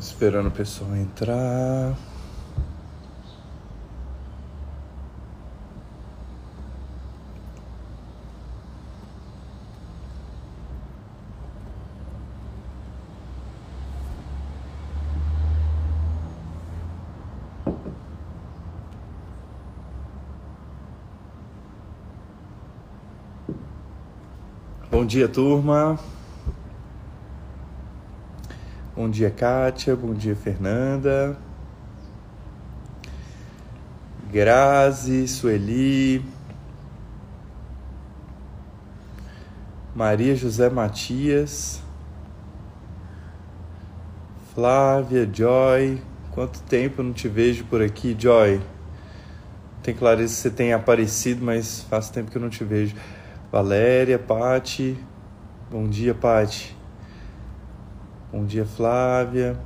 Esperando 0.00 0.46
o 0.46 0.50
pessoal 0.50 0.96
entrar. 0.96 1.94
Bom 24.90 25.04
dia, 25.04 25.28
turma. 25.28 25.98
Bom 29.00 29.08
dia, 29.08 29.30
Kátia. 29.30 29.96
Bom 29.96 30.12
dia, 30.12 30.36
Fernanda. 30.36 31.34
Grazi, 34.30 35.26
Sueli. 35.26 36.22
Maria 39.94 40.36
José 40.36 40.68
Matias. 40.68 41.80
Flávia, 44.54 45.26
Joy. 45.32 46.02
Quanto 46.32 46.60
tempo 46.64 47.02
não 47.02 47.14
te 47.14 47.26
vejo 47.26 47.64
por 47.64 47.80
aqui, 47.80 48.14
Joy? 48.18 48.60
Tem 49.82 49.94
clareza 49.94 50.34
que 50.34 50.40
você 50.42 50.50
tem 50.50 50.74
aparecido, 50.74 51.42
mas 51.42 51.80
faz 51.88 52.10
tempo 52.10 52.30
que 52.30 52.36
eu 52.36 52.42
não 52.42 52.50
te 52.50 52.64
vejo. 52.64 52.94
Valéria, 53.50 54.18
Pati. 54.18 54.94
Bom 55.70 55.88
dia, 55.88 56.12
Pati. 56.12 56.79
Bom 58.32 58.44
dia, 58.44 58.64
Flávia. 58.64 59.58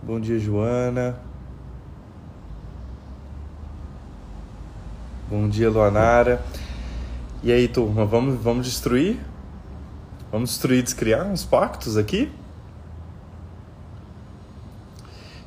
Bom 0.00 0.20
dia, 0.20 0.38
Joana. 0.38 1.18
Bom 5.28 5.48
dia, 5.48 5.68
Luanara. 5.68 6.40
E 7.42 7.50
aí, 7.50 7.66
turma, 7.66 8.04
vamos, 8.04 8.40
vamos 8.40 8.66
destruir? 8.66 9.18
Vamos 10.30 10.50
destruir 10.50 10.78
e 10.78 10.82
descriar 10.82 11.26
uns 11.26 11.44
pactos 11.44 11.96
aqui? 11.96 12.30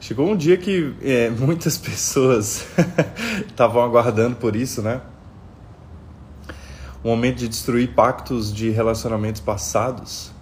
Chegou 0.02 0.30
um 0.30 0.36
dia 0.36 0.58
que 0.58 0.94
é, 1.02 1.30
muitas 1.40 1.78
pessoas 1.78 2.68
estavam 3.48 3.82
aguardando 3.82 4.36
por 4.36 4.58
isso, 4.58 4.82
né? 4.82 5.00
Um 7.02 7.12
momento 7.12 7.38
de 7.38 7.48
destruir 7.48 7.94
pactos 7.96 8.54
de 8.54 8.72
relacionamentos 8.72 9.40
passados. 9.40 10.35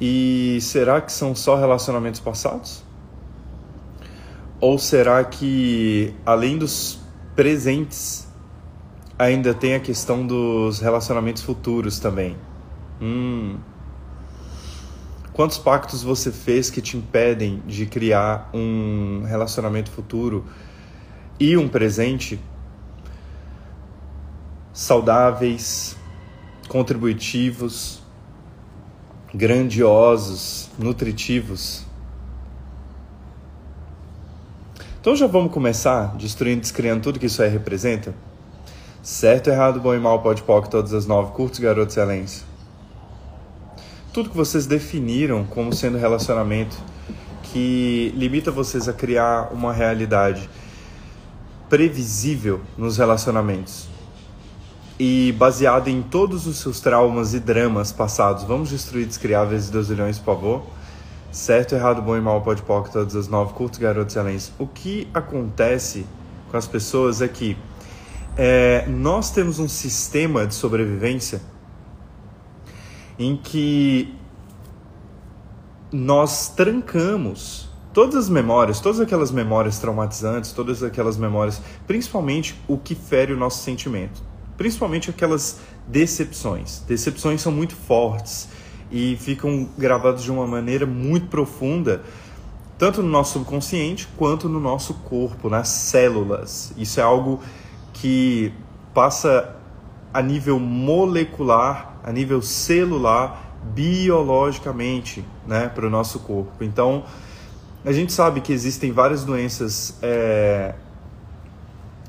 E 0.00 0.58
será 0.60 1.00
que 1.00 1.10
são 1.10 1.34
só 1.34 1.56
relacionamentos 1.56 2.20
passados? 2.20 2.84
Ou 4.60 4.78
será 4.78 5.24
que, 5.24 6.14
além 6.24 6.58
dos 6.58 6.98
presentes, 7.34 8.26
ainda 9.18 9.54
tem 9.54 9.74
a 9.74 9.80
questão 9.80 10.26
dos 10.26 10.80
relacionamentos 10.80 11.42
futuros 11.42 11.98
também? 11.98 12.36
Hum. 13.00 13.56
Quantos 15.32 15.58
pactos 15.58 16.02
você 16.02 16.32
fez 16.32 16.70
que 16.70 16.80
te 16.80 16.96
impedem 16.96 17.62
de 17.66 17.84
criar 17.84 18.48
um 18.54 19.24
relacionamento 19.26 19.90
futuro 19.90 20.46
e 21.38 21.56
um 21.58 21.68
presente 21.68 22.40
saudáveis, 24.72 25.94
contributivos, 26.68 28.02
grandiosos, 29.36 30.70
nutritivos. 30.78 31.84
Então 34.98 35.14
já 35.14 35.26
vamos 35.26 35.52
começar 35.52 36.16
destruindo, 36.16 36.62
descriando 36.62 37.02
tudo 37.02 37.20
que 37.20 37.26
isso 37.26 37.42
aí 37.42 37.50
representa? 37.50 38.14
Certo, 39.02 39.50
errado, 39.50 39.78
bom 39.78 39.94
e 39.94 39.98
mal, 39.98 40.22
pode 40.22 40.42
pode, 40.42 40.70
todas 40.70 40.94
as 40.94 41.06
nove, 41.06 41.32
curtos, 41.32 41.60
garotos, 41.60 41.96
excelência. 41.96 42.46
Tudo 44.12 44.30
que 44.30 44.36
vocês 44.36 44.66
definiram 44.66 45.44
como 45.44 45.72
sendo 45.72 45.98
relacionamento 45.98 46.76
que 47.42 48.12
limita 48.16 48.50
vocês 48.50 48.88
a 48.88 48.92
criar 48.92 49.52
uma 49.52 49.72
realidade 49.72 50.48
previsível 51.68 52.62
nos 52.76 52.96
relacionamentos 52.96 53.95
e 54.98 55.32
baseado 55.32 55.88
em 55.88 56.02
todos 56.02 56.46
os 56.46 56.58
seus 56.58 56.80
traumas 56.80 57.34
e 57.34 57.40
dramas 57.40 57.92
passados. 57.92 58.44
Vamos 58.44 58.70
destruir 58.70 59.06
descriáveis 59.06 59.68
e 59.68 59.72
dozilhões, 59.72 60.18
por 60.18 60.34
favor? 60.34 60.62
Certo, 61.30 61.74
errado, 61.74 62.00
bom 62.00 62.16
e 62.16 62.20
mal, 62.20 62.40
pode 62.40 62.62
pode, 62.62 62.90
todas 62.90 63.14
as 63.14 63.28
nove, 63.28 63.52
curtos, 63.52 63.78
garotos, 63.78 64.16
excelentes. 64.16 64.52
O 64.58 64.66
que 64.66 65.06
acontece 65.12 66.06
com 66.50 66.56
as 66.56 66.66
pessoas 66.66 67.20
é 67.20 67.28
que 67.28 67.56
é, 68.38 68.86
nós 68.88 69.30
temos 69.30 69.58
um 69.58 69.68
sistema 69.68 70.46
de 70.46 70.54
sobrevivência 70.54 71.42
em 73.18 73.36
que 73.36 74.14
nós 75.92 76.48
trancamos 76.48 77.68
todas 77.92 78.16
as 78.16 78.28
memórias, 78.30 78.80
todas 78.80 79.00
aquelas 79.00 79.30
memórias 79.30 79.78
traumatizantes, 79.78 80.52
todas 80.52 80.82
aquelas 80.82 81.18
memórias, 81.18 81.60
principalmente 81.86 82.58
o 82.66 82.78
que 82.78 82.94
fere 82.94 83.32
o 83.32 83.36
nosso 83.36 83.62
sentimento 83.62 84.35
principalmente 84.56 85.10
aquelas 85.10 85.60
decepções. 85.86 86.80
Decepções 86.86 87.40
são 87.40 87.52
muito 87.52 87.74
fortes 87.74 88.48
e 88.90 89.16
ficam 89.16 89.68
gravadas 89.76 90.22
de 90.22 90.30
uma 90.30 90.46
maneira 90.46 90.86
muito 90.86 91.26
profunda, 91.26 92.02
tanto 92.78 93.02
no 93.02 93.08
nosso 93.08 93.34
subconsciente 93.34 94.08
quanto 94.16 94.48
no 94.48 94.60
nosso 94.60 94.94
corpo, 94.94 95.48
nas 95.48 95.68
células. 95.68 96.72
Isso 96.76 97.00
é 97.00 97.02
algo 97.02 97.40
que 97.92 98.52
passa 98.92 99.56
a 100.12 100.22
nível 100.22 100.58
molecular, 100.58 101.96
a 102.02 102.12
nível 102.12 102.40
celular, 102.40 103.58
biologicamente, 103.74 105.24
né, 105.46 105.68
para 105.68 105.86
o 105.86 105.90
nosso 105.90 106.20
corpo. 106.20 106.62
Então, 106.62 107.04
a 107.84 107.92
gente 107.92 108.12
sabe 108.12 108.40
que 108.40 108.52
existem 108.52 108.92
várias 108.92 109.24
doenças 109.24 109.98
é, 110.02 110.74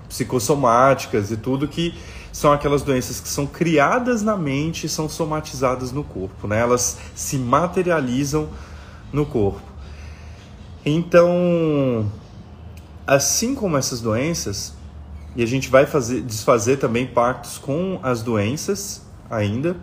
psicossomáticas 0.07 1.31
e 1.31 1.37
tudo 1.37 1.67
que 1.67 1.93
são 2.37 2.53
aquelas 2.53 2.83
doenças 2.83 3.19
que 3.19 3.27
são 3.27 3.47
criadas 3.47 4.21
na 4.21 4.37
mente 4.37 4.85
e 4.85 4.89
são 4.89 5.09
somatizadas 5.09 5.91
no 5.91 6.03
corpo, 6.03 6.47
né? 6.47 6.59
Elas 6.59 6.95
se 7.15 7.35
materializam 7.35 8.47
no 9.11 9.25
corpo. 9.25 9.63
Então, 10.85 12.05
assim 13.07 13.55
como 13.55 13.75
essas 13.75 14.01
doenças, 14.01 14.75
e 15.35 15.41
a 15.41 15.47
gente 15.47 15.67
vai 15.67 15.87
fazer, 15.87 16.21
desfazer 16.21 16.77
também 16.77 17.07
pactos 17.07 17.57
com 17.57 17.99
as 18.03 18.21
doenças 18.21 19.01
ainda, 19.31 19.75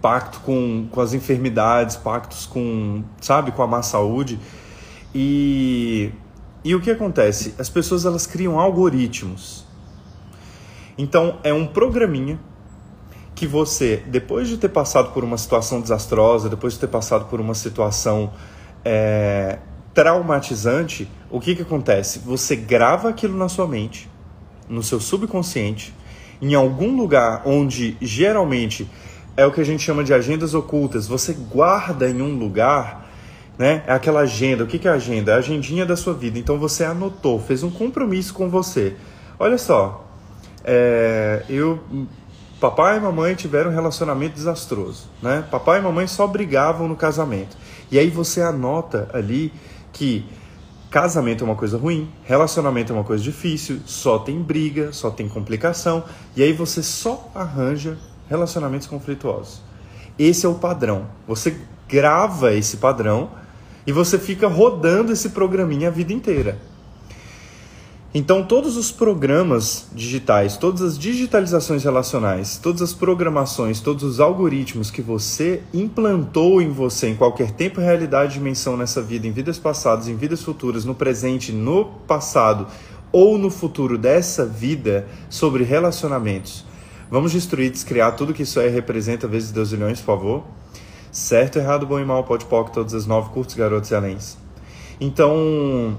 pacto 0.00 0.40
com, 0.40 0.88
com 0.90 1.00
as 1.00 1.14
enfermidades, 1.14 1.94
pactos 1.94 2.44
com, 2.44 3.04
sabe, 3.20 3.52
com 3.52 3.62
a 3.62 3.68
má 3.68 3.82
saúde. 3.82 4.36
E, 5.14 6.10
e 6.64 6.74
o 6.74 6.80
que 6.80 6.90
acontece? 6.90 7.54
As 7.56 7.70
pessoas 7.70 8.04
elas 8.04 8.26
criam 8.26 8.58
algoritmos 8.58 9.61
então, 10.96 11.38
é 11.42 11.52
um 11.52 11.66
programinha 11.66 12.38
que 13.34 13.46
você, 13.46 14.02
depois 14.06 14.48
de 14.48 14.56
ter 14.56 14.68
passado 14.68 15.12
por 15.12 15.24
uma 15.24 15.38
situação 15.38 15.80
desastrosa, 15.80 16.48
depois 16.48 16.74
de 16.74 16.80
ter 16.80 16.88
passado 16.88 17.26
por 17.26 17.40
uma 17.40 17.54
situação 17.54 18.32
é, 18.84 19.58
traumatizante, 19.94 21.08
o 21.30 21.40
que, 21.40 21.54
que 21.54 21.62
acontece? 21.62 22.18
Você 22.20 22.54
grava 22.54 23.08
aquilo 23.08 23.36
na 23.36 23.48
sua 23.48 23.66
mente, 23.66 24.08
no 24.68 24.82
seu 24.82 25.00
subconsciente, 25.00 25.94
em 26.40 26.54
algum 26.54 26.96
lugar 26.96 27.42
onde 27.44 27.96
geralmente 28.00 28.88
é 29.36 29.46
o 29.46 29.52
que 29.52 29.60
a 29.60 29.64
gente 29.64 29.82
chama 29.82 30.04
de 30.04 30.12
agendas 30.12 30.54
ocultas. 30.54 31.06
Você 31.06 31.32
guarda 31.32 32.08
em 32.08 32.20
um 32.20 32.36
lugar, 32.36 33.10
né? 33.58 33.82
É 33.86 33.92
aquela 33.92 34.20
agenda. 34.20 34.64
O 34.64 34.66
que, 34.66 34.78
que 34.78 34.86
é 34.86 34.90
a 34.90 34.94
agenda? 34.94 35.32
É 35.32 35.34
a 35.36 35.38
agendinha 35.38 35.86
da 35.86 35.96
sua 35.96 36.12
vida. 36.12 36.38
Então 36.38 36.58
você 36.58 36.84
anotou, 36.84 37.40
fez 37.40 37.62
um 37.62 37.70
compromisso 37.70 38.34
com 38.34 38.48
você. 38.48 38.94
Olha 39.38 39.56
só, 39.56 40.11
é, 40.64 41.44
eu 41.48 41.80
papai 42.60 42.96
e 42.96 43.00
mamãe 43.00 43.34
tiveram 43.34 43.70
um 43.70 43.74
relacionamento 43.74 44.34
desastroso, 44.34 45.08
né? 45.20 45.44
Papai 45.50 45.80
e 45.80 45.82
mamãe 45.82 46.06
só 46.06 46.26
brigavam 46.26 46.86
no 46.86 46.94
casamento. 46.94 47.56
E 47.90 47.98
aí 47.98 48.08
você 48.08 48.40
anota 48.40 49.08
ali 49.12 49.52
que 49.92 50.24
casamento 50.90 51.42
é 51.42 51.46
uma 51.46 51.56
coisa 51.56 51.76
ruim, 51.76 52.08
relacionamento 52.22 52.92
é 52.92 52.94
uma 52.94 53.04
coisa 53.04 53.22
difícil, 53.22 53.80
só 53.84 54.18
tem 54.18 54.40
briga, 54.40 54.92
só 54.92 55.10
tem 55.10 55.28
complicação, 55.28 56.04
e 56.36 56.42
aí 56.42 56.52
você 56.52 56.82
só 56.82 57.30
arranja 57.34 57.98
relacionamentos 58.28 58.86
conflituosos. 58.86 59.62
Esse 60.18 60.46
é 60.46 60.48
o 60.48 60.54
padrão. 60.54 61.06
Você 61.26 61.56
grava 61.88 62.54
esse 62.54 62.76
padrão 62.76 63.30
e 63.86 63.92
você 63.92 64.18
fica 64.18 64.46
rodando 64.46 65.12
esse 65.12 65.30
programinha 65.30 65.88
a 65.88 65.90
vida 65.90 66.12
inteira. 66.12 66.58
Então, 68.14 68.44
todos 68.44 68.76
os 68.76 68.92
programas 68.92 69.86
digitais, 69.94 70.58
todas 70.58 70.82
as 70.82 70.98
digitalizações 70.98 71.82
relacionais, 71.82 72.58
todas 72.58 72.82
as 72.82 72.92
programações, 72.92 73.80
todos 73.80 74.04
os 74.04 74.20
algoritmos 74.20 74.90
que 74.90 75.00
você 75.00 75.62
implantou 75.72 76.60
em 76.60 76.70
você 76.70 77.08
em 77.08 77.16
qualquer 77.16 77.52
tempo, 77.52 77.80
realidade, 77.80 78.34
dimensão 78.34 78.76
nessa 78.76 79.00
vida, 79.00 79.26
em 79.26 79.32
vidas 79.32 79.58
passadas, 79.58 80.08
em 80.08 80.16
vidas 80.16 80.42
futuras, 80.42 80.84
no 80.84 80.94
presente, 80.94 81.52
no 81.52 81.86
passado 82.06 82.66
ou 83.10 83.38
no 83.38 83.48
futuro 83.48 83.96
dessa 83.96 84.44
vida 84.44 85.08
sobre 85.30 85.64
relacionamentos. 85.64 86.66
Vamos 87.10 87.32
destruir, 87.32 87.70
descriar 87.70 88.14
tudo 88.14 88.34
que 88.34 88.42
isso 88.42 88.60
aí 88.60 88.68
representa 88.68 89.26
vezes 89.26 89.50
Deus 89.50 89.72
milhões, 89.72 90.00
por 90.00 90.06
favor. 90.06 90.44
Certo, 91.10 91.58
errado, 91.58 91.86
bom 91.86 91.98
e 91.98 92.04
mal, 92.04 92.24
pode 92.24 92.44
pode 92.44 92.72
todas 92.72 92.92
as 92.92 93.06
nove, 93.06 93.30
curtos, 93.30 93.54
garotos 93.54 93.90
e 93.90 93.94
aléns. 93.94 94.36
Então, 95.00 95.96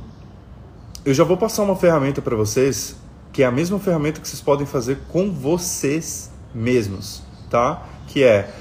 eu 1.05 1.13
já 1.13 1.23
vou 1.23 1.35
passar 1.35 1.63
uma 1.63 1.75
ferramenta 1.75 2.21
para 2.21 2.35
vocês, 2.35 2.95
que 3.31 3.43
é 3.43 3.45
a 3.45 3.51
mesma 3.51 3.77
ferramenta 3.79 4.21
que 4.21 4.27
vocês 4.27 4.41
podem 4.41 4.65
fazer 4.65 4.99
com 5.09 5.31
vocês 5.31 6.31
mesmos, 6.53 7.23
tá? 7.49 7.83
Que 8.07 8.23
é 8.23 8.53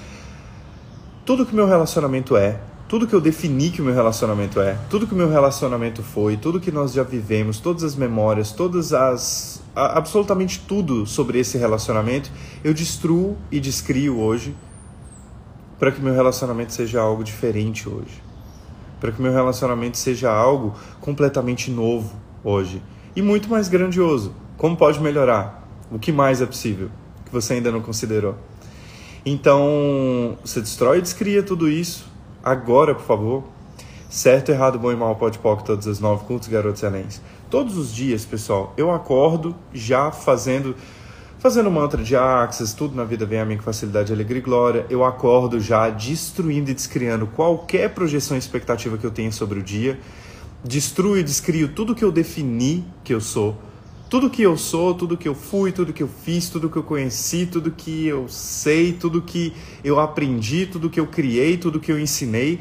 tudo 1.24 1.46
que 1.46 1.54
meu 1.54 1.66
relacionamento 1.66 2.36
é, 2.36 2.58
tudo 2.88 3.06
que 3.06 3.14
eu 3.14 3.20
defini 3.20 3.70
que 3.70 3.80
o 3.80 3.84
meu 3.84 3.94
relacionamento 3.94 4.60
é, 4.60 4.76
tudo 4.90 5.06
que 5.06 5.14
o 5.14 5.16
meu 5.16 5.30
relacionamento 5.30 6.02
foi, 6.02 6.36
tudo 6.36 6.60
que 6.60 6.72
nós 6.72 6.92
já 6.92 7.02
vivemos, 7.02 7.60
todas 7.60 7.84
as 7.84 7.94
memórias, 7.94 8.50
todas 8.50 8.92
as 8.92 9.62
absolutamente 9.74 10.60
tudo 10.68 11.06
sobre 11.06 11.38
esse 11.38 11.56
relacionamento, 11.56 12.30
eu 12.62 12.74
destruo 12.74 13.38
e 13.50 13.58
descrio 13.58 14.18
hoje 14.18 14.54
para 15.78 15.90
que 15.90 16.00
meu 16.00 16.12
relacionamento 16.12 16.72
seja 16.72 17.00
algo 17.00 17.24
diferente 17.24 17.88
hoje. 17.88 18.22
Para 19.00 19.10
que 19.10 19.20
meu 19.20 19.32
relacionamento 19.32 19.96
seja 19.96 20.30
algo 20.30 20.74
completamente 21.00 21.70
novo, 21.70 22.12
hoje 22.44 22.82
e 23.14 23.22
muito 23.22 23.48
mais 23.48 23.68
grandioso. 23.68 24.34
Como 24.56 24.76
pode 24.76 25.00
melhorar? 25.00 25.66
O 25.90 25.98
que 25.98 26.12
mais 26.12 26.40
é 26.40 26.46
possível 26.46 26.88
que 27.24 27.32
você 27.32 27.54
ainda 27.54 27.70
não 27.70 27.80
considerou? 27.80 28.36
Então, 29.24 30.36
você 30.44 30.60
destrói 30.60 30.98
e 30.98 31.02
descria 31.02 31.42
tudo 31.42 31.68
isso 31.68 32.10
agora, 32.42 32.94
por 32.94 33.04
favor. 33.04 33.44
Certo, 34.10 34.50
errado, 34.50 34.78
bom 34.78 34.92
e 34.92 34.96
mal, 34.96 35.16
pode 35.16 35.38
pode 35.38 35.64
todas 35.64 35.86
as 35.86 35.98
nove 35.98 36.24
cultos, 36.24 36.48
garotos 36.48 36.82
excelentes. 36.82 37.20
Todos 37.48 37.78
os 37.78 37.94
dias, 37.94 38.24
pessoal, 38.24 38.74
eu 38.76 38.90
acordo 38.90 39.54
já 39.72 40.10
fazendo 40.10 40.74
fazendo 41.38 41.70
mantra 41.72 42.04
de 42.04 42.14
Axis, 42.14 42.72
tudo 42.72 42.94
na 42.94 43.02
vida 43.02 43.26
vem 43.26 43.40
a 43.40 43.44
mim 43.44 43.56
com 43.56 43.64
facilidade, 43.64 44.12
alegria 44.12 44.38
e 44.38 44.42
glória. 44.42 44.86
Eu 44.88 45.04
acordo 45.04 45.58
já 45.58 45.90
destruindo 45.90 46.70
e 46.70 46.74
descriando 46.74 47.26
qualquer 47.26 47.92
projeção 47.92 48.36
e 48.36 48.38
expectativa 48.38 48.96
que 48.96 49.04
eu 49.04 49.10
tenha 49.10 49.32
sobre 49.32 49.58
o 49.58 49.62
dia 49.62 49.98
destruo 50.64 51.16
e 51.16 51.22
descrio 51.22 51.68
tudo 51.68 51.94
que 51.94 52.04
eu 52.04 52.12
defini 52.12 52.84
que 53.02 53.12
eu 53.12 53.20
sou. 53.20 53.56
Tudo 54.08 54.28
que 54.28 54.42
eu 54.42 54.56
sou, 54.58 54.94
tudo 54.94 55.16
que 55.16 55.26
eu 55.26 55.34
fui, 55.34 55.72
tudo 55.72 55.92
que 55.92 56.02
eu 56.02 56.08
fiz, 56.08 56.50
tudo 56.50 56.68
que 56.68 56.76
eu 56.76 56.82
conheci, 56.82 57.46
tudo 57.46 57.70
que 57.70 58.06
eu 58.06 58.28
sei, 58.28 58.92
tudo 58.92 59.22
que 59.22 59.54
eu 59.82 59.98
aprendi, 59.98 60.66
tudo 60.66 60.90
que 60.90 61.00
eu 61.00 61.06
criei, 61.06 61.56
tudo 61.56 61.80
que 61.80 61.90
eu 61.90 61.98
ensinei, 61.98 62.60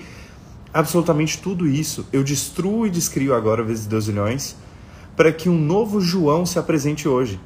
absolutamente 0.74 1.38
tudo 1.40 1.68
isso 1.68 2.08
eu 2.14 2.24
destruo 2.24 2.88
e 2.88 2.90
descrio 2.90 3.36
agora 3.36 3.62
vezes 3.64 3.86
dois 3.86 4.08
milhões 4.08 4.56
para 5.16 5.32
que 5.32 5.50
um 5.50 5.60
novo 5.60 6.00
João 6.00 6.46
se 6.46 6.58
apresente 6.58 7.08
hoje. 7.08 7.40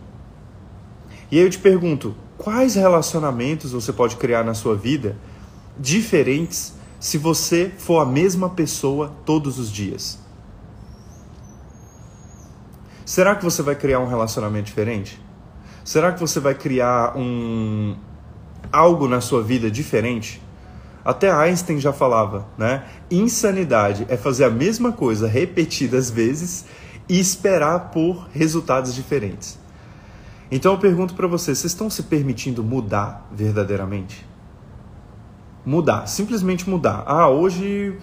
E 1.31 1.39
aí 1.39 1.43
eu 1.43 1.49
te 1.49 1.57
pergunto, 1.57 2.15
quais 2.37 2.75
relacionamentos 2.75 3.71
você 3.71 3.91
pode 3.91 4.15
criar 4.17 4.43
na 4.43 4.53
sua 4.53 4.75
vida 4.75 5.17
diferentes 5.77 6.73
se 6.99 7.17
você 7.17 7.71
for 7.77 7.99
a 7.99 8.05
mesma 8.05 8.49
pessoa 8.49 9.11
todos 9.25 9.57
os 9.57 9.71
dias? 9.71 10.24
Será 13.15 13.33
que 13.33 13.45
você 13.45 13.61
vai 13.61 13.75
criar 13.75 14.01
um 14.01 14.07
relacionamento 14.07 14.65
diferente? 14.65 15.17
Será 15.85 16.11
que 16.11 16.19
você 16.19 16.37
vai 16.37 16.53
criar 16.53 17.15
um 17.15 17.95
algo 18.69 19.07
na 19.07 19.21
sua 19.21 19.41
vida 19.41 19.71
diferente? 19.71 20.41
Até 21.01 21.31
Einstein 21.31 21.79
já 21.79 21.93
falava, 21.93 22.45
né? 22.57 22.83
Insanidade 23.09 24.05
é 24.09 24.17
fazer 24.17 24.43
a 24.43 24.49
mesma 24.49 24.91
coisa 24.91 25.29
repetidas 25.29 26.09
vezes 26.09 26.65
e 27.07 27.17
esperar 27.17 27.89
por 27.91 28.27
resultados 28.33 28.93
diferentes. 28.93 29.57
Então 30.51 30.73
eu 30.73 30.77
pergunto 30.77 31.13
para 31.13 31.25
vocês, 31.25 31.57
vocês 31.57 31.71
estão 31.71 31.89
se 31.89 32.03
permitindo 32.03 32.61
mudar 32.65 33.29
verdadeiramente? 33.31 34.25
Mudar, 35.65 36.05
simplesmente 36.07 36.69
mudar. 36.69 37.05
Ah, 37.07 37.29
hoje 37.29 37.97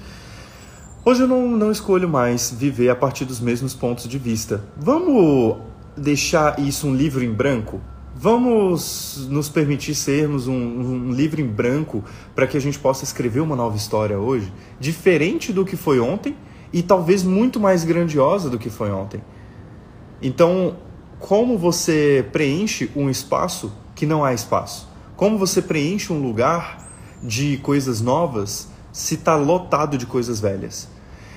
Hoje 1.05 1.23
eu 1.23 1.27
não, 1.27 1.49
não 1.49 1.73
escolho 1.73 2.09
mais 2.09 2.55
viver 2.57 2.89
a 2.89 2.95
partir 2.95 3.25
dos 3.25 3.41
mesmos 3.41 3.75
pontos 3.75 4.07
de 4.07 4.19
vista. 4.19 4.63
Vamos 4.77 5.57
deixar 5.97 6.61
isso 6.61 6.87
um 6.87 6.95
livro 6.95 7.25
em 7.25 7.33
branco? 7.33 7.81
Vamos 8.15 9.27
nos 9.29 9.49
permitir 9.49 9.97
sermos 9.97 10.47
um, 10.47 10.55
um 10.55 11.11
livro 11.11 11.41
em 11.41 11.47
branco 11.49 12.05
para 12.37 12.47
que 12.47 12.57
a 12.57 12.61
gente 12.61 12.79
possa 12.79 13.03
escrever 13.03 13.41
uma 13.41 13.57
nova 13.57 13.77
história 13.77 14.17
hoje, 14.17 14.53
diferente 14.79 15.53
do 15.53 15.65
que 15.65 15.75
foi 15.75 15.99
ontem 15.99 16.37
e 16.73 16.85
talvez 16.85 17.25
muito 17.25 17.59
mais 17.59 17.83
grandiosa 17.83 18.49
do 18.49 18.57
que 18.57 18.71
foi 18.71 18.93
ontem. 18.93 19.21
Então, 20.23 20.77
como 21.19 21.59
você 21.59 22.25
preenche 22.31 22.89
um 22.95 23.11
espaço 23.11 23.73
que 23.97 24.07
não 24.07 24.25
há 24.25 24.33
espaço? 24.33 24.89
Como 25.17 25.37
você 25.37 25.61
preenche 25.61 26.13
um 26.13 26.23
lugar 26.23 26.79
de 27.21 27.57
coisas 27.57 28.01
novas 28.01 28.69
se 28.93 29.17
está 29.17 29.35
lotado 29.35 29.99
de 29.99 30.07
coisas 30.07 30.39
velhas? 30.39 30.92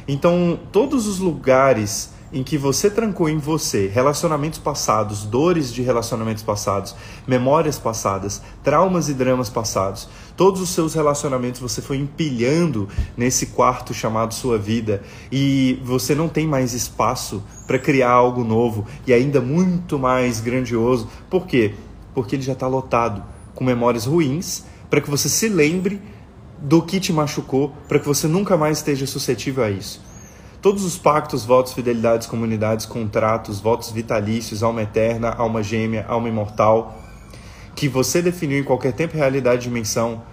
Então, 0.08 0.60
todos 0.72 1.08
os 1.08 1.20
lugares 1.20 2.14
em 2.36 2.44
que 2.44 2.58
você 2.58 2.90
trancou 2.90 3.30
em 3.30 3.38
você 3.38 3.88
relacionamentos 3.88 4.60
passados, 4.60 5.24
dores 5.24 5.74
de 5.74 5.82
relacionamentos 5.82 6.44
passados, 6.44 6.96
memórias 7.26 7.80
passadas, 7.80 8.42
traumas 8.64 9.08
e 9.08 9.14
dramas 9.14 9.50
passados, 9.50 10.10
todos 10.36 10.60
os 10.60 10.70
seus 10.70 10.94
relacionamentos 10.94 11.62
você 11.62 11.82
foi 11.82 11.98
empilhando 11.98 12.90
nesse 13.16 13.48
quarto 13.48 13.94
chamado 13.94 14.34
sua 14.34 14.58
vida 14.58 15.02
e 15.32 15.80
você 15.84 16.14
não 16.14 16.28
tem 16.28 16.46
mais 16.46 16.74
espaço 16.74 17.42
para 17.66 17.80
criar 17.80 18.12
algo 18.12 18.44
novo 18.44 18.86
e 19.08 19.14
ainda 19.14 19.40
muito 19.40 19.98
mais 19.98 20.42
grandioso. 20.42 21.08
Por 21.30 21.48
quê? 21.48 21.74
Porque 22.14 22.36
ele 22.36 22.44
já 22.44 22.54
está 22.54 22.68
lotado 22.68 23.24
com 23.54 23.64
memórias 23.64 24.06
ruins 24.06 24.66
para 24.90 25.00
que 25.00 25.10
você 25.10 25.30
se 25.30 25.48
lembre 25.48 26.02
do 26.66 26.82
que 26.82 27.00
te 27.00 27.14
machucou 27.14 27.72
para 27.88 28.00
que 28.00 28.08
você 28.08 28.28
nunca 28.28 28.58
mais 28.58 28.80
esteja 28.80 29.06
suscetível 29.06 29.64
a 29.64 29.70
isso. 29.70 30.02
Todos 30.64 30.84
os 30.84 30.98
pactos, 30.98 31.46
votos, 31.46 31.74
fidelidades, 31.74 32.26
comunidades, 32.26 32.88
contratos, 32.88 33.60
votos 33.60 33.92
vitalícios, 33.92 34.64
alma 34.64 34.82
eterna, 34.82 35.30
alma 35.30 35.62
gêmea, 35.62 36.06
alma 36.08 36.28
imortal, 36.28 37.00
que 37.76 37.88
você 37.88 38.20
definiu 38.20 38.58
em 38.58 38.64
qualquer 38.64 38.94
tempo, 38.94 39.16
realidade, 39.16 39.62
dimensão, 39.62 40.24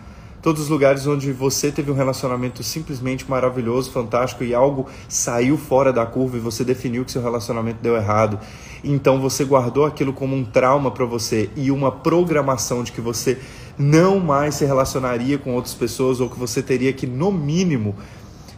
todos 0.40 0.62
os 0.62 0.68
lugares 0.70 1.06
onde 1.06 1.30
você 1.32 1.70
teve 1.70 1.90
um 1.90 1.94
relacionamento 1.94 2.62
simplesmente 2.62 3.30
maravilhoso, 3.30 3.90
fantástico 3.90 4.42
e 4.42 4.54
algo 4.54 4.86
saiu 5.10 5.58
fora 5.58 5.92
da 5.92 6.06
curva 6.06 6.38
e 6.38 6.40
você 6.40 6.64
definiu 6.64 7.04
que 7.04 7.12
seu 7.12 7.20
relacionamento 7.20 7.82
deu 7.82 7.94
errado. 7.94 8.40
Então 8.82 9.20
você 9.20 9.44
guardou 9.44 9.84
aquilo 9.84 10.14
como 10.14 10.34
um 10.34 10.46
trauma 10.46 10.90
para 10.90 11.04
você 11.04 11.50
e 11.54 11.70
uma 11.70 11.92
programação 11.92 12.82
de 12.82 12.90
que 12.90 13.02
você 13.02 13.38
não 13.82 14.20
mais 14.20 14.54
se 14.54 14.64
relacionaria 14.64 15.36
com 15.36 15.54
outras 15.54 15.74
pessoas 15.74 16.20
ou 16.20 16.30
que 16.30 16.38
você 16.38 16.62
teria 16.62 16.92
que, 16.92 17.06
no 17.06 17.32
mínimo, 17.32 17.96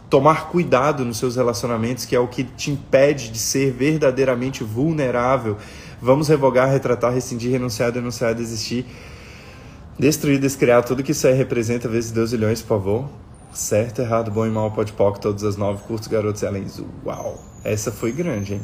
tomar 0.09 0.49
cuidado 0.49 1.03
nos 1.03 1.17
seus 1.17 1.35
relacionamentos, 1.35 2.05
que 2.05 2.15
é 2.15 2.19
o 2.19 2.27
que 2.27 2.43
te 2.43 2.71
impede 2.71 3.29
de 3.29 3.39
ser 3.39 3.71
verdadeiramente 3.71 4.63
vulnerável. 4.63 5.57
Vamos 6.01 6.27
revogar, 6.27 6.69
retratar, 6.69 7.13
rescindir, 7.13 7.51
renunciar, 7.51 7.91
denunciar, 7.91 8.35
desistir, 8.35 8.85
destruir, 9.97 10.39
descriar 10.39 10.83
tudo 10.83 11.03
que 11.03 11.11
isso 11.11 11.27
aí 11.27 11.33
representa, 11.33 11.87
vezes 11.87 12.11
Deus 12.11 12.31
milhões, 12.31 12.61
por 12.61 12.67
favor. 12.67 13.09
Certo, 13.51 14.01
errado, 14.01 14.29
bom 14.29 14.45
e 14.45 14.49
mal, 14.49 14.71
pode 14.71 14.91
poc, 14.91 15.17
todas 15.17 15.43
as 15.43 15.55
nove, 15.55 15.81
curtos, 15.83 16.07
garotos 16.07 16.41
e 16.41 16.45
além. 16.45 16.65
Uau! 17.05 17.41
Essa 17.63 17.91
foi 17.91 18.11
grande, 18.11 18.55
hein? 18.55 18.61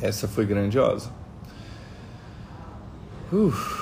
Essa 0.00 0.26
foi 0.26 0.46
grandiosa. 0.46 1.10
Uf. 3.32 3.79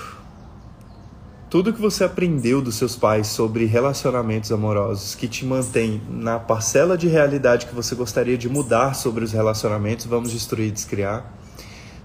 Tudo 1.50 1.73
que 1.73 1.81
você 1.81 2.05
aprendeu 2.05 2.61
dos 2.61 2.75
seus 2.75 2.95
pais 2.95 3.28
sobre 3.28 3.64
relacionamentos 3.64 4.52
amorosos 4.52 5.14
que 5.14 5.26
te 5.26 5.47
mantém 5.47 5.99
na 6.07 6.38
parcela 6.38 6.95
de 6.95 7.09
realidade 7.09 7.64
que 7.64 7.75
você 7.75 7.95
gostaria 7.95 8.37
de 8.37 8.50
mudar 8.50 8.93
sobre 8.93 9.25
os 9.25 9.33
relacionamentos, 9.33 10.05
vamos 10.05 10.31
destruir 10.31 10.69
e 10.69 10.71
descriar. 10.71 11.33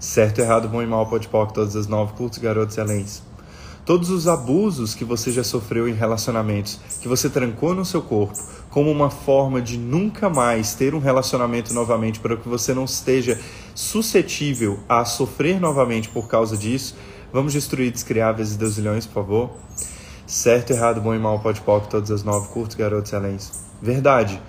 Certo, 0.00 0.38
errado, 0.38 0.66
bom 0.66 0.80
e 0.80 0.86
mal, 0.86 1.06
pode 1.10 1.28
pau, 1.28 1.46
todas 1.46 1.76
as 1.76 1.86
nove, 1.86 2.14
cultos, 2.14 2.38
garotos 2.38 2.78
e 2.78 2.80
aléns. 2.80 3.22
Todos 3.84 4.08
os 4.08 4.26
abusos 4.26 4.94
que 4.94 5.04
você 5.04 5.30
já 5.30 5.44
sofreu 5.44 5.86
em 5.86 5.92
relacionamentos, 5.92 6.80
que 7.02 7.06
você 7.06 7.28
trancou 7.28 7.74
no 7.74 7.84
seu 7.84 8.00
corpo, 8.00 8.42
como 8.70 8.90
uma 8.90 9.10
forma 9.10 9.60
de 9.60 9.76
nunca 9.76 10.30
mais 10.30 10.74
ter 10.74 10.94
um 10.94 10.98
relacionamento 11.00 11.74
novamente 11.74 12.18
para 12.18 12.34
que 12.34 12.48
você 12.48 12.72
não 12.72 12.86
esteja 12.86 13.38
suscetível 13.74 14.80
a 14.88 15.04
sofrer 15.04 15.60
novamente 15.60 16.08
por 16.08 16.28
causa 16.28 16.56
disso, 16.56 16.96
Vamos 17.34 17.52
destruir 17.52 17.90
descriáveis 17.90 18.52
e 18.52 18.56
deusilhões, 18.56 19.06
por 19.06 19.14
favor? 19.14 19.50
Certo, 20.24 20.70
errado, 20.72 21.00
bom 21.00 21.12
e 21.12 21.18
mal, 21.18 21.40
pode 21.40 21.60
pop, 21.62 21.88
todas 21.88 22.08
as 22.12 22.22
nove, 22.22 22.46
curtos, 22.46 22.76
garotos 22.76 23.12
excelentes. 23.12 23.50
Verdade. 23.82 24.40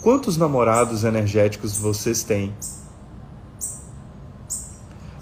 Quantos 0.00 0.38
namorados 0.38 1.04
energéticos 1.04 1.76
vocês 1.76 2.22
têm? 2.22 2.54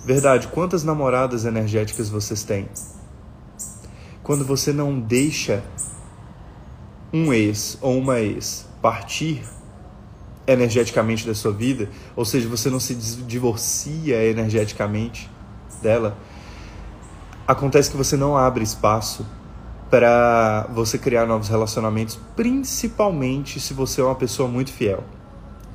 Verdade, 0.05 0.47
quantas 0.47 0.85
namoradas 0.85 1.45
energéticas 1.45 2.09
vocês 2.09 2.45
têm? 2.45 2.69
Quando 4.23 4.45
você 4.45 4.73
não 4.73 5.01
deixa 5.01 5.65
um 7.13 7.33
ex 7.33 7.77
ou 7.81 7.99
uma 7.99 8.21
ex 8.21 8.69
partir 8.81 9.43
energeticamente 10.47 11.27
da 11.27 11.35
sua 11.35 11.51
vida, 11.51 11.89
ou 12.15 12.25
seja, 12.25 12.49
você 12.49 12.71
não 12.71 12.79
se 12.79 12.95
divorcia 12.95 14.25
energeticamente 14.25 15.29
dela, 15.83 16.17
acontece 17.51 17.91
que 17.91 17.97
você 17.97 18.17
não 18.17 18.37
abre 18.37 18.63
espaço 18.63 19.27
para 19.91 20.69
você 20.73 20.97
criar 20.97 21.27
novos 21.27 21.49
relacionamentos, 21.49 22.19
principalmente 22.37 23.59
se 23.59 23.75
você 23.75 24.01
é 24.01 24.05
uma 24.05 24.15
pessoa 24.15 24.49
muito 24.49 24.73
fiel. 24.73 25.03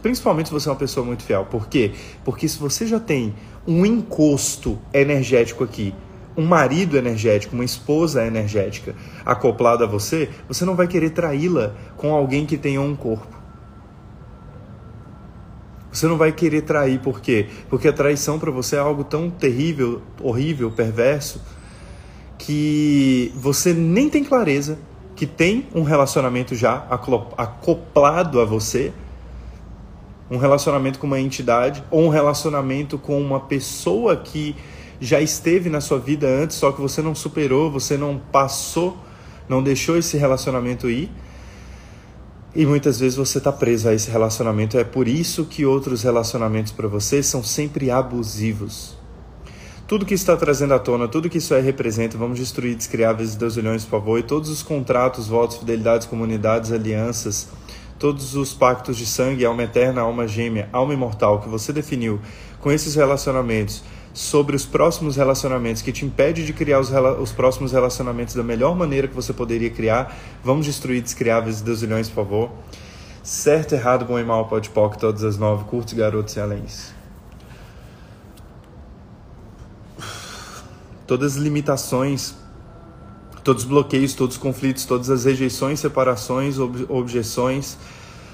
Principalmente 0.02 0.48
se 0.48 0.54
você 0.54 0.70
é 0.70 0.72
uma 0.72 0.78
pessoa 0.78 1.06
muito 1.06 1.24
fiel. 1.24 1.46
Por 1.46 1.68
quê? 1.68 1.92
Porque 2.24 2.48
se 2.48 2.58
você 2.58 2.88
já 2.88 3.00
tem 3.00 3.36
um 3.68 3.86
encosto 3.86 4.80
energético 4.94 5.64
aqui, 5.66 5.94
um 6.38 6.46
marido 6.46 6.98
energético, 6.98 7.56
uma 7.56 7.66
esposa 7.66 8.26
energética 8.26 8.96
acoplada 9.26 9.84
a 9.84 9.88
você, 9.88 10.30
você 10.48 10.64
não 10.64 10.76
vai 10.76 10.88
querer 10.88 11.10
traí-la 11.10 11.74
com 11.98 12.14
alguém 12.14 12.46
que 12.46 12.58
tenha 12.58 12.80
um 12.80 12.96
corpo. 12.96 13.36
Você 15.92 16.08
não 16.08 16.18
vai 16.18 16.32
querer 16.32 16.62
trair, 16.62 17.00
por 17.00 17.22
quê? 17.22 17.48
Porque 17.70 17.88
a 17.88 17.94
traição 17.94 18.38
para 18.38 18.52
você 18.52 18.76
é 18.76 18.80
algo 18.80 19.04
tão 19.04 19.30
terrível, 19.30 20.02
horrível, 20.22 20.70
perverso, 20.70 21.42
que 22.38 23.32
você 23.36 23.74
nem 23.74 24.10
tem 24.10 24.24
clareza 24.24 24.78
que 25.16 25.26
tem 25.26 25.68
um 25.74 25.84
relacionamento 25.84 26.56
já 26.56 26.86
acoplado 27.38 28.42
a 28.42 28.46
você 28.46 28.92
um 30.30 30.38
relacionamento 30.38 31.00
com 31.00 31.08
uma 31.08 31.20
entidade 31.20 31.84
ou 31.92 32.06
um 32.06 32.10
relacionamento 32.10 32.98
com 32.98 33.22
uma 33.22 33.40
pessoa 33.40 34.18
que 34.18 34.56
já 35.00 35.22
esteve 35.22 35.70
na 35.70 35.82
sua 35.82 36.00
vida 36.00 36.28
antes, 36.28 36.58
só 36.58 36.72
que 36.72 36.82
você 36.82 37.02
não 37.02 37.14
superou, 37.14 37.70
você 37.70 37.98
não 37.98 38.20
passou, 38.32 38.98
não 39.48 39.62
deixou 39.62 39.98
esse 39.98 40.18
relacionamento 40.18 40.90
ir. 40.90 41.12
E 42.56 42.66
muitas 42.66 43.00
vezes 43.00 43.18
você 43.18 43.38
está 43.38 43.52
preso 43.52 43.90
a 43.90 43.94
esse 43.94 44.10
relacionamento. 44.10 44.78
É 44.78 44.84
por 44.84 45.08
isso 45.08 45.46
que 45.46 45.66
outros 45.66 46.04
relacionamentos 46.04 46.72
para 46.72 46.88
você 46.88 47.22
são 47.22 47.44
sempre 47.44 47.92
abusivos. 47.92 48.98
Tudo 49.88 50.04
que 50.04 50.16
está 50.16 50.36
trazendo 50.36 50.74
à 50.74 50.80
tona, 50.80 51.08
tudo 51.08 51.30
que 51.30 51.38
isso 51.38 51.54
aí 51.54 51.62
representa, 51.62 52.18
vamos 52.18 52.40
destruir, 52.40 52.76
descriar 52.76 53.16
vezes 53.16 53.36
Deus 53.36 53.56
olhões, 53.56 53.84
por 53.84 53.92
favor, 53.92 54.18
e 54.18 54.24
todos 54.24 54.50
os 54.50 54.64
contratos, 54.64 55.28
votos, 55.28 55.58
fidelidades, 55.58 56.08
comunidades, 56.08 56.72
alianças, 56.72 57.50
todos 58.00 58.34
os 58.36 58.52
pactos 58.52 58.98
de 58.98 59.06
sangue, 59.06 59.46
alma 59.46 59.62
eterna, 59.62 60.02
alma 60.02 60.28
gêmea, 60.28 60.68
alma 60.74 60.92
imortal 60.92 61.40
que 61.40 61.48
você 61.48 61.72
definiu 61.72 62.20
com 62.60 62.72
esses 62.72 62.96
relacionamentos 62.96 63.84
sobre 64.12 64.56
os 64.56 64.66
próximos 64.66 65.18
relacionamentos 65.18 65.84
que 65.84 65.92
te 65.92 66.04
impede 66.04 66.44
de 66.44 66.52
criar 66.52 66.80
os, 66.80 66.90
os 67.22 67.32
próximos 67.32 67.72
relacionamentos 67.72 68.34
da 68.34 68.42
melhor 68.42 68.76
maneira 68.76 69.08
que 69.08 69.14
você 69.14 69.34
poderia 69.34 69.70
criar, 69.70 70.18
vamos 70.44 70.66
destruir 70.66 71.00
descriáveis 71.00 71.62
deusilhões, 71.62 72.10
por 72.10 72.24
favor. 72.26 72.50
Certo, 73.22 73.76
errado, 73.76 74.04
bom 74.04 74.18
e 74.18 74.24
mal, 74.24 74.48
pode 74.48 74.68
poc, 74.72 74.98
todas 74.98 75.24
as 75.24 75.38
nove, 75.38 75.66
curtos, 75.66 75.94
garotos 75.94 76.36
e 76.36 76.40
aléns. 76.40 76.95
Todas 81.06 81.38
as 81.38 81.38
limitações 81.38 82.36
todos 83.46 83.62
os 83.62 83.70
bloqueios, 83.70 84.16
todos 84.16 84.38
os 84.38 84.42
conflitos, 84.42 84.86
todas 84.86 85.12
as 85.12 85.24
rejeições, 85.24 85.80
separações, 85.80 86.58
ob 86.58 86.84
objeções, 86.90 87.78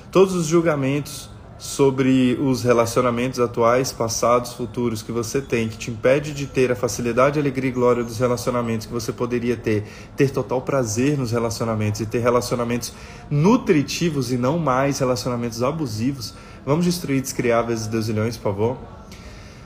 todos 0.10 0.34
os 0.34 0.48
julgamentos 0.48 1.30
sobre 1.60 2.40
os 2.42 2.64
relacionamentos 2.64 3.40
atuais, 3.40 3.92
passados, 3.92 4.54
futuros 4.54 5.04
que 5.04 5.12
você 5.12 5.42
tem, 5.42 5.68
que 5.68 5.78
te 5.78 5.92
impede 5.92 6.34
de 6.34 6.48
ter 6.48 6.72
a 6.72 6.76
facilidade, 6.78 7.38
alegria 7.38 7.70
e 7.70 7.74
glória 7.74 8.04
dos 8.06 8.18
relacionamentos 8.18 8.88
que 8.88 8.94
você 8.94 9.12
poderia 9.12 9.58
ter, 9.58 9.84
ter 10.16 10.32
total 10.32 10.62
prazer 10.62 11.18
nos 11.18 11.32
relacionamentos 11.32 12.00
e 12.00 12.06
ter 12.06 12.20
relacionamentos 12.20 12.94
nutritivos 13.30 14.32
e 14.32 14.38
não 14.38 14.58
mais 14.58 15.00
relacionamentos 15.00 15.62
abusivos. 15.62 16.34
Vamos 16.66 16.86
destruir, 16.86 17.22
descriar 17.22 17.68
vezes 17.68 17.86
deusilhões, 17.86 18.38
por 18.38 18.44
favor. 18.44 19.01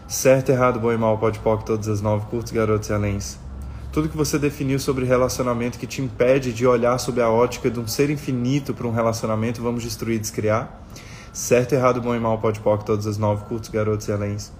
Certo, 0.07 0.49
errado, 0.49 0.79
bom 0.79 0.93
e 0.93 0.97
mal, 0.97 1.17
pode 1.17 1.39
pop, 1.39 1.65
todas 1.65 1.87
as 1.87 1.99
nove, 1.99 2.27
curtos, 2.27 2.51
garotos 2.51 2.89
e 2.89 2.93
aléns. 2.93 3.39
Tudo 3.91 4.07
que 4.07 4.15
você 4.15 4.37
definiu 4.37 4.79
sobre 4.79 5.03
relacionamento 5.03 5.79
que 5.79 5.87
te 5.87 5.99
impede 5.99 6.53
de 6.53 6.67
olhar 6.67 6.99
sob 6.99 7.19
a 7.21 7.29
ótica 7.29 7.71
de 7.71 7.79
um 7.79 7.87
ser 7.87 8.11
infinito 8.11 8.71
para 8.71 8.85
um 8.85 8.91
relacionamento, 8.91 9.63
vamos 9.63 9.81
destruir 9.81 10.17
e 10.17 10.19
descriar. 10.19 10.79
Certo, 11.33 11.73
errado, 11.73 11.99
bom 12.01 12.13
e 12.13 12.19
mal, 12.19 12.37
pode 12.37 12.59
pôr 12.59 12.83
todas 12.83 13.07
as 13.07 13.17
nove, 13.17 13.45
curtos, 13.45 13.69
garotos 13.69 14.07
e 14.07 14.11
aléns. 14.11 14.51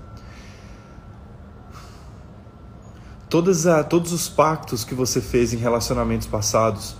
Todas 3.30 3.68
a, 3.68 3.84
todos 3.84 4.12
os 4.14 4.28
pactos 4.28 4.84
que 4.84 4.96
você 4.96 5.22
fez 5.22 5.54
em 5.54 5.58
relacionamentos 5.58 6.26
passados, 6.26 6.96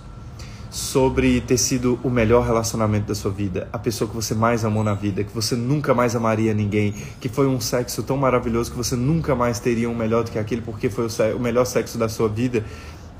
sobre 0.76 1.40
ter 1.40 1.56
sido 1.56 1.98
o 2.04 2.10
melhor 2.10 2.44
relacionamento 2.44 3.06
da 3.06 3.14
sua 3.14 3.30
vida, 3.30 3.66
a 3.72 3.78
pessoa 3.78 4.06
que 4.06 4.14
você 4.14 4.34
mais 4.34 4.62
amou 4.62 4.84
na 4.84 4.92
vida, 4.92 5.24
que 5.24 5.34
você 5.34 5.56
nunca 5.56 5.94
mais 5.94 6.14
amaria 6.14 6.52
ninguém, 6.52 6.92
que 7.18 7.30
foi 7.30 7.46
um 7.46 7.58
sexo 7.58 8.02
tão 8.02 8.18
maravilhoso 8.18 8.70
que 8.70 8.76
você 8.76 8.94
nunca 8.94 9.34
mais 9.34 9.58
teria 9.58 9.88
um 9.88 9.94
melhor 9.94 10.22
do 10.22 10.30
que 10.30 10.38
aquele 10.38 10.60
porque 10.60 10.90
foi 10.90 11.06
o, 11.34 11.38
melhor 11.40 11.64
sexo 11.64 11.96
da 11.96 12.10
sua 12.10 12.28
vida. 12.28 12.62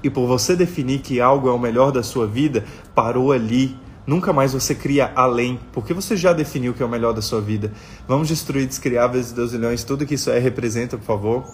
E 0.02 0.10
por 0.10 0.26
você 0.26 0.54
definir 0.54 0.98
que 0.98 1.18
algo 1.18 1.48
é 1.48 1.50
o 1.52 1.58
melhor 1.58 1.90
da 1.90 2.02
sua 2.02 2.26
vida, 2.26 2.62
parou 2.94 3.32
ali. 3.32 3.74
Nunca 4.06 4.34
mais 4.34 4.52
você 4.52 4.74
cria 4.74 5.10
além, 5.16 5.58
porque 5.72 5.94
você 5.94 6.14
já 6.14 6.34
definiu 6.34 6.74
que 6.74 6.82
é 6.82 6.86
o 6.86 6.90
melhor 6.90 7.14
da 7.14 7.22
sua 7.22 7.40
vida. 7.40 7.72
Vamos 8.06 8.28
destruir, 8.28 8.66
descriar 8.66 9.10
vezes 9.10 9.32
Deus 9.32 9.54
milhões, 9.54 9.82
tudo 9.82 10.04
que 10.04 10.14
isso 10.14 10.30
é 10.30 10.38
representa, 10.38 10.98
por 10.98 11.06
favor. 11.06 11.44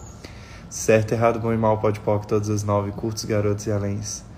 Certo, 0.68 1.12
errado, 1.12 1.38
bom 1.38 1.52
e 1.52 1.56
mal, 1.56 1.78
pode 1.78 2.00
pop, 2.00 2.26
todas 2.26 2.50
as 2.50 2.64
nove, 2.64 2.90
curtos, 2.90 3.24
garotos 3.24 3.68
e 3.68 3.70
aléns. 3.70 4.31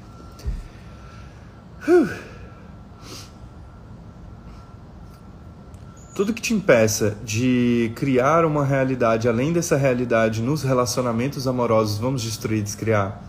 Tudo 6.14 6.33
que 6.33 6.41
te 6.41 6.55
impeça 6.55 7.17
de 7.25 7.93
criar 7.97 8.45
uma 8.45 8.64
realidade 8.64 9.29
além 9.29 9.53
dessa 9.53 9.76
realidade 9.76 10.41
nos 10.41 10.62
relacionamentos 10.62 11.47
amorosos, 11.47 11.99
vamos 11.99 12.23
destruir, 12.23 12.62
descriar. 12.62 13.21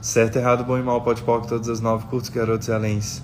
Certo, 0.00 0.36
errado, 0.36 0.64
bom 0.64 0.78
e 0.78 0.82
mal, 0.82 1.02
pode 1.02 1.22
pode 1.22 1.46
todas 1.46 1.68
as 1.68 1.80
nove, 1.80 2.06
curtos, 2.06 2.30
garotos 2.30 2.68
e 2.68 2.72
aléns. 2.72 3.22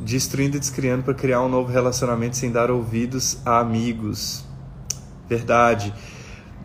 Destruindo 0.00 0.56
e 0.56 0.60
descriando 0.60 1.04
para 1.04 1.14
criar 1.14 1.40
um 1.42 1.48
novo 1.48 1.70
relacionamento 1.70 2.36
sem 2.36 2.50
dar 2.50 2.70
ouvidos 2.70 3.38
a 3.44 3.60
amigos. 3.60 4.44
Verdade. 5.28 5.94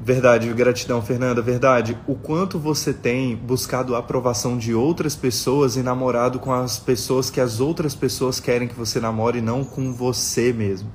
Verdade, 0.05 0.51
gratidão, 0.51 1.01
Fernanda. 1.01 1.41
Verdade. 1.41 1.98
O 2.05 2.13
quanto 2.13 2.60
você 2.60 2.91
tem 2.91 3.38
buscado 3.38 3.95
a 3.95 4.00
aprovação 4.00 4.57
de 4.57 4.74
outras 4.74 5.15
pessoas 5.15 5.77
e 5.77 5.81
namorado 5.81 6.39
com 6.39 6.51
as 6.51 6.77
pessoas 6.77 7.29
que 7.29 7.39
as 7.39 7.62
outras 7.62 7.95
pessoas 7.95 8.38
querem 8.38 8.67
que 8.67 8.75
você 8.75 9.00
namore, 9.00 9.39
não 9.39 9.63
com 9.63 9.93
você 9.93 10.51
mesmo. 10.51 10.91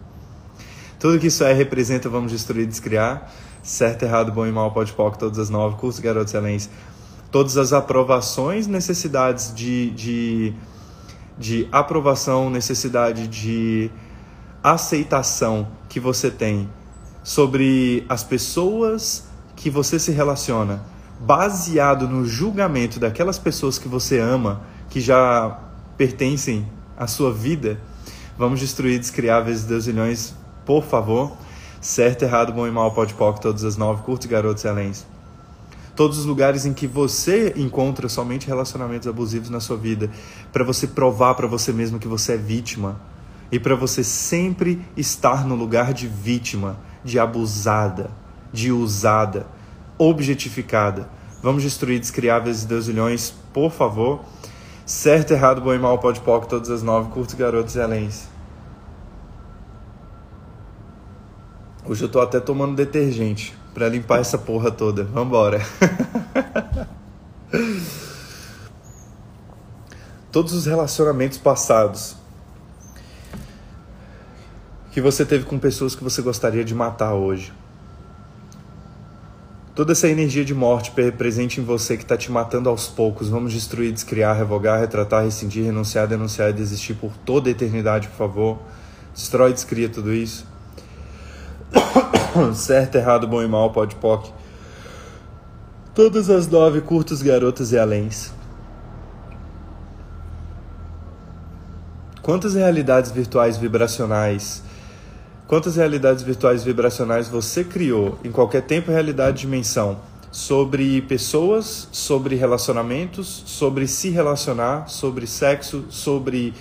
Tudo 1.01 1.19
que 1.19 1.29
isso 1.29 1.43
é 1.43 1.55
representa, 1.55 2.07
vamos 2.07 2.33
destruir, 2.33 2.67
descriar. 2.67 3.33
Certo, 3.63 4.03
errado, 4.03 4.31
bom 4.31 4.47
e 4.47 4.53
mal, 4.53 4.73
pode 4.73 4.93
pôr 4.93 5.17
todas 5.17 5.39
as 5.39 5.49
nove, 5.49 5.77
curso 5.77 6.03
Garoto 6.03 6.27
Excelência. 6.27 6.71
Todas 7.31 7.57
as 7.57 7.73
aprovações, 7.73 8.67
necessidades 8.67 9.55
de, 9.55 9.91
de, 9.93 10.53
de 11.39 11.67
aprovação, 11.73 12.51
necessidade 12.51 13.27
de 13.27 13.91
aceitação 14.63 15.67
que 15.89 15.99
você 15.99 16.31
tem 16.31 16.69
sobre 17.29 18.07
as 18.09 18.25
pessoas 18.25 19.25
que 19.55 19.69
você 19.69 19.99
se 19.99 20.11
relaciona, 20.11 20.83
baseado 21.21 22.09
no 22.09 22.25
julgamento 22.25 22.99
daquelas 22.99 23.39
pessoas 23.39 23.79
que 23.79 23.87
você 23.87 24.19
ama, 24.19 24.63
que 24.89 24.99
já 24.99 25.59
pertencem 25.99 26.67
à 26.97 27.07
sua 27.07 27.31
vida, 27.31 27.79
vamos 28.39 28.61
destruir, 28.61 28.99
descriar 28.99 29.45
vezes 29.45 29.67
deusilhões, 29.67 30.33
por 30.65 30.83
favor. 30.83 31.37
Certo, 31.83 32.23
errado, 32.23 32.51
bom 32.51 32.67
e 32.67 32.71
mal, 32.71 32.93
pode 32.93 33.13
poc, 33.13 33.43
todas 33.43 33.63
as 33.63 33.77
nove, 33.77 34.03
curtos, 34.05 34.27
garotos 34.27 34.65
excelentes. 34.65 35.07
Todos 35.95 36.17
os 36.17 36.25
lugares 36.25 36.65
em 36.65 36.73
que 36.73 36.87
você 36.87 37.53
encontra 37.59 38.09
somente 38.09 38.47
relacionamentos 38.47 39.07
abusivos 39.07 39.51
na 39.51 39.61
sua 39.61 39.77
vida, 39.77 40.11
para 40.51 40.65
você 40.65 40.87
provar 40.87 41.35
para 41.35 41.47
você 41.47 41.75
mesmo 41.75 41.99
que 41.99 42.09
você 42.09 42.33
é 42.33 42.37
vítima 42.39 42.99
e 43.53 43.61
para 43.61 43.75
você 43.75 44.03
sempre 44.03 44.83
estar 44.97 45.47
no 45.47 45.55
lugar 45.55 45.93
de 45.93 46.09
vítima 46.09 46.88
de 47.09 47.19
abusada, 47.19 48.11
de 48.53 48.71
usada, 48.71 49.47
objetificada. 49.99 51.09
Vamos 51.43 51.63
destruir 51.63 51.99
descriáveis 51.99 52.63
e 52.63 52.67
deusilhões, 52.67 53.33
por 53.53 53.71
favor. 53.71 54.21
Certo, 54.85 55.33
errado, 55.33 55.61
bom 55.61 55.75
e 55.75 55.79
mal, 55.79 55.99
pode 55.99 56.21
pó, 56.21 56.39
todas 56.41 56.71
as 56.71 56.83
nove, 56.83 57.11
curtos, 57.11 57.35
garotos 57.35 57.75
e 57.75 57.81
aléns. 57.81 58.29
Hoje 61.85 62.05
eu 62.05 62.09
tô 62.09 62.21
até 62.21 62.39
tomando 62.39 62.75
detergente 62.77 63.57
para 63.73 63.89
limpar 63.89 64.21
essa 64.21 64.37
porra 64.37 64.71
toda. 64.71 65.05
Vambora. 65.05 65.61
Todos 70.31 70.53
os 70.53 70.67
relacionamentos 70.67 71.39
passados 71.39 72.15
que 74.99 75.03
você 75.03 75.25
teve 75.25 75.45
com 75.45 75.61
pessoas 75.61 75.95
que 75.95 76.03
você 76.03 76.21
gostaria 76.21 76.65
de 76.65 76.75
matar 76.75 77.15
hoje. 77.15 77.53
Toda 79.73 79.93
essa 79.93 80.09
energia 80.09 80.45
de 80.45 80.53
morte 80.53 80.91
presente 81.17 81.61
em 81.61 81.65
você 81.65 81.97
que 81.97 82.03
está 82.03 82.17
te 82.17 82.33
matando 82.33 82.69
aos 82.69 82.89
poucos, 82.89 83.29
vamos 83.29 83.53
destruir, 83.53 83.93
descriar, 83.93 84.37
revogar, 84.37 84.81
retratar, 84.81 85.23
rescindir, 85.23 85.65
renunciar, 85.65 86.09
denunciar 86.09 86.51
e 86.51 86.53
desistir 86.53 86.95
por 86.95 87.13
toda 87.25 87.49
a 87.49 87.53
eternidade, 87.53 88.09
por 88.09 88.17
favor. 88.17 88.59
Destrói, 89.15 89.53
descria 89.53 89.89
tudo 89.89 90.13
isso. 90.13 90.45
certo, 92.57 92.97
errado, 92.97 93.29
bom 93.29 93.41
e 93.41 93.47
mal, 93.47 93.71
pode 93.71 93.95
poc. 93.95 94.33
Todas 95.95 96.29
as 96.29 96.49
nove 96.49 96.81
curtos, 96.81 97.23
garotas 97.23 97.71
e 97.71 97.79
aléns. 97.79 98.33
Quantas 102.21 102.57
realidades 102.57 103.13
virtuais 103.13 103.57
vibracionais 103.57 104.67
Quantas 105.49 105.77
realidades 105.77 106.23
virtuais 106.23 106.63
vibracionais 106.63 107.27
você 107.27 107.65
criou 107.65 108.19
em 108.23 108.31
qualquer 108.31 108.61
tempo, 108.61 108.91
realidade, 108.91 109.41
dimensão? 109.41 109.99
Sobre 110.31 111.01
pessoas, 111.01 111.89
sobre 111.91 112.35
relacionamentos, 112.35 113.45
sobre 113.47 113.89
se 113.89 114.11
relacionar, 114.11 114.91
sobre 114.91 115.27
sexo, 115.27 115.87
sobre 115.89 116.53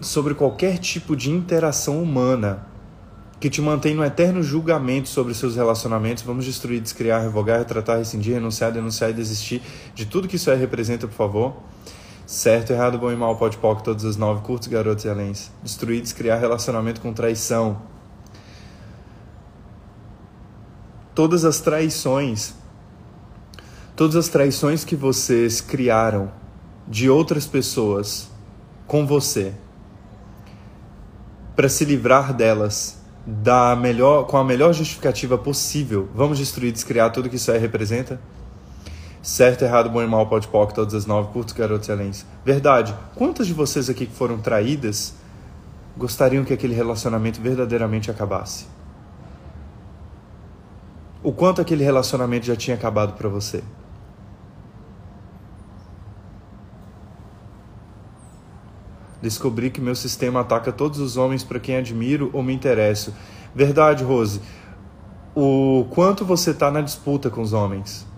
sobre 0.00 0.34
qualquer 0.34 0.78
tipo 0.78 1.16
de 1.16 1.32
interação 1.32 2.00
humana 2.00 2.64
que 3.40 3.50
te 3.50 3.60
mantém 3.60 3.96
no 3.96 4.04
eterno 4.04 4.44
julgamento 4.44 5.08
sobre 5.08 5.34
seus 5.34 5.56
relacionamentos. 5.56 6.22
Vamos 6.22 6.44
destruir, 6.44 6.80
descriar, 6.80 7.20
revogar, 7.20 7.58
retratar, 7.58 7.98
rescindir, 7.98 8.34
renunciar, 8.34 8.70
denunciar 8.70 9.10
e 9.10 9.12
desistir 9.12 9.60
de 9.92 10.06
tudo 10.06 10.28
que 10.28 10.36
isso 10.36 10.52
aí 10.52 10.56
representa, 10.56 11.08
por 11.08 11.16
favor. 11.16 11.56
Certo, 12.26 12.72
errado, 12.72 12.98
bom 12.98 13.12
e 13.12 13.16
mal, 13.16 13.36
pode 13.36 13.58
poc, 13.58 13.82
todas 13.82 14.02
as 14.04 14.16
nove, 14.16 14.40
curtos, 14.42 14.68
garotos 14.68 15.04
e 15.04 15.08
aléns. 15.10 15.50
Destruir, 15.62 16.00
descriar 16.00 16.40
relacionamento 16.40 17.00
com 17.00 17.12
traição. 17.12 17.82
Todas 21.14 21.44
as 21.44 21.60
traições, 21.60 22.54
todas 23.94 24.16
as 24.16 24.28
traições 24.28 24.84
que 24.84 24.96
vocês 24.96 25.60
criaram 25.60 26.32
de 26.88 27.10
outras 27.10 27.46
pessoas 27.46 28.28
com 28.86 29.06
você, 29.06 29.52
para 31.54 31.68
se 31.68 31.84
livrar 31.84 32.32
delas 32.32 32.98
da 33.26 33.76
melhor, 33.76 34.24
com 34.26 34.36
a 34.36 34.44
melhor 34.44 34.72
justificativa 34.72 35.38
possível, 35.38 36.08
vamos 36.14 36.38
destruir, 36.38 36.72
descriar 36.72 37.12
tudo 37.12 37.28
que 37.28 37.36
isso 37.36 37.52
aí 37.52 37.58
representa? 37.58 38.18
Certo, 39.24 39.62
errado, 39.62 39.88
bom 39.88 40.02
e 40.02 40.06
mal, 40.06 40.26
pode 40.26 40.46
poc, 40.48 40.74
todas 40.74 40.92
as 40.92 41.06
nove, 41.06 41.32
curtos, 41.32 41.54
garotos 41.54 41.88
excelentes. 41.88 42.26
Verdade, 42.44 42.94
quantas 43.14 43.46
de 43.46 43.54
vocês 43.54 43.88
aqui 43.88 44.04
que 44.04 44.12
foram 44.12 44.36
traídas 44.36 45.14
gostariam 45.96 46.44
que 46.44 46.52
aquele 46.52 46.74
relacionamento 46.74 47.40
verdadeiramente 47.40 48.10
acabasse? 48.10 48.66
O 51.22 51.32
quanto 51.32 51.62
aquele 51.62 51.82
relacionamento 51.82 52.44
já 52.44 52.54
tinha 52.54 52.76
acabado 52.76 53.14
para 53.14 53.26
você? 53.26 53.64
Descobri 59.22 59.70
que 59.70 59.80
meu 59.80 59.94
sistema 59.94 60.40
ataca 60.40 60.70
todos 60.70 61.00
os 61.00 61.16
homens 61.16 61.42
para 61.42 61.58
quem 61.58 61.76
admiro 61.76 62.28
ou 62.34 62.42
me 62.42 62.52
interesso. 62.52 63.14
Verdade, 63.54 64.04
Rose. 64.04 64.42
O 65.34 65.86
quanto 65.88 66.26
você 66.26 66.50
está 66.50 66.70
na 66.70 66.82
disputa 66.82 67.30
com 67.30 67.40
os 67.40 67.54
homens? 67.54 68.12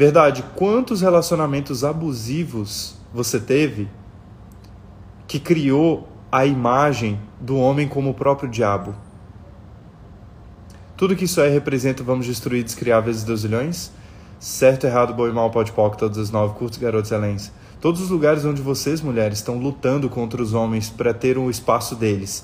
Verdade, 0.00 0.42
quantos 0.56 1.02
relacionamentos 1.02 1.84
abusivos 1.84 2.94
você 3.12 3.38
teve 3.38 3.86
que 5.28 5.38
criou 5.38 6.08
a 6.32 6.46
imagem 6.46 7.20
do 7.38 7.58
homem 7.58 7.86
como 7.86 8.08
o 8.08 8.14
próprio 8.14 8.48
diabo? 8.48 8.94
Tudo 10.96 11.14
que 11.14 11.26
isso 11.26 11.38
aí 11.38 11.50
representa, 11.50 12.02
vamos 12.02 12.24
destruir, 12.24 12.64
descriar 12.64 13.02
vezes 13.02 13.24
dois 13.24 13.44
milhões? 13.44 13.92
Certo, 14.38 14.86
errado, 14.86 15.12
bom 15.12 15.28
e 15.28 15.32
mal, 15.32 15.50
pode 15.50 15.70
poc, 15.72 15.98
todos 15.98 16.16
os 16.16 16.30
nove, 16.30 16.54
curtos, 16.54 16.78
garotos, 16.78 17.12
excelentes. 17.12 17.52
Todos 17.78 18.00
os 18.00 18.08
lugares 18.08 18.46
onde 18.46 18.62
vocês, 18.62 19.02
mulheres, 19.02 19.36
estão 19.36 19.58
lutando 19.58 20.08
contra 20.08 20.40
os 20.40 20.54
homens 20.54 20.88
para 20.88 21.12
ter 21.12 21.36
um 21.36 21.50
espaço 21.50 21.94
deles 21.94 22.42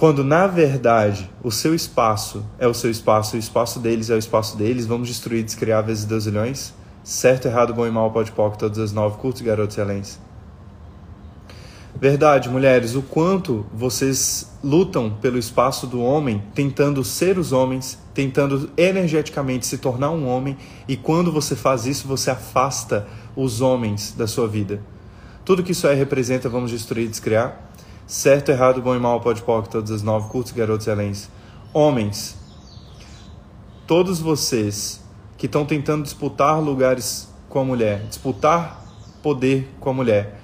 quando 0.00 0.24
na 0.24 0.46
verdade 0.46 1.30
o 1.44 1.50
seu 1.50 1.74
espaço 1.74 2.42
é 2.58 2.66
o 2.66 2.72
seu 2.72 2.90
espaço, 2.90 3.36
o 3.36 3.38
espaço 3.38 3.78
deles 3.78 4.08
é 4.08 4.14
o 4.14 4.18
espaço 4.18 4.56
deles, 4.56 4.86
vamos 4.86 5.08
destruir, 5.08 5.44
descriar 5.44 5.84
vezes 5.84 6.06
dois 6.06 6.24
milhões? 6.24 6.72
Certo, 7.04 7.48
errado, 7.48 7.74
bom 7.74 7.86
e 7.86 7.90
mal, 7.90 8.10
pode 8.10 8.32
poc, 8.32 8.56
todas 8.56 8.78
as 8.78 8.92
nove, 8.94 9.18
curtos, 9.18 9.42
garotos 9.42 9.76
excelentes. 9.76 10.18
Verdade, 12.00 12.48
mulheres, 12.48 12.94
o 12.94 13.02
quanto 13.02 13.66
vocês 13.74 14.50
lutam 14.64 15.18
pelo 15.20 15.36
espaço 15.36 15.86
do 15.86 16.00
homem, 16.00 16.42
tentando 16.54 17.04
ser 17.04 17.36
os 17.36 17.52
homens, 17.52 17.98
tentando 18.14 18.70
energeticamente 18.78 19.66
se 19.66 19.76
tornar 19.76 20.12
um 20.12 20.26
homem, 20.26 20.56
e 20.88 20.96
quando 20.96 21.30
você 21.30 21.54
faz 21.54 21.84
isso, 21.84 22.08
você 22.08 22.30
afasta 22.30 23.06
os 23.36 23.60
homens 23.60 24.14
da 24.16 24.26
sua 24.26 24.48
vida. 24.48 24.80
Tudo 25.44 25.62
que 25.62 25.72
isso 25.72 25.86
aí 25.86 25.94
representa, 25.94 26.48
vamos 26.48 26.70
destruir, 26.70 27.06
descriar? 27.06 27.69
Certo, 28.10 28.48
errado, 28.48 28.82
bom 28.82 28.96
e 28.96 28.98
mal, 28.98 29.20
pode 29.20 29.40
poc, 29.40 29.68
todas 29.68 29.88
as 29.92 30.02
nove, 30.02 30.28
curtos, 30.30 30.50
garotos 30.50 30.84
excelentes. 30.84 31.30
Homens, 31.72 32.36
todos 33.86 34.18
vocês 34.18 35.00
que 35.38 35.46
estão 35.46 35.64
tentando 35.64 36.02
disputar 36.02 36.60
lugares 36.60 37.28
com 37.48 37.60
a 37.60 37.64
mulher, 37.64 38.02
disputar 38.08 38.84
poder 39.22 39.70
com 39.78 39.90
a 39.90 39.92
mulher, 39.92 40.40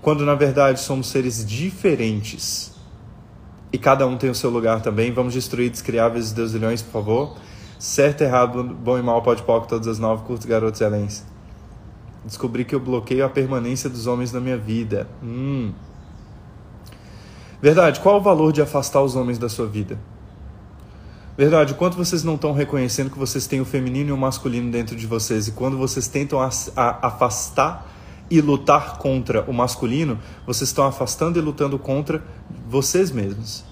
quando 0.00 0.24
na 0.24 0.36
verdade 0.36 0.78
somos 0.78 1.08
seres 1.08 1.44
diferentes 1.44 2.76
e 3.72 3.76
cada 3.76 4.06
um 4.06 4.16
tem 4.16 4.30
o 4.30 4.34
seu 4.34 4.48
lugar 4.48 4.80
também, 4.80 5.12
vamos 5.12 5.34
destruir, 5.34 5.68
descriar 5.68 6.12
vezes 6.12 6.30
deusilhões, 6.30 6.80
por 6.80 6.92
favor. 6.92 7.36
Certo, 7.76 8.20
errado, 8.20 8.62
bom 8.62 8.96
e 8.96 9.02
mal, 9.02 9.20
pode 9.20 9.42
poc, 9.42 9.66
todas 9.66 9.88
as 9.88 9.98
nove, 9.98 10.22
curtos, 10.22 10.46
garotos 10.46 10.80
excelentes. 10.80 11.26
Descobri 12.24 12.64
que 12.64 12.76
eu 12.76 12.78
bloqueio 12.78 13.24
a 13.24 13.28
permanência 13.28 13.90
dos 13.90 14.06
homens 14.06 14.32
na 14.32 14.38
minha 14.38 14.56
vida. 14.56 15.08
Hum. 15.20 15.72
Verdade, 17.62 18.00
qual 18.00 18.18
o 18.18 18.20
valor 18.22 18.52
de 18.52 18.62
afastar 18.62 19.02
os 19.02 19.14
homens 19.14 19.38
da 19.38 19.48
sua 19.48 19.66
vida? 19.66 19.98
Verdade, 21.36 21.74
quanto 21.74 21.96
vocês 21.96 22.24
não 22.24 22.34
estão 22.34 22.52
reconhecendo 22.52 23.10
que 23.10 23.18
vocês 23.18 23.46
têm 23.46 23.60
o 23.60 23.64
feminino 23.64 24.10
e 24.10 24.12
o 24.12 24.16
masculino 24.16 24.70
dentro 24.70 24.96
de 24.96 25.06
vocês 25.06 25.48
e 25.48 25.52
quando 25.52 25.76
vocês 25.76 26.08
tentam 26.08 26.40
afastar 26.40 27.86
e 28.30 28.40
lutar 28.40 28.98
contra 28.98 29.42
o 29.42 29.52
masculino, 29.52 30.18
vocês 30.46 30.70
estão 30.70 30.84
afastando 30.86 31.38
e 31.38 31.42
lutando 31.42 31.78
contra 31.78 32.22
vocês 32.68 33.10
mesmos. 33.10 33.64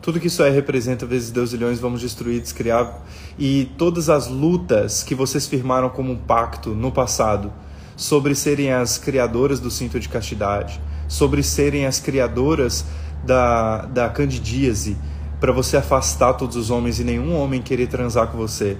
Tudo 0.00 0.18
que 0.18 0.26
isso 0.26 0.42
aí 0.42 0.52
representa, 0.52 1.06
vezes 1.06 1.30
Deus 1.30 1.52
ilhões, 1.52 1.78
vamos 1.78 2.00
destruir, 2.00 2.40
descriar. 2.40 3.02
E 3.38 3.70
todas 3.78 4.10
as 4.10 4.26
lutas 4.26 5.02
que 5.02 5.14
vocês 5.14 5.46
firmaram 5.46 5.88
como 5.88 6.12
um 6.12 6.16
pacto 6.16 6.70
no 6.70 6.90
passado 6.90 7.52
sobre 7.96 8.34
serem 8.34 8.72
as 8.72 8.98
criadoras 8.98 9.60
do 9.60 9.70
cinto 9.70 10.00
de 10.00 10.08
castidade, 10.08 10.80
sobre 11.12 11.42
serem 11.42 11.84
as 11.84 12.00
criadoras 12.00 12.86
da, 13.22 13.84
da 13.84 14.08
candidíase, 14.08 14.96
para 15.38 15.52
você 15.52 15.76
afastar 15.76 16.32
todos 16.32 16.56
os 16.56 16.70
homens 16.70 16.98
e 17.00 17.04
nenhum 17.04 17.36
homem 17.36 17.60
querer 17.60 17.86
transar 17.86 18.28
com 18.28 18.38
você, 18.38 18.78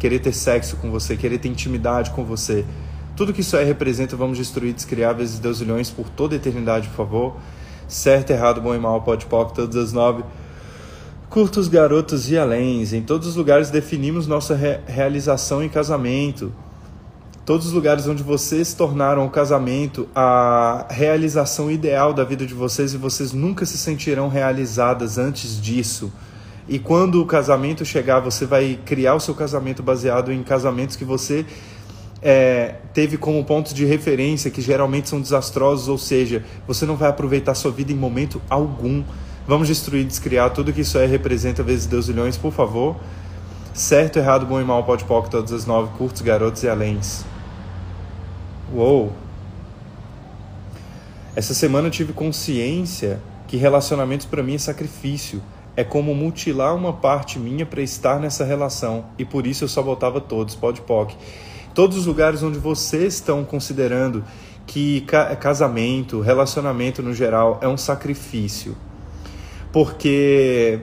querer 0.00 0.18
ter 0.18 0.32
sexo 0.32 0.76
com 0.76 0.90
você, 0.90 1.14
querer 1.14 1.36
ter 1.36 1.48
intimidade 1.48 2.10
com 2.12 2.24
você. 2.24 2.64
Tudo 3.14 3.34
que 3.34 3.42
isso 3.42 3.54
aí 3.54 3.66
representa, 3.66 4.16
vamos 4.16 4.38
destruir, 4.38 4.72
descriar 4.72 5.14
vezes 5.14 5.38
Deus 5.38 5.60
milhões 5.60 5.90
por 5.90 6.08
toda 6.08 6.34
a 6.34 6.36
eternidade, 6.36 6.88
por 6.88 6.96
favor. 6.96 7.36
Certo, 7.86 8.30
errado, 8.30 8.62
bom 8.62 8.74
e 8.74 8.78
mal, 8.78 9.02
pode 9.02 9.26
pop, 9.26 9.54
todas 9.54 9.76
as 9.76 9.92
nove. 9.92 10.24
Curtos, 11.28 11.68
garotos 11.68 12.30
e 12.30 12.38
aléns. 12.38 12.94
Em 12.94 13.02
todos 13.02 13.28
os 13.28 13.36
lugares 13.36 13.68
definimos 13.68 14.26
nossa 14.26 14.54
re 14.54 14.80
realização 14.86 15.62
em 15.62 15.68
casamento 15.68 16.50
todos 17.44 17.66
os 17.66 17.72
lugares 17.72 18.06
onde 18.06 18.22
vocês 18.22 18.72
tornaram 18.72 19.26
o 19.26 19.30
casamento 19.30 20.08
a 20.14 20.86
realização 20.90 21.70
ideal 21.70 22.14
da 22.14 22.24
vida 22.24 22.46
de 22.46 22.54
vocês 22.54 22.94
e 22.94 22.96
vocês 22.96 23.32
nunca 23.32 23.66
se 23.66 23.76
sentirão 23.76 24.28
realizadas 24.28 25.18
antes 25.18 25.60
disso. 25.60 26.10
E 26.66 26.78
quando 26.78 27.20
o 27.20 27.26
casamento 27.26 27.84
chegar, 27.84 28.20
você 28.20 28.46
vai 28.46 28.78
criar 28.86 29.14
o 29.14 29.20
seu 29.20 29.34
casamento 29.34 29.82
baseado 29.82 30.32
em 30.32 30.42
casamentos 30.42 30.96
que 30.96 31.04
você 31.04 31.44
é, 32.22 32.76
teve 32.94 33.18
como 33.18 33.44
pontos 33.44 33.74
de 33.74 33.84
referência, 33.84 34.50
que 34.50 34.62
geralmente 34.62 35.10
são 35.10 35.20
desastrosos, 35.20 35.88
ou 35.88 35.98
seja, 35.98 36.42
você 36.66 36.86
não 36.86 36.96
vai 36.96 37.10
aproveitar 37.10 37.54
sua 37.54 37.70
vida 37.70 37.92
em 37.92 37.96
momento 37.96 38.40
algum. 38.48 39.04
Vamos 39.46 39.68
destruir, 39.68 40.06
descriar 40.06 40.50
tudo 40.54 40.72
que 40.72 40.80
isso 40.80 40.96
é 40.96 41.04
representa 41.04 41.62
vezes 41.62 41.84
Deus 41.84 42.08
milhões, 42.08 42.38
por 42.38 42.50
favor. 42.50 42.96
Certo, 43.74 44.18
errado, 44.18 44.46
bom 44.46 44.58
e 44.58 44.64
mal, 44.64 44.84
pode 44.84 45.04
poc, 45.04 45.28
todas 45.28 45.52
as 45.52 45.66
nove, 45.66 45.90
curtos, 45.98 46.22
garotos 46.22 46.62
e 46.62 46.68
aléns. 46.68 47.33
Uou! 48.72 49.12
Essa 51.36 51.52
semana 51.52 51.88
eu 51.88 51.90
tive 51.90 52.12
consciência 52.12 53.20
que 53.46 53.56
relacionamentos 53.56 54.26
para 54.26 54.42
mim 54.42 54.54
é 54.54 54.58
sacrifício. 54.58 55.42
É 55.76 55.82
como 55.82 56.14
mutilar 56.14 56.74
uma 56.74 56.92
parte 56.92 57.38
minha 57.38 57.66
para 57.66 57.82
estar 57.82 58.20
nessa 58.20 58.44
relação. 58.44 59.06
E 59.18 59.24
por 59.24 59.46
isso 59.46 59.64
eu 59.64 59.68
sabotava 59.68 60.20
todos, 60.20 60.54
pode 60.54 60.80
poc. 60.80 61.12
Todos 61.74 61.96
os 61.96 62.06
lugares 62.06 62.42
onde 62.42 62.58
vocês 62.58 63.14
estão 63.14 63.44
considerando 63.44 64.24
que 64.66 65.04
casamento, 65.40 66.20
relacionamento 66.20 67.02
no 67.02 67.12
geral 67.12 67.58
é 67.60 67.68
um 67.68 67.76
sacrifício. 67.76 68.76
Porque 69.72 70.80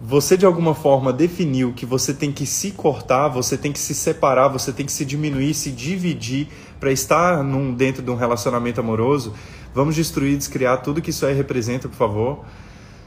você 0.00 0.36
de 0.36 0.44
alguma 0.44 0.74
forma 0.74 1.12
definiu 1.12 1.72
que 1.72 1.86
você 1.86 2.12
tem 2.12 2.32
que 2.32 2.46
se 2.46 2.72
cortar, 2.72 3.28
você 3.28 3.56
tem 3.56 3.70
que 3.70 3.78
se 3.78 3.94
separar, 3.94 4.48
você 4.48 4.72
tem 4.72 4.84
que 4.84 4.92
se 4.92 5.04
diminuir, 5.04 5.54
se 5.54 5.70
dividir 5.70 6.48
para 6.78 6.92
estar 6.92 7.42
num, 7.42 7.72
dentro 7.72 8.02
de 8.02 8.10
um 8.10 8.14
relacionamento 8.14 8.80
amoroso, 8.80 9.34
vamos 9.74 9.94
destruir, 9.94 10.36
descriar 10.36 10.82
tudo 10.82 11.00
que 11.00 11.10
isso 11.10 11.24
aí 11.26 11.34
representa, 11.34 11.88
por 11.88 11.96
favor. 11.96 12.44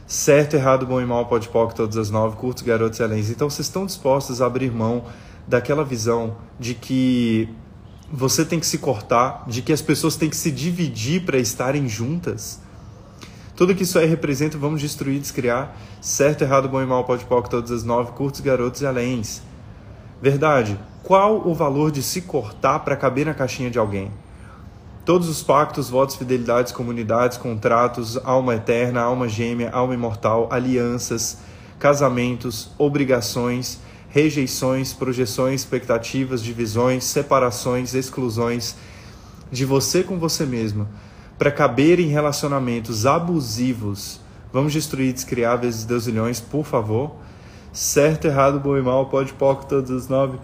Certo, 0.05 0.55
errado, 0.55 0.85
bom 0.85 1.01
e 1.01 1.05
mal, 1.05 1.25
pode 1.25 1.49
poc, 1.49 1.73
todas 1.73 1.97
as 1.97 2.09
nove, 2.09 2.37
curtos, 2.37 2.63
garotos 2.63 2.99
e 2.99 3.03
além. 3.03 3.19
Então 3.19 3.49
vocês 3.49 3.67
estão 3.67 3.85
dispostos 3.85 4.41
a 4.41 4.45
abrir 4.45 4.71
mão 4.71 5.03
daquela 5.45 5.83
visão 5.83 6.37
de 6.59 6.73
que 6.73 7.49
você 8.09 8.45
tem 8.45 8.59
que 8.59 8.65
se 8.65 8.77
cortar, 8.77 9.43
de 9.47 9.61
que 9.61 9.73
as 9.73 9.81
pessoas 9.81 10.15
têm 10.15 10.29
que 10.29 10.37
se 10.37 10.49
dividir 10.49 11.25
para 11.25 11.37
estarem 11.37 11.89
juntas? 11.89 12.61
Tudo 13.53 13.75
que 13.75 13.83
isso 13.83 13.99
aí 13.99 14.05
representa, 14.05 14.57
vamos 14.57 14.79
destruir, 14.79 15.19
descriar. 15.19 15.75
Certo, 15.99 16.43
errado, 16.43 16.69
bom 16.69 16.81
e 16.81 16.85
mal, 16.85 17.03
pode 17.03 17.25
poc, 17.25 17.49
todas 17.49 17.71
as 17.71 17.83
nove, 17.83 18.11
curtos, 18.11 18.39
garotos 18.39 18.81
e 18.81 18.85
aléns. 18.85 19.41
Verdade. 20.21 20.79
Qual 21.07 21.47
o 21.47 21.53
valor 21.53 21.89
de 21.89 22.03
se 22.03 22.23
cortar 22.23 22.79
para 22.79 22.93
caber 22.97 23.25
na 23.25 23.33
caixinha 23.33 23.71
de 23.71 23.79
alguém? 23.79 24.11
Todos 25.05 25.29
os 25.29 25.41
pactos, 25.41 25.89
votos, 25.89 26.17
fidelidades, 26.17 26.73
comunidades, 26.73 27.37
contratos, 27.37 28.19
alma 28.25 28.55
eterna, 28.55 29.03
alma 29.03 29.29
gêmea, 29.29 29.69
alma 29.69 29.93
imortal, 29.93 30.49
alianças, 30.51 31.37
casamentos, 31.79 32.71
obrigações, 32.77 33.79
rejeições, 34.09 34.91
projeções, 34.91 35.61
expectativas, 35.61 36.43
divisões, 36.43 37.05
separações, 37.05 37.93
exclusões 37.93 38.75
de 39.49 39.63
você 39.63 40.03
com 40.03 40.19
você 40.19 40.45
mesma 40.45 40.89
para 41.39 41.51
caber 41.51 42.01
em 42.01 42.09
relacionamentos 42.09 43.05
abusivos. 43.05 44.19
Vamos 44.51 44.73
destruir, 44.73 45.13
descriar 45.13 45.57
vezes 45.57 45.85
deusilhões, 45.85 46.41
por 46.41 46.65
favor. 46.65 47.15
Certo, 47.71 48.25
errado, 48.25 48.59
bom 48.59 48.75
e 48.75 48.81
mal, 48.81 49.05
pode, 49.05 49.31
pouco, 49.31 49.65
todos 49.65 49.89
os 49.89 50.09
nove. 50.09 50.37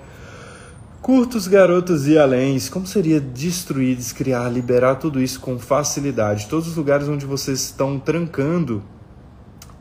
Curtos, 1.04 1.50
garotos 1.50 2.08
e 2.08 2.18
aléns. 2.18 2.70
Como 2.70 2.88
seria 2.88 3.20
destruir, 3.20 3.94
descriar, 3.94 4.50
liberar 4.50 4.96
tudo 4.96 5.22
isso 5.22 5.38
com 5.38 5.60
facilidade? 5.60 6.48
Todos 6.48 6.70
os 6.70 6.78
lugares 6.78 7.10
onde 7.10 7.26
vocês 7.26 7.60
estão 7.60 8.00
trancando 8.00 8.82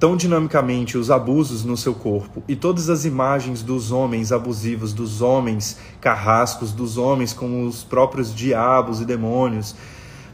tão 0.01 0.17
dinamicamente 0.17 0.99
os 0.99 1.13
abusos 1.13 1.65
no 1.65 1.77
seu 1.77 1.95
corpo 1.95 2.43
e 2.49 2.57
todas 2.57 2.91
as 2.91 3.05
imagens 3.05 3.63
dos 3.63 3.93
homens 3.93 4.33
abusivos, 4.33 4.93
dos 4.93 5.23
homens 5.23 5.79
carrascos, 6.01 6.73
dos 6.73 6.99
homens 6.99 7.33
como 7.33 7.69
os 7.69 7.85
próprios 7.85 8.35
diabos 8.35 9.01
e 9.01 9.05
demônios. 9.05 9.77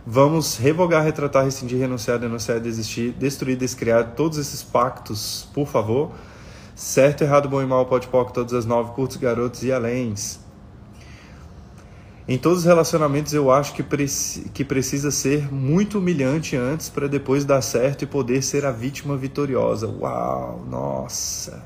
Vamos 0.07 0.57
revogar, 0.57 1.05
retratar, 1.05 1.45
rescindir, 1.45 1.79
renunciar, 1.79 2.19
denunciar, 2.19 2.61
desistir, 2.61 3.13
destruir, 3.13 3.59
descriar 3.59 4.15
todos 4.15 4.39
esses 4.39 4.63
pactos, 4.63 5.47
por 5.53 5.69
favor. 5.69 6.13
Certo, 6.75 7.25
errado, 7.25 7.47
bom 7.47 7.61
e 7.61 7.67
mal, 7.67 7.85
pode, 7.85 8.09
poc, 8.09 8.33
todas 8.33 8.55
as 8.55 8.65
nove, 8.65 8.93
curtos, 8.93 9.19
garotos 9.19 9.63
e 9.65 9.71
aléns. 9.71 10.48
Em 12.29 12.37
todos 12.37 12.59
os 12.59 12.65
relacionamentos 12.67 13.33
eu 13.33 13.51
acho 13.51 13.73
que, 13.73 13.83
preci 13.83 14.51
que 14.51 14.63
precisa 14.63 15.11
ser 15.11 15.51
muito 15.51 15.99
humilhante 15.99 16.55
antes 16.57 16.91
para 16.91 17.09
depois 17.09 17.43
dar 17.43 17.63
certo 17.63 18.03
e 18.03 18.07
poder 18.07 18.43
ser 18.43 18.67
a 18.67 18.71
vítima 18.71 19.17
vitoriosa. 19.17 19.89
Uau, 19.89 20.63
nossa! 20.69 21.65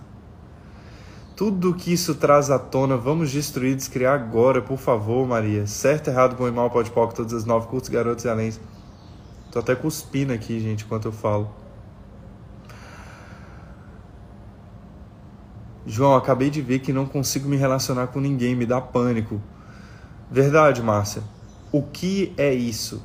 Tudo 1.34 1.74
que 1.74 1.92
isso 1.92 2.14
traz 2.14 2.48
à 2.48 2.60
tona, 2.60 2.96
vamos 2.96 3.32
destruir, 3.32 3.74
descriar 3.74 4.14
agora, 4.14 4.62
por 4.62 4.78
favor, 4.78 5.26
Maria. 5.26 5.66
Certo, 5.66 6.10
errado, 6.10 6.36
bom 6.36 6.46
e 6.46 6.52
mal, 6.52 6.70
pode 6.70 6.92
pouco, 6.92 7.12
todas 7.12 7.32
as 7.32 7.44
nove 7.44 7.66
curtos, 7.66 7.90
garotos 7.90 8.24
e 8.24 8.28
além. 8.28 8.52
Tô 9.50 9.58
até 9.58 9.74
cuspindo 9.74 10.32
aqui, 10.32 10.60
gente, 10.60 10.84
enquanto 10.84 11.06
eu 11.06 11.12
falo. 11.12 11.50
João, 15.84 16.14
acabei 16.14 16.50
de 16.50 16.62
ver 16.62 16.78
que 16.78 16.92
não 16.92 17.04
consigo 17.04 17.48
me 17.48 17.56
relacionar 17.56 18.06
com 18.06 18.20
ninguém, 18.20 18.54
me 18.54 18.64
dá 18.64 18.80
pânico. 18.80 19.42
Verdade, 20.32 20.82
Márcia. 20.82 21.22
O 21.70 21.82
que 21.82 22.32
é 22.38 22.54
isso? 22.54 23.02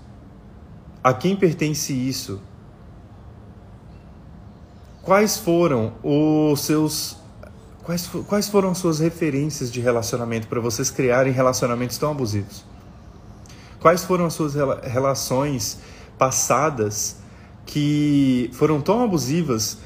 A 1.04 1.14
quem 1.14 1.36
pertence 1.36 1.92
isso? 1.92 2.42
Quais 5.04 5.38
foram 5.38 5.92
os 6.02 6.62
seus 6.62 7.18
quais, 7.84 8.10
quais 8.28 8.48
foram 8.48 8.72
as 8.72 8.78
suas 8.78 9.00
referências 9.00 9.70
de 9.70 9.82
relacionamento 9.82 10.48
para 10.48 10.62
vocês 10.62 10.90
criarem 10.90 11.34
relacionamentos 11.34 11.98
tão 11.98 12.12
abusivos? 12.12 12.64
Quais 13.82 14.06
foram 14.06 14.26
as 14.26 14.34
suas 14.34 14.54
relações 14.84 15.80
passadas 16.18 17.18
que 17.66 18.50
foram 18.54 18.80
tão 18.80 19.04
abusivas 19.04 19.80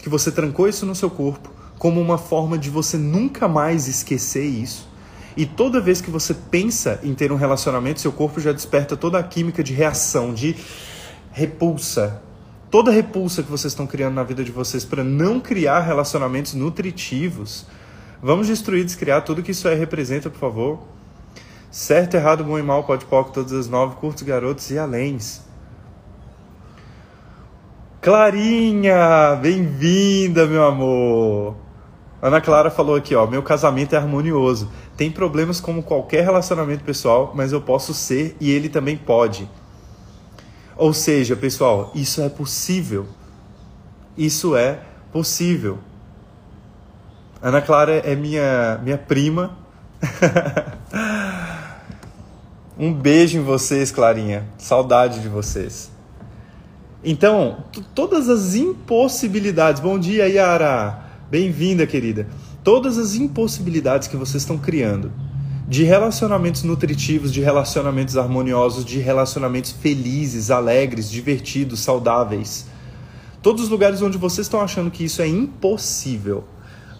que 0.00 0.08
você 0.08 0.32
trancou 0.32 0.68
isso 0.68 0.84
no 0.84 0.96
seu 0.96 1.08
corpo 1.08 1.48
como 1.78 2.00
uma 2.00 2.18
forma 2.18 2.58
de 2.58 2.70
você 2.70 2.98
nunca 2.98 3.46
mais 3.46 3.86
esquecer 3.86 4.44
isso? 4.44 4.90
E 5.36 5.46
toda 5.46 5.80
vez 5.80 6.00
que 6.00 6.10
você 6.10 6.34
pensa 6.34 7.00
em 7.02 7.14
ter 7.14 7.32
um 7.32 7.36
relacionamento, 7.36 8.00
seu 8.00 8.12
corpo 8.12 8.40
já 8.40 8.52
desperta 8.52 8.96
toda 8.96 9.18
a 9.18 9.22
química 9.22 9.62
de 9.62 9.72
reação, 9.72 10.34
de 10.34 10.56
repulsa. 11.32 12.22
Toda 12.70 12.90
repulsa 12.90 13.42
que 13.42 13.50
vocês 13.50 13.72
estão 13.72 13.86
criando 13.86 14.14
na 14.14 14.22
vida 14.22 14.42
de 14.44 14.50
vocês 14.50 14.84
para 14.84 15.02
não 15.04 15.40
criar 15.40 15.80
relacionamentos 15.80 16.54
nutritivos. 16.54 17.66
Vamos 18.22 18.46
destruir, 18.46 18.84
descriar 18.84 19.24
tudo 19.24 19.42
que 19.42 19.50
isso 19.50 19.66
aí 19.68 19.76
representa, 19.76 20.30
por 20.30 20.38
favor. 20.38 20.82
Certo, 21.70 22.14
errado, 22.14 22.44
bom 22.44 22.58
e 22.58 22.62
mal, 22.62 22.84
pode 22.84 23.04
pouco, 23.06 23.32
todas 23.32 23.52
as 23.52 23.68
nove, 23.68 23.96
curtos, 23.96 24.22
garotos 24.22 24.70
e 24.70 24.78
aléns. 24.78 25.40
Clarinha, 28.02 29.36
bem-vinda, 29.40 30.46
meu 30.46 30.64
amor. 30.64 31.61
Ana 32.22 32.40
Clara 32.40 32.70
falou 32.70 32.94
aqui, 32.94 33.16
ó, 33.16 33.26
meu 33.26 33.42
casamento 33.42 33.96
é 33.96 33.98
harmonioso. 33.98 34.70
Tem 34.96 35.10
problemas 35.10 35.60
como 35.60 35.82
qualquer 35.82 36.22
relacionamento 36.22 36.84
pessoal, 36.84 37.32
mas 37.34 37.50
eu 37.50 37.60
posso 37.60 37.92
ser 37.92 38.36
e 38.40 38.48
ele 38.48 38.68
também 38.68 38.96
pode. 38.96 39.50
Ou 40.76 40.92
seja, 40.92 41.34
pessoal, 41.34 41.90
isso 41.96 42.22
é 42.22 42.28
possível. 42.28 43.08
Isso 44.16 44.54
é 44.54 44.78
possível. 45.12 45.80
Ana 47.42 47.60
Clara 47.60 47.94
é 47.94 48.14
minha 48.14 48.78
minha 48.84 48.98
prima. 48.98 49.58
um 52.78 52.94
beijo 52.94 53.36
em 53.36 53.42
vocês, 53.42 53.90
Clarinha. 53.90 54.46
Saudade 54.58 55.18
de 55.18 55.28
vocês. 55.28 55.90
Então, 57.02 57.64
todas 57.96 58.28
as 58.28 58.54
impossibilidades. 58.54 59.82
Bom 59.82 59.98
dia, 59.98 60.28
Yara. 60.28 61.01
Bem-vinda, 61.32 61.86
querida. 61.86 62.28
Todas 62.62 62.98
as 62.98 63.14
impossibilidades 63.14 64.06
que 64.06 64.18
vocês 64.18 64.42
estão 64.42 64.58
criando 64.58 65.10
de 65.66 65.82
relacionamentos 65.82 66.62
nutritivos, 66.62 67.32
de 67.32 67.40
relacionamentos 67.40 68.18
harmoniosos, 68.18 68.84
de 68.84 68.98
relacionamentos 68.98 69.72
felizes, 69.72 70.50
alegres, 70.50 71.10
divertidos, 71.10 71.80
saudáveis. 71.80 72.66
Todos 73.40 73.62
os 73.62 73.70
lugares 73.70 74.02
onde 74.02 74.18
vocês 74.18 74.46
estão 74.46 74.60
achando 74.60 74.90
que 74.90 75.04
isso 75.04 75.22
é 75.22 75.26
impossível. 75.26 76.44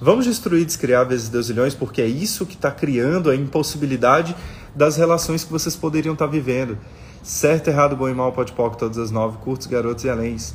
Vamos 0.01 0.25
destruir, 0.25 0.64
descriar 0.64 1.07
vezes 1.07 1.29
deusilhões, 1.29 1.75
porque 1.75 2.01
é 2.01 2.07
isso 2.07 2.47
que 2.47 2.55
está 2.55 2.71
criando 2.71 3.29
a 3.29 3.37
impossibilidade 3.37 4.35
das 4.75 4.97
relações 4.97 5.45
que 5.45 5.53
vocês 5.53 5.77
poderiam 5.77 6.14
estar 6.14 6.25
tá 6.25 6.33
vivendo. 6.33 6.79
Certo, 7.23 7.68
errado, 7.68 7.95
bom 7.95 8.09
e 8.09 8.14
mal, 8.14 8.33
pode 8.33 8.53
pouco, 8.53 8.79
todas 8.79 8.97
as 8.97 9.11
nove, 9.11 9.37
curtos, 9.45 9.66
garotos 9.66 10.05
e 10.05 10.09
aléns. 10.09 10.55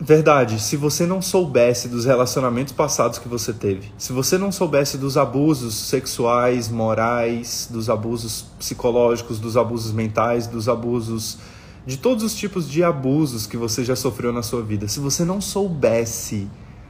Verdade, 0.00 0.60
se 0.60 0.76
você 0.76 1.06
não 1.06 1.22
soubesse 1.22 1.86
dos 1.88 2.04
relacionamentos 2.04 2.72
passados 2.72 3.16
que 3.18 3.28
você 3.28 3.52
teve, 3.52 3.92
se 3.96 4.12
você 4.12 4.36
não 4.36 4.50
soubesse 4.50 4.98
dos 4.98 5.16
abusos 5.16 5.72
sexuais, 5.74 6.68
morais, 6.68 7.68
dos 7.70 7.88
abusos 7.88 8.44
psicológicos, 8.58 9.38
dos 9.38 9.56
abusos 9.56 9.92
mentais, 9.92 10.48
dos 10.48 10.68
abusos 10.68 11.38
de 11.86 11.96
todos 11.96 12.24
os 12.24 12.34
tipos 12.34 12.68
de 12.68 12.82
abusos 12.82 13.46
que 13.46 13.56
você 13.56 13.84
já 13.84 13.94
sofreu 13.94 14.32
na 14.32 14.42
sua 14.42 14.62
vida, 14.62 14.88
se 14.88 14.98
você 14.98 15.24
não 15.24 15.40
soubesse 15.40 16.48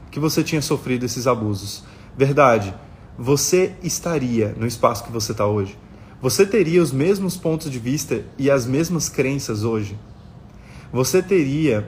que 0.09 0.19
você 0.19 0.43
tinha 0.43 0.61
sofrido 0.61 1.05
esses 1.05 1.27
abusos, 1.27 1.83
verdade, 2.17 2.73
você 3.19 3.75
estaria 3.83 4.55
no 4.57 4.65
espaço 4.65 5.03
que 5.03 5.11
você 5.11 5.31
está 5.31 5.45
hoje? 5.45 5.77
Você 6.23 6.43
teria 6.43 6.81
os 6.81 6.91
mesmos 6.91 7.37
pontos 7.37 7.69
de 7.69 7.77
vista 7.77 8.23
e 8.35 8.49
as 8.49 8.65
mesmas 8.65 9.09
crenças 9.09 9.63
hoje? 9.63 9.95
Você 10.91 11.21
teria 11.21 11.87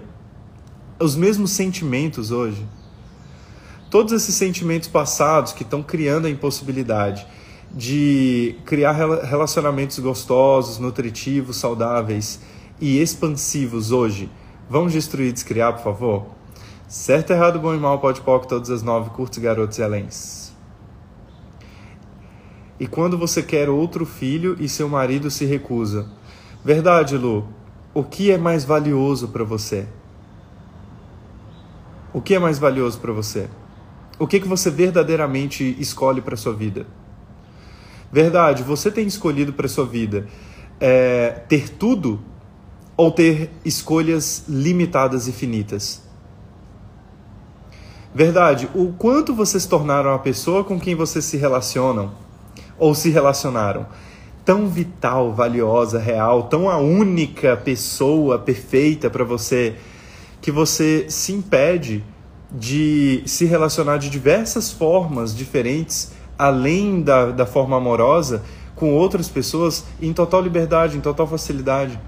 os 0.99 1.15
mesmos 1.15 1.51
sentimentos 1.51 2.31
hoje. 2.31 2.65
Todos 3.89 4.12
esses 4.13 4.36
sentimentos 4.36 4.88
passados 4.88 5.53
que 5.53 5.63
estão 5.63 5.81
criando 5.81 6.27
a 6.27 6.29
impossibilidade 6.29 7.25
de 7.71 8.55
criar 8.65 8.93
relacionamentos 8.93 9.99
gostosos, 9.99 10.79
nutritivos, 10.79 11.57
saudáveis 11.57 12.39
e 12.79 12.99
expansivos 12.99 13.91
hoje, 13.91 14.29
vamos 14.69 14.93
destruir 14.93 15.29
e 15.29 15.33
descriar, 15.33 15.73
por 15.73 15.83
favor? 15.83 16.25
Certo, 16.88 17.31
errado, 17.31 17.60
bom 17.60 17.73
e 17.73 17.77
mal, 17.77 17.99
pode 17.99 18.21
pouco, 18.21 18.47
todas 18.47 18.69
as 18.69 18.81
nove, 18.81 19.10
curtos, 19.10 19.39
garotos 19.39 19.77
e 19.77 19.83
aléns. 19.83 20.47
e 22.79 22.86
quando 22.86 23.17
você 23.17 23.41
quer 23.41 23.69
outro 23.69 24.05
filho 24.05 24.55
e 24.60 24.69
seu 24.69 24.88
marido 24.88 25.31
se 25.31 25.45
recusa. 25.45 26.07
Verdade, 26.63 27.17
Lu. 27.17 27.47
O 27.93 28.03
que 28.03 28.31
é 28.31 28.38
mais 28.38 28.63
valioso 28.63 29.29
para 29.29 29.43
você? 29.43 29.88
O 32.17 32.21
que 32.21 32.34
é 32.34 32.39
mais 32.39 32.58
valioso 32.58 32.99
para 32.99 33.13
você? 33.13 33.47
O 34.17 34.25
que 34.25 34.39
que 34.39 34.47
você 34.47 34.71
verdadeiramente 34.71 35.77
escolhe 35.80 36.19
para 36.19 36.36
sua 36.36 36.51
vida? 36.51 36.88
Verdade, 38.12 38.63
você 38.63 38.89
tem 38.89 39.06
escolhido 39.06 39.53
para 39.53 39.67
sua 39.67 39.86
vida 39.86 40.25
é, 40.80 41.43
ter 41.47 41.69
tudo 41.69 42.19
ou 42.97 43.12
ter 43.12 43.51
escolhas 43.63 44.45
limitadas 44.49 45.27
e 45.27 45.32
finitas? 45.32 46.01
Verdade, 48.15 48.67
o 48.73 48.93
quanto 48.93 49.32
vocês 49.32 49.67
tornaram 49.67 50.12
a 50.12 50.17
pessoa 50.17 50.63
com 50.63 50.80
quem 50.80 50.95
vocês 50.95 51.23
se 51.23 51.38
relacionam 51.38 52.15
ou 52.80 52.95
se 52.95 53.12
relacionaram 53.12 53.86
tão 54.43 54.67
vital, 54.67 55.36
valiosa, 55.36 55.99
real, 55.99 56.45
tão 56.45 56.67
a 56.67 56.80
única 56.80 57.56
pessoa 57.56 58.39
perfeita 58.39 59.08
para 59.08 59.23
você 59.23 59.75
que 60.41 60.52
você 60.52 61.06
se 61.10 61.34
impede 61.34 62.04
de 62.52 63.23
se 63.26 63.45
relacionar 63.45 63.97
de 63.97 64.10
diversas 64.10 64.71
formas 64.71 65.36
diferentes, 65.36 66.13
além 66.38 67.02
da, 67.02 67.32
da 67.32 67.45
forma 67.45 67.78
amorosa, 67.78 68.43
com 68.76 68.93
outras 68.93 69.28
pessoas 69.28 69.86
em 70.02 70.13
total 70.13 70.41
liberdade, 70.41 70.97
em 70.97 71.02
total 71.02 71.28
facilidade. 71.28 72.00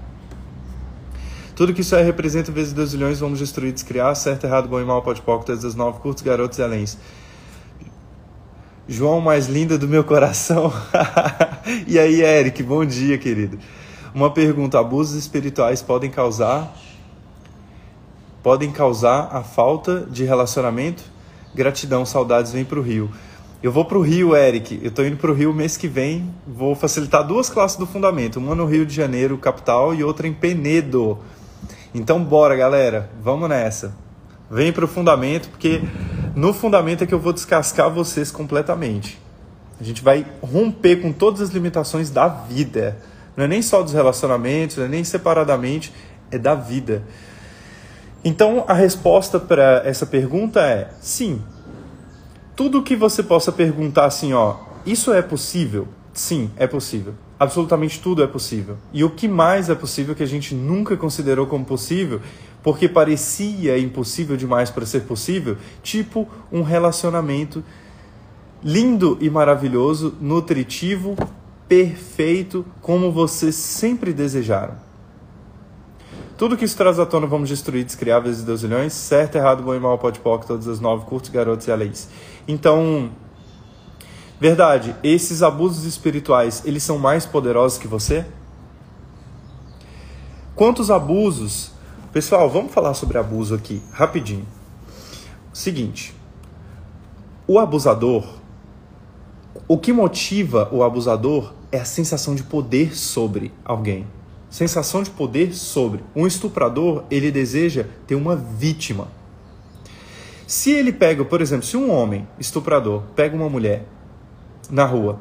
Tudo 1.54 1.74
que 1.74 1.82
isso 1.82 1.94
é 1.94 2.02
representa 2.02 2.50
vezes 2.50 2.72
dois 2.72 2.94
milhões, 2.94 3.20
vamos 3.20 3.38
destruir, 3.38 3.72
descriar, 3.72 4.16
certo, 4.16 4.44
errado, 4.44 4.66
bom 4.66 4.80
e 4.80 4.84
mal, 4.84 5.02
pode 5.02 5.20
pouco, 5.20 5.44
todas 5.44 5.64
as 5.64 5.74
nove, 5.74 6.00
curtos, 6.00 6.22
garotos 6.22 6.58
e 6.58 6.62
aléns. 6.62 6.96
João 8.88 9.20
mais 9.20 9.46
linda 9.46 9.76
do 9.76 9.86
meu 9.86 10.02
coração. 10.02 10.72
e 11.86 11.98
aí, 11.98 12.22
Eric, 12.22 12.62
bom 12.62 12.84
dia, 12.84 13.18
querido. 13.18 13.58
Uma 14.14 14.32
pergunta: 14.32 14.78
abusos 14.78 15.16
espirituais 15.16 15.82
podem 15.82 16.10
causar 16.10 16.74
podem 18.42 18.70
causar 18.70 19.28
a 19.32 19.42
falta 19.42 20.06
de 20.10 20.24
relacionamento? 20.24 21.02
Gratidão, 21.54 22.06
saudades, 22.06 22.52
vem 22.52 22.64
pro 22.64 22.82
Rio. 22.82 23.10
Eu 23.62 23.70
vou 23.70 23.84
pro 23.84 24.00
Rio, 24.00 24.34
Eric. 24.34 24.80
Eu 24.82 24.90
tô 24.90 25.02
indo 25.02 25.16
pro 25.16 25.34
Rio 25.34 25.52
mês 25.52 25.76
que 25.76 25.86
vem. 25.86 26.34
Vou 26.46 26.74
facilitar 26.74 27.26
duas 27.26 27.50
classes 27.50 27.76
do 27.76 27.86
fundamento, 27.86 28.38
uma 28.38 28.54
no 28.54 28.64
Rio 28.64 28.86
de 28.86 28.94
Janeiro, 28.94 29.36
capital, 29.36 29.94
e 29.94 30.02
outra 30.02 30.26
em 30.26 30.32
Penedo. 30.32 31.18
Então 31.94 32.24
bora, 32.24 32.56
galera. 32.56 33.10
Vamos 33.22 33.48
nessa. 33.48 33.94
Vem 34.50 34.72
pro 34.72 34.88
fundamento, 34.88 35.48
porque 35.50 35.82
no 36.34 36.54
fundamento 36.54 37.04
é 37.04 37.06
que 37.06 37.12
eu 37.12 37.20
vou 37.20 37.32
descascar 37.32 37.90
vocês 37.90 38.30
completamente. 38.30 39.18
A 39.80 39.84
gente 39.84 40.02
vai 40.02 40.26
romper 40.42 40.96
com 40.96 41.12
todas 41.12 41.40
as 41.40 41.50
limitações 41.50 42.10
da 42.10 42.28
vida. 42.28 42.96
Não 43.36 43.44
é 43.44 43.48
nem 43.48 43.60
só 43.62 43.82
dos 43.82 43.92
relacionamentos, 43.92 44.76
não 44.76 44.84
é 44.84 44.88
nem 44.88 45.04
separadamente, 45.04 45.92
é 46.30 46.38
da 46.38 46.54
vida. 46.54 47.02
Então 48.24 48.64
a 48.68 48.74
resposta 48.74 49.40
para 49.40 49.82
essa 49.84 50.04
pergunta 50.04 50.60
é 50.60 50.90
sim. 51.00 51.40
Tudo 52.54 52.82
que 52.82 52.94
você 52.94 53.22
possa 53.22 53.50
perguntar 53.50 54.04
assim, 54.04 54.32
ó, 54.32 54.56
isso 54.84 55.12
é 55.12 55.22
possível? 55.22 55.88
Sim, 56.12 56.50
é 56.56 56.66
possível. 56.66 57.14
Absolutamente 57.38 58.00
tudo 58.00 58.22
é 58.22 58.26
possível. 58.26 58.76
E 58.92 59.02
o 59.02 59.10
que 59.10 59.26
mais 59.26 59.70
é 59.70 59.74
possível 59.74 60.14
que 60.14 60.22
a 60.22 60.26
gente 60.26 60.54
nunca 60.54 60.96
considerou 60.96 61.46
como 61.46 61.64
possível 61.64 62.20
porque 62.62 62.88
parecia 62.88 63.78
impossível 63.78 64.36
demais 64.36 64.70
para 64.70 64.84
ser 64.84 65.02
possível, 65.02 65.56
tipo 65.82 66.28
um 66.52 66.62
relacionamento 66.62 67.64
lindo 68.62 69.16
e 69.20 69.30
maravilhoso, 69.30 70.14
nutritivo, 70.20 71.16
perfeito, 71.66 72.64
como 72.82 73.10
vocês 73.10 73.54
sempre 73.54 74.12
desejaram. 74.12 74.74
Tudo 76.40 76.56
que 76.56 76.64
isso 76.64 76.74
traz 76.74 76.98
à 76.98 77.04
tona 77.04 77.26
vamos 77.26 77.50
destruir, 77.50 77.84
descriar 77.84 78.22
vezes 78.22 78.42
Deus 78.42 78.62
milhões, 78.62 78.94
certo, 78.94 79.36
errado, 79.36 79.62
bom 79.62 79.74
e 79.74 79.78
mal, 79.78 79.98
pode 79.98 80.20
poc, 80.20 80.46
todas 80.46 80.66
as 80.66 80.80
nove, 80.80 81.04
curtos, 81.04 81.28
garotos 81.28 81.66
e 81.66 81.70
aleis. 81.70 82.08
Então, 82.48 83.10
verdade, 84.40 84.96
esses 85.04 85.42
abusos 85.42 85.84
espirituais, 85.84 86.62
eles 86.64 86.82
são 86.82 86.98
mais 86.98 87.26
poderosos 87.26 87.76
que 87.76 87.86
você? 87.86 88.24
Quantos 90.54 90.90
abusos 90.90 91.72
Pessoal, 92.10 92.48
vamos 92.48 92.72
falar 92.72 92.94
sobre 92.94 93.18
abuso 93.18 93.54
aqui, 93.54 93.82
rapidinho. 93.92 94.46
Seguinte, 95.52 96.14
o 97.46 97.58
abusador, 97.58 98.24
o 99.68 99.76
que 99.76 99.92
motiva 99.92 100.70
o 100.72 100.82
abusador 100.82 101.52
é 101.70 101.78
a 101.78 101.84
sensação 101.84 102.34
de 102.34 102.44
poder 102.44 102.96
sobre 102.96 103.52
alguém. 103.62 104.06
Sensação 104.50 105.02
de 105.02 105.10
poder 105.10 105.54
sobre. 105.54 106.02
Um 106.14 106.26
estuprador, 106.26 107.04
ele 107.10 107.30
deseja 107.30 107.86
ter 108.06 108.16
uma 108.16 108.34
vítima. 108.34 109.08
Se 110.46 110.72
ele 110.72 110.92
pega, 110.92 111.24
por 111.24 111.40
exemplo, 111.40 111.64
se 111.64 111.76
um 111.76 111.90
homem 111.90 112.26
estuprador 112.38 113.04
pega 113.14 113.36
uma 113.36 113.48
mulher 113.48 113.86
na 114.68 114.84
rua 114.84 115.20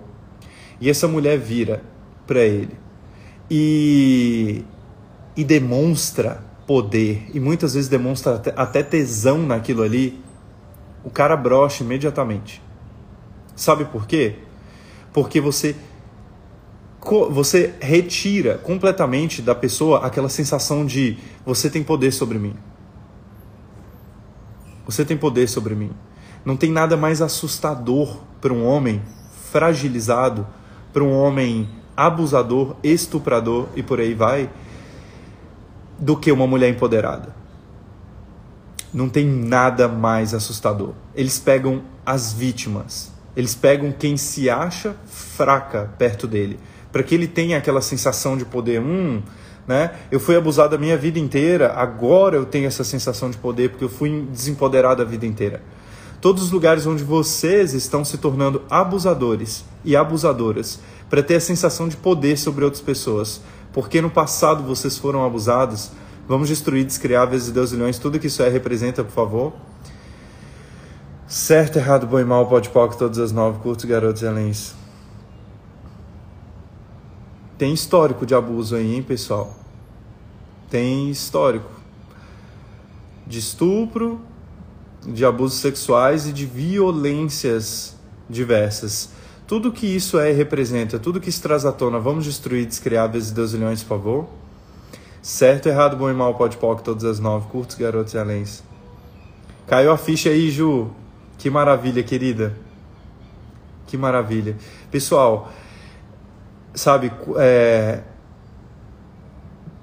e 0.82 0.90
essa 0.90 1.08
mulher 1.08 1.38
vira 1.38 1.84
para 2.26 2.40
ele 2.40 2.76
e, 3.50 4.64
e 5.38 5.44
demonstra 5.44 6.44
poder 6.66 7.30
e 7.32 7.40
muitas 7.40 7.76
vezes 7.76 7.88
demonstra 7.88 8.42
até 8.56 8.82
tesão 8.82 9.38
naquilo 9.40 9.84
ali, 9.84 10.20
o 11.04 11.12
cara 11.12 11.38
brocha 11.38 11.84
imediatamente. 11.84 12.60
Sabe 13.56 13.86
por 13.86 14.08
quê? 14.08 14.36
Porque 15.14 15.40
você 15.40 15.76
você 17.02 17.74
retira 17.80 18.58
completamente 18.58 19.42
da 19.42 19.56
pessoa 19.56 20.06
aquela 20.06 20.30
sensação 20.30 20.86
de 20.86 21.18
você 21.46 21.70
tem 21.70 21.84
poder 21.84 22.12
sobre 22.12 22.38
mim. 22.38 22.56
Você 24.86 25.06
tem 25.06 25.16
poder 25.16 25.48
sobre 25.48 25.76
mim. 25.76 25.92
Não 26.44 26.58
tem 26.58 26.72
nada 26.72 26.98
mais 26.98 27.22
assustador 27.22 28.18
para 28.42 28.54
um 28.54 28.66
homem 28.66 29.02
fragilizado, 29.52 30.48
para 30.92 31.04
um 31.04 31.14
homem 31.14 31.70
abusador, 31.96 32.76
estuprador 32.84 33.68
e 33.76 33.84
por 33.84 34.00
aí 34.00 34.14
vai, 34.14 34.50
do 36.00 36.16
que 36.16 36.32
uma 36.32 36.48
mulher 36.48 36.70
empoderada. 36.70 37.36
Não 38.94 39.10
tem 39.10 39.26
nada 39.26 39.88
mais 39.88 40.34
assustador. 40.34 40.94
Eles 41.14 41.38
pegam 41.38 41.84
as 42.06 42.34
vítimas, 42.34 43.12
eles 43.36 43.54
pegam 43.54 43.92
quem 43.92 44.18
se 44.18 44.50
acha 44.50 44.96
fraca 45.06 45.94
perto 45.98 46.26
dele, 46.26 46.60
para 46.92 47.04
que 47.04 47.14
ele 47.14 47.28
tenha 47.28 47.58
aquela 47.58 47.82
sensação 47.82 48.38
de 48.38 48.46
poder. 48.46 48.82
Hum, 48.82 49.22
né? 49.68 49.92
Eu 50.12 50.20
fui 50.20 50.36
abusado 50.36 50.74
a 50.74 50.78
minha 50.80 50.98
vida 50.98 51.20
inteira, 51.20 51.74
agora 51.76 52.36
eu 52.36 52.46
tenho 52.46 52.66
essa 52.66 52.84
sensação 52.84 53.30
de 53.30 53.38
poder 53.38 53.70
porque 53.70 53.86
eu 53.86 53.90
fui 53.90 54.28
desempoderado 54.32 55.02
a 55.02 55.06
vida 55.06 55.28
inteira. 55.28 55.62
Todos 56.20 56.44
os 56.44 56.52
lugares 56.52 56.88
onde 56.88 57.04
vocês 57.04 57.74
estão 57.74 58.04
se 58.04 58.18
tornando 58.18 58.64
abusadores 58.70 59.64
e 59.86 59.96
abusadoras 59.96 60.80
para 61.10 61.24
ter 61.24 61.36
a 61.36 61.40
sensação 61.40 61.88
de 61.88 61.96
poder 61.96 62.38
sobre 62.38 62.66
outras 62.66 62.82
pessoas, 62.82 63.42
porque 63.72 64.02
no 64.02 64.10
passado 64.10 64.64
vocês 64.64 64.98
foram 64.98 65.24
abusados. 65.24 65.92
Vamos 66.28 66.48
destruir, 66.48 66.84
descriar 66.84 67.28
vezes 67.28 67.52
Deus 67.52 67.72
milhões, 67.72 67.98
tudo 68.00 68.20
que 68.20 68.28
isso 68.28 68.44
é 68.44 68.50
representa, 68.50 69.04
por 69.04 69.14
favor. 69.14 69.54
Certo, 71.28 71.78
errado, 71.78 72.08
bom 72.08 72.20
e 72.20 72.26
mal, 72.26 72.48
pode 72.48 72.70
pode 72.70 72.98
todas 72.98 73.20
as 73.20 73.32
nove, 73.32 73.60
curtos, 73.60 73.86
garotos 73.86 74.24
e 74.24 74.28
aléns. 74.28 74.79
Tem 77.60 77.74
histórico 77.74 78.26
de 78.26 78.34
abuso 78.34 78.78
aí, 78.78 78.96
hein, 78.96 79.04
pessoal? 79.04 79.54
Tem 80.70 81.10
histórico 81.10 81.70
de 83.28 83.38
estupro, 83.38 84.22
de 85.06 85.26
abusos 85.26 85.60
sexuais 85.60 86.26
e 86.26 86.32
de 86.32 86.46
violências 86.46 87.98
diversas. 88.30 89.10
Tudo 89.46 89.74
que 89.74 89.86
isso 89.86 90.18
é 90.18 90.32
e 90.32 90.34
representa, 90.34 90.98
tudo 90.98 91.20
que 91.20 91.28
isso 91.28 91.42
traz 91.42 91.66
à 91.66 91.74
tona, 91.74 92.00
vamos 92.00 92.24
destruir, 92.24 92.66
descriar 92.66 93.12
vezes 93.12 93.32
Deus 93.32 93.52
milhões, 93.54 93.84
por 93.84 93.90
favor? 93.90 94.28
Certo, 95.22 95.68
errado, 95.68 95.98
bom 95.98 96.10
e 96.10 96.14
mal, 96.14 96.36
pode 96.36 96.56
pode 96.56 96.82
todas 96.82 97.04
as 97.04 97.20
nove, 97.20 97.50
curtos, 97.50 97.76
garotos 97.76 98.14
e 98.14 98.18
aléns. 98.18 98.64
Caiu 99.68 99.92
a 99.92 99.98
ficha 99.98 100.30
aí, 100.30 100.50
Ju. 100.50 100.90
Que 101.38 101.50
maravilha, 101.50 102.04
querida. 102.04 102.56
Que 103.86 103.98
maravilha. 103.98 104.56
Pessoal, 104.90 105.52
sabe, 106.80 107.12
é, 107.38 108.02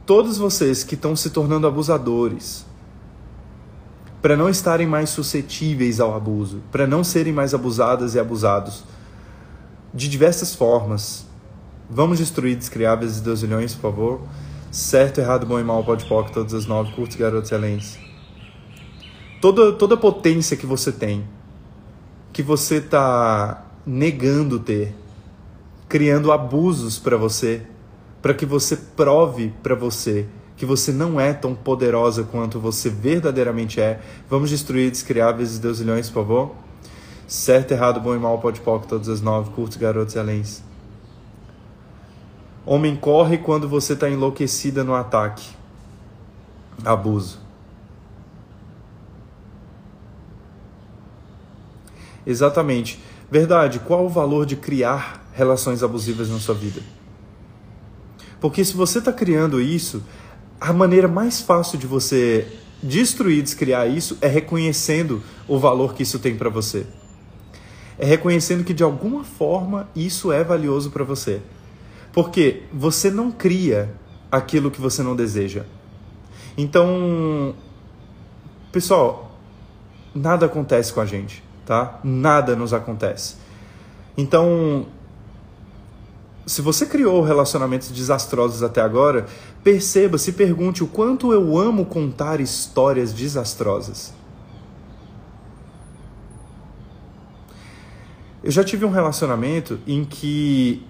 todos 0.06 0.38
vocês 0.38 0.82
que 0.82 0.94
estão 0.94 1.14
se 1.14 1.30
tornando 1.30 1.66
abusadores, 1.66 2.64
para 4.22 4.36
não 4.36 4.48
estarem 4.48 4.86
mais 4.86 5.10
suscetíveis 5.10 6.00
ao 6.00 6.16
abuso, 6.16 6.62
para 6.72 6.86
não 6.86 7.04
serem 7.04 7.32
mais 7.32 7.52
abusadas 7.52 8.14
e 8.14 8.18
abusados, 8.18 8.82
de 9.92 10.08
diversas 10.08 10.54
formas. 10.54 11.26
Vamos 11.88 12.18
destruir 12.18 12.56
descriáveis 12.56 13.18
e 13.18 13.20
deusilhões, 13.20 13.74
por 13.74 13.82
favor. 13.82 14.20
Certo, 14.70 15.20
errado, 15.20 15.46
bom 15.46 15.60
e 15.60 15.64
mal, 15.64 15.84
pode 15.84 16.06
poc, 16.06 16.30
todas 16.30 16.54
as 16.54 16.66
nove, 16.66 16.92
curtos, 16.92 17.16
garotos 17.16 17.52
excelentes. 17.52 17.98
Toda, 19.40 19.72
toda 19.72 19.94
a 19.94 19.98
potência 19.98 20.56
que 20.56 20.66
você 20.66 20.90
tem, 20.90 21.24
que 22.32 22.42
você 22.42 22.76
está 22.76 23.64
negando 23.86 24.58
ter, 24.58 24.94
criando 25.96 26.30
abusos 26.30 26.98
para 26.98 27.16
você, 27.16 27.62
para 28.20 28.34
que 28.34 28.44
você 28.44 28.76
prove 28.76 29.54
para 29.62 29.74
você 29.74 30.26
que 30.54 30.66
você 30.66 30.92
não 30.92 31.18
é 31.18 31.32
tão 31.32 31.54
poderosa 31.54 32.22
quanto 32.22 32.60
você 32.60 32.90
verdadeiramente 32.90 33.80
é. 33.80 33.98
Vamos 34.28 34.50
destruir, 34.50 34.90
descriar 34.90 35.34
vezes 35.34 35.58
Deus 35.58 35.80
milhões, 35.80 36.10
por 36.10 36.16
favor? 36.16 36.54
Certo, 37.26 37.72
errado, 37.72 37.98
bom 37.98 38.14
e 38.14 38.18
mal, 38.18 38.38
pode 38.38 38.60
pode 38.60 38.86
todas 38.86 39.08
as 39.08 39.22
nove, 39.22 39.48
curtos, 39.52 39.78
garotos 39.78 40.14
e 40.14 40.18
aléns. 40.18 40.62
Homem 42.66 42.94
corre 42.94 43.38
quando 43.38 43.66
você 43.66 43.94
está 43.94 44.06
enlouquecida 44.06 44.84
no 44.84 44.94
ataque. 44.94 45.48
Abuso. 46.84 47.40
Exatamente. 52.26 53.02
Verdade. 53.30 53.78
Qual 53.80 54.04
o 54.04 54.10
valor 54.10 54.44
de 54.44 54.56
criar 54.56 55.25
relações 55.36 55.82
abusivas 55.82 56.30
na 56.30 56.40
sua 56.40 56.54
vida? 56.54 56.80
Porque 58.40 58.64
se 58.64 58.74
você 58.74 58.98
está 58.98 59.12
criando 59.12 59.60
isso, 59.60 60.02
a 60.60 60.72
maneira 60.72 61.06
mais 61.06 61.40
fácil 61.40 61.78
de 61.78 61.86
você 61.86 62.48
destruir, 62.82 63.42
descriar 63.42 63.88
isso 63.88 64.16
é 64.20 64.28
reconhecendo 64.28 65.22
o 65.46 65.58
valor 65.58 65.94
que 65.94 66.02
isso 66.02 66.18
tem 66.18 66.36
para 66.36 66.48
você. 66.48 66.86
É 67.98 68.06
reconhecendo 68.06 68.64
que 68.64 68.74
de 68.74 68.82
alguma 68.82 69.24
forma 69.24 69.88
isso 69.94 70.32
é 70.32 70.42
valioso 70.42 70.90
para 70.90 71.04
você. 71.04 71.40
Porque 72.12 72.62
você 72.72 73.10
não 73.10 73.30
cria 73.30 73.94
aquilo 74.30 74.70
que 74.70 74.80
você 74.80 75.02
não 75.02 75.14
deseja. 75.14 75.64
Então, 76.56 77.54
pessoal, 78.72 79.38
nada 80.14 80.46
acontece 80.46 80.92
com 80.92 81.00
a 81.00 81.06
gente, 81.06 81.42
tá? 81.66 82.00
Nada 82.02 82.56
nos 82.56 82.72
acontece. 82.72 83.36
Então, 84.16 84.86
se 86.46 86.62
você 86.62 86.86
criou 86.86 87.22
relacionamentos 87.22 87.90
desastrosos 87.90 88.62
até 88.62 88.80
agora, 88.80 89.26
perceba, 89.64 90.16
se 90.16 90.32
pergunte 90.32 90.84
o 90.84 90.86
quanto 90.86 91.32
eu 91.32 91.58
amo 91.58 91.84
contar 91.84 92.40
histórias 92.40 93.12
desastrosas. 93.12 94.14
Eu 98.44 98.52
já 98.52 98.62
tive 98.62 98.84
um 98.84 98.90
relacionamento 98.90 99.80
em 99.88 100.04
que 100.04 100.86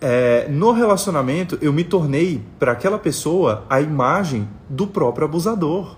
é, 0.00 0.48
no 0.48 0.72
relacionamento 0.72 1.58
eu 1.60 1.70
me 1.70 1.84
tornei 1.84 2.42
para 2.58 2.72
aquela 2.72 2.98
pessoa 2.98 3.66
a 3.68 3.82
imagem 3.82 4.48
do 4.66 4.86
próprio 4.86 5.26
abusador. 5.26 5.94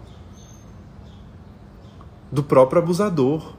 Do 2.32 2.42
próprio 2.42 2.82
abusador. 2.82 3.54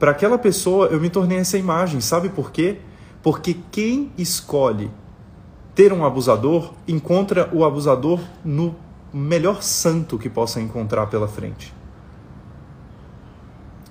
Para 0.00 0.12
aquela 0.12 0.38
pessoa 0.38 0.86
eu 0.86 0.98
me 0.98 1.10
tornei 1.10 1.36
essa 1.36 1.58
imagem. 1.58 2.00
Sabe 2.00 2.30
por 2.30 2.50
quê? 2.50 2.78
Porque 3.22 3.54
quem 3.70 4.10
escolhe 4.16 4.90
ter 5.74 5.92
um 5.92 6.06
abusador 6.06 6.72
encontra 6.88 7.50
o 7.52 7.66
abusador 7.66 8.18
no 8.42 8.74
melhor 9.12 9.62
santo 9.62 10.18
que 10.18 10.30
possa 10.30 10.58
encontrar 10.58 11.06
pela 11.08 11.28
frente. 11.28 11.74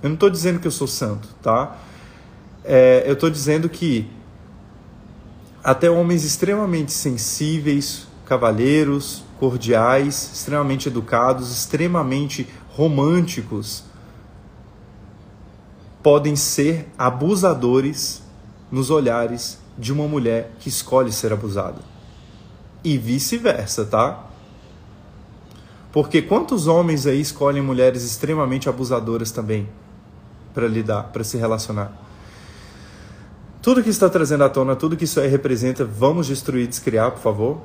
Eu 0.02 0.08
não 0.08 0.14
estou 0.14 0.28
dizendo 0.28 0.58
que 0.58 0.66
eu 0.66 0.72
sou 0.72 0.88
santo, 0.88 1.28
tá? 1.40 1.76
É, 2.64 3.04
eu 3.06 3.12
estou 3.12 3.30
dizendo 3.30 3.68
que 3.68 4.10
até 5.62 5.88
homens 5.88 6.24
extremamente 6.24 6.90
sensíveis, 6.92 8.08
cavalheiros, 8.26 9.22
cordiais, 9.38 10.32
extremamente 10.34 10.88
educados, 10.88 11.52
extremamente 11.52 12.48
românticos, 12.70 13.84
podem 16.02 16.36
ser 16.36 16.88
abusadores 16.96 18.22
nos 18.70 18.90
olhares 18.90 19.58
de 19.76 19.92
uma 19.92 20.06
mulher 20.06 20.52
que 20.58 20.68
escolhe 20.68 21.12
ser 21.12 21.32
abusada. 21.32 21.78
E 22.82 22.96
vice-versa, 22.96 23.84
tá? 23.84 24.26
Porque 25.92 26.22
quantos 26.22 26.66
homens 26.66 27.06
aí 27.06 27.20
escolhem 27.20 27.62
mulheres 27.62 28.04
extremamente 28.04 28.68
abusadoras 28.68 29.30
também 29.30 29.68
para 30.54 30.66
lidar, 30.66 31.04
para 31.04 31.24
se 31.24 31.36
relacionar? 31.36 31.92
Tudo 33.60 33.82
que 33.82 33.90
está 33.90 34.08
trazendo 34.08 34.44
à 34.44 34.48
tona, 34.48 34.74
tudo 34.74 34.96
que 34.96 35.04
isso 35.04 35.20
aí 35.20 35.28
representa, 35.28 35.84
vamos 35.84 36.26
destruir, 36.26 36.66
descriar, 36.66 37.10
por 37.10 37.20
favor. 37.20 37.60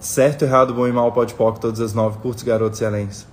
Certo, 0.00 0.44
errado, 0.44 0.72
bom 0.72 0.86
e 0.86 0.92
mal, 0.92 1.12
pode 1.12 1.34
poc, 1.34 1.58
todas 1.58 1.80
as 1.80 1.92
nove, 1.92 2.18
curtos, 2.18 2.42
garotos 2.42 2.80
e 2.80 2.84
aléns. 2.84 3.26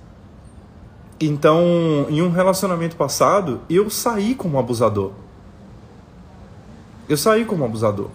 Então, 1.20 2.08
em 2.10 2.22
um 2.22 2.30
relacionamento 2.30 2.96
passado, 2.96 3.62
eu 3.70 3.90
saí 3.90 4.36
como 4.36 4.60
abusador. 4.60 5.12
Eu 7.08 7.18
saí 7.18 7.46
como 7.46 7.64
abusador. 7.64 8.10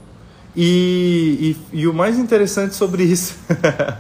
E, 0.57 1.57
e, 1.73 1.81
e 1.81 1.87
o 1.87 1.95
mais 1.95 2.19
interessante 2.19 2.75
sobre 2.75 3.05
isso, 3.05 3.37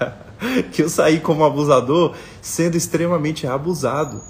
que 0.73 0.83
eu 0.83 0.89
saí 0.89 1.21
como 1.21 1.45
abusador 1.45 2.15
sendo 2.43 2.77
extremamente 2.77 3.47
abusado. 3.47 4.21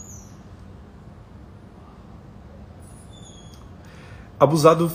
Abusado 4.38 4.92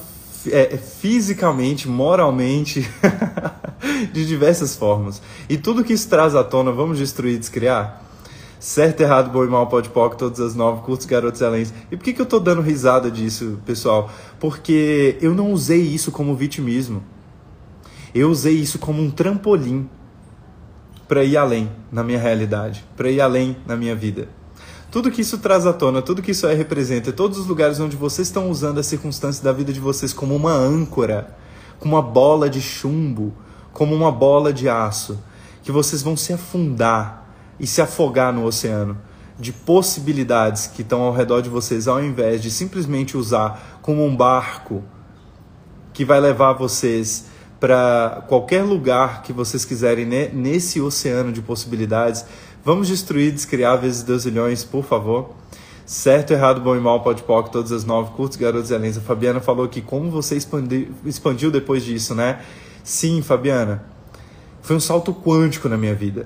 é, 0.47 0.75
é, 0.75 0.77
fisicamente, 0.77 1.88
moralmente, 1.88 2.89
de 4.13 4.25
diversas 4.25 4.75
formas. 4.75 5.21
E 5.49 5.57
tudo 5.57 5.83
que 5.83 5.93
isso 5.93 6.07
traz 6.09 6.36
à 6.36 6.43
tona, 6.43 6.71
vamos 6.71 6.97
destruir 6.97 7.36
e 7.36 7.39
descriar? 7.39 8.03
Certo, 8.63 9.02
errado, 9.02 9.30
bom 9.30 9.43
e 9.43 9.47
mal, 9.49 9.67
pode 9.67 9.89
poc, 9.89 10.15
todas 10.15 10.39
as 10.39 10.56
nove, 10.56 10.84
curtos, 10.84 11.06
garotos 11.06 11.41
excelentes. 11.41 11.73
E 11.91 11.97
por 11.97 12.04
que, 12.06 12.13
que 12.13 12.21
eu 12.21 12.26
tô 12.26 12.39
dando 12.39 12.62
risada 12.62 13.12
disso, 13.12 13.60
pessoal? 13.65 14.10
Porque 14.39 15.17
eu 15.19 15.36
não 15.36 15.52
usei 15.52 15.82
isso 15.82 16.13
como 16.13 16.34
vitimismo. 16.34 17.04
Eu 18.15 18.30
usei 18.30 18.54
isso 18.54 18.80
como 18.80 19.02
um 19.02 19.12
trampolim 19.12 19.89
para 21.10 21.26
ir 21.26 21.36
além 21.36 21.69
na 21.91 22.06
minha 22.06 22.17
realidade, 22.17 22.86
para 22.95 23.12
ir 23.12 23.19
além 23.19 23.58
na 23.67 23.76
minha 23.76 23.97
vida. 23.97 24.30
Tudo 24.89 25.12
que 25.12 25.19
isso 25.19 25.39
traz 25.39 25.65
à 25.65 25.73
tona, 25.73 26.02
tudo 26.02 26.21
que 26.21 26.32
isso 26.32 26.47
aí 26.47 26.56
representa, 26.56 27.12
todos 27.12 27.38
os 27.38 27.47
lugares 27.47 27.82
onde 27.82 27.97
vocês 27.97 28.30
estão 28.30 28.49
usando 28.49 28.80
as 28.80 28.86
circunstâncias 28.86 29.43
da 29.43 29.52
vida 29.52 29.73
de 29.73 29.82
vocês 29.82 30.13
como 30.13 30.34
uma 30.34 30.54
âncora, 30.54 31.36
como 31.80 31.95
uma 31.95 32.02
bola 32.02 32.49
de 32.49 32.62
chumbo, 32.62 33.34
como 33.73 33.93
uma 33.93 34.10
bola 34.10 34.54
de 34.54 34.69
aço, 34.69 35.19
que 35.62 35.69
vocês 35.69 36.02
vão 36.02 36.15
se 36.15 36.32
afundar 36.32 37.22
e 37.59 37.67
se 37.67 37.81
afogar 37.81 38.33
no 38.33 38.45
oceano 38.45 38.97
de 39.39 39.51
possibilidades 39.51 40.67
que 40.67 40.81
estão 40.81 41.01
ao 41.01 41.13
redor 41.13 41.41
de 41.41 41.49
vocês, 41.49 41.87
ao 41.87 42.03
invés 42.03 42.41
de 42.41 42.51
simplesmente 42.51 43.17
usar 43.17 43.79
como 43.81 44.05
um 44.05 44.15
barco 44.15 44.83
que 45.91 46.05
vai 46.05 46.19
levar 46.19 46.53
vocês 46.53 47.25
para 47.59 48.23
qualquer 48.27 48.63
lugar 48.63 49.23
que 49.23 49.31
vocês 49.31 49.63
quiserem 49.65 50.05
nesse 50.05 50.81
oceano 50.81 51.31
de 51.31 51.41
possibilidades, 51.41 52.25
Vamos 52.65 52.87
destruir, 52.87 53.33
descriar 53.33 53.77
vezes 53.77 54.03
deusilhões, 54.03 54.63
por 54.63 54.85
favor. 54.85 55.31
Certo, 55.85 56.31
errado, 56.31 56.61
bom 56.61 56.73
e 56.77 56.79
mal, 56.79 57.03
pode 57.03 57.21
poc, 57.23 57.51
todas 57.51 57.73
as 57.73 57.83
nove, 57.83 58.11
curtos, 58.11 58.37
garotos 58.37 58.71
e 58.71 58.73
além. 58.73 58.91
A 58.91 59.01
Fabiana 59.01 59.41
falou 59.41 59.67
que 59.67 59.81
como 59.81 60.09
você 60.09 60.37
expandiu, 60.37 60.87
expandiu 61.03 61.51
depois 61.51 61.83
disso, 61.83 62.15
né? 62.15 62.41
Sim, 62.81 63.21
Fabiana. 63.21 63.83
Foi 64.61 64.77
um 64.77 64.79
salto 64.79 65.13
quântico 65.13 65.67
na 65.67 65.75
minha 65.75 65.93
vida. 65.93 66.25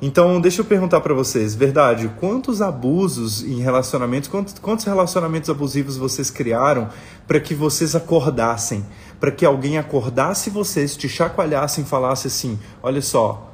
Então, 0.00 0.40
deixa 0.40 0.60
eu 0.60 0.64
perguntar 0.64 1.00
para 1.00 1.12
vocês, 1.12 1.56
verdade, 1.56 2.08
quantos 2.20 2.62
abusos 2.62 3.42
em 3.42 3.60
relacionamentos, 3.60 4.28
quantos, 4.28 4.54
quantos 4.60 4.84
relacionamentos 4.84 5.50
abusivos 5.50 5.96
vocês 5.96 6.30
criaram 6.30 6.88
para 7.26 7.40
que 7.40 7.52
vocês 7.52 7.96
acordassem, 7.96 8.86
para 9.18 9.32
que 9.32 9.44
alguém 9.44 9.76
acordasse 9.76 10.50
vocês, 10.50 10.96
te 10.96 11.08
chacoalhasse 11.08 11.80
e 11.80 11.84
falasse 11.84 12.28
assim: 12.28 12.56
olha 12.80 13.02
só, 13.02 13.52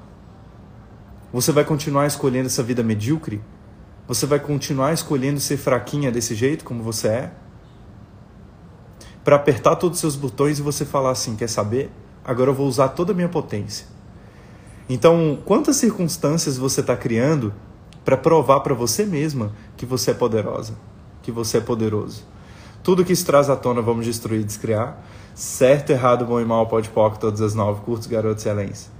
você 1.32 1.50
vai 1.50 1.64
continuar 1.64 2.06
escolhendo 2.06 2.46
essa 2.46 2.62
vida 2.62 2.82
medíocre? 2.82 3.40
Você 4.06 4.26
vai 4.26 4.38
continuar 4.38 4.92
escolhendo 4.92 5.40
ser 5.40 5.56
fraquinha 5.56 6.12
desse 6.12 6.34
jeito 6.34 6.62
como 6.62 6.82
você 6.82 7.08
é? 7.08 7.32
Para 9.24 9.36
apertar 9.36 9.76
todos 9.76 9.96
os 9.96 10.00
seus 10.00 10.14
botões 10.14 10.58
e 10.58 10.62
você 10.62 10.84
falar 10.84 11.12
assim: 11.12 11.36
quer 11.36 11.48
saber? 11.48 11.90
Agora 12.22 12.50
eu 12.50 12.54
vou 12.54 12.68
usar 12.68 12.88
toda 12.88 13.12
a 13.12 13.14
minha 13.14 13.30
potência. 13.30 13.93
Então, 14.88 15.38
quantas 15.44 15.76
circunstâncias 15.76 16.56
você 16.56 16.80
está 16.80 16.96
criando 16.96 17.52
para 18.04 18.16
provar 18.16 18.60
para 18.60 18.74
você 18.74 19.04
mesma 19.04 19.52
que 19.76 19.86
você 19.86 20.10
é 20.10 20.14
poderosa, 20.14 20.74
que 21.22 21.32
você 21.32 21.58
é 21.58 21.60
poderoso? 21.60 22.24
Tudo 22.82 23.04
que 23.04 23.12
isso 23.12 23.24
traz 23.24 23.48
à 23.48 23.56
tona, 23.56 23.80
vamos 23.80 24.04
destruir, 24.04 24.44
descriar. 24.44 25.02
Certo, 25.34 25.90
errado, 25.90 26.26
bom 26.26 26.40
e 26.40 26.44
mal, 26.44 26.66
pode 26.66 26.90
poc, 26.90 27.18
todas 27.18 27.40
as 27.40 27.54
nove, 27.54 27.80
curtos, 27.80 28.06
garotos 28.06 28.44
excelentes 28.44 28.94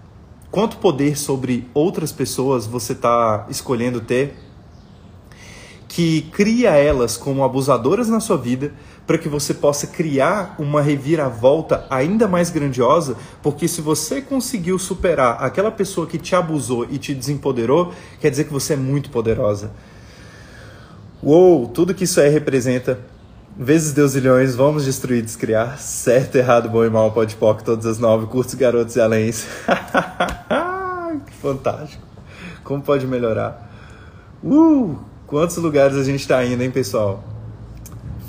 quanto 0.54 0.76
poder 0.76 1.18
sobre 1.18 1.68
outras 1.74 2.12
pessoas 2.12 2.64
você 2.64 2.92
está 2.92 3.44
escolhendo 3.50 4.00
ter, 4.00 4.36
que 5.88 6.22
cria 6.30 6.70
elas 6.76 7.16
como 7.16 7.42
abusadoras 7.42 8.08
na 8.08 8.20
sua 8.20 8.36
vida, 8.36 8.72
para 9.06 9.18
que 9.18 9.28
você 9.28 9.52
possa 9.52 9.86
criar 9.86 10.54
uma 10.58 10.80
reviravolta 10.80 11.86
ainda 11.90 12.26
mais 12.26 12.50
grandiosa, 12.50 13.16
porque 13.42 13.68
se 13.68 13.80
você 13.80 14.22
conseguiu 14.22 14.78
superar 14.78 15.42
aquela 15.42 15.70
pessoa 15.70 16.06
que 16.06 16.18
te 16.18 16.34
abusou 16.34 16.86
e 16.90 16.98
te 16.98 17.14
desempoderou, 17.14 17.92
quer 18.20 18.30
dizer 18.30 18.44
que 18.44 18.52
você 18.52 18.74
é 18.74 18.76
muito 18.76 19.10
poderosa. 19.10 19.70
Uou, 21.22 21.68
tudo 21.68 21.94
que 21.94 22.04
isso 22.04 22.20
aí 22.20 22.28
representa 22.28 22.98
Vezes 23.56 23.92
deusilhões, 23.92 24.56
vamos 24.56 24.84
destruir, 24.84 25.22
descriar. 25.22 25.78
Certo, 25.78 26.34
errado, 26.34 26.68
bom 26.68 26.84
e 26.84 26.90
mal, 26.90 27.12
pode 27.12 27.36
poc, 27.36 27.62
todas 27.62 27.86
as 27.86 28.00
nove, 28.00 28.26
curtos, 28.26 28.54
garotos 28.54 28.96
e 28.96 29.00
aléns. 29.00 29.46
que 31.24 31.32
fantástico. 31.34 32.02
Como 32.64 32.82
pode 32.82 33.06
melhorar? 33.06 33.70
Uh! 34.42 34.98
Quantos 35.28 35.56
lugares 35.58 35.96
a 35.96 36.02
gente 36.02 36.20
está 36.20 36.44
indo, 36.44 36.64
hein, 36.64 36.70
pessoal? 36.72 37.22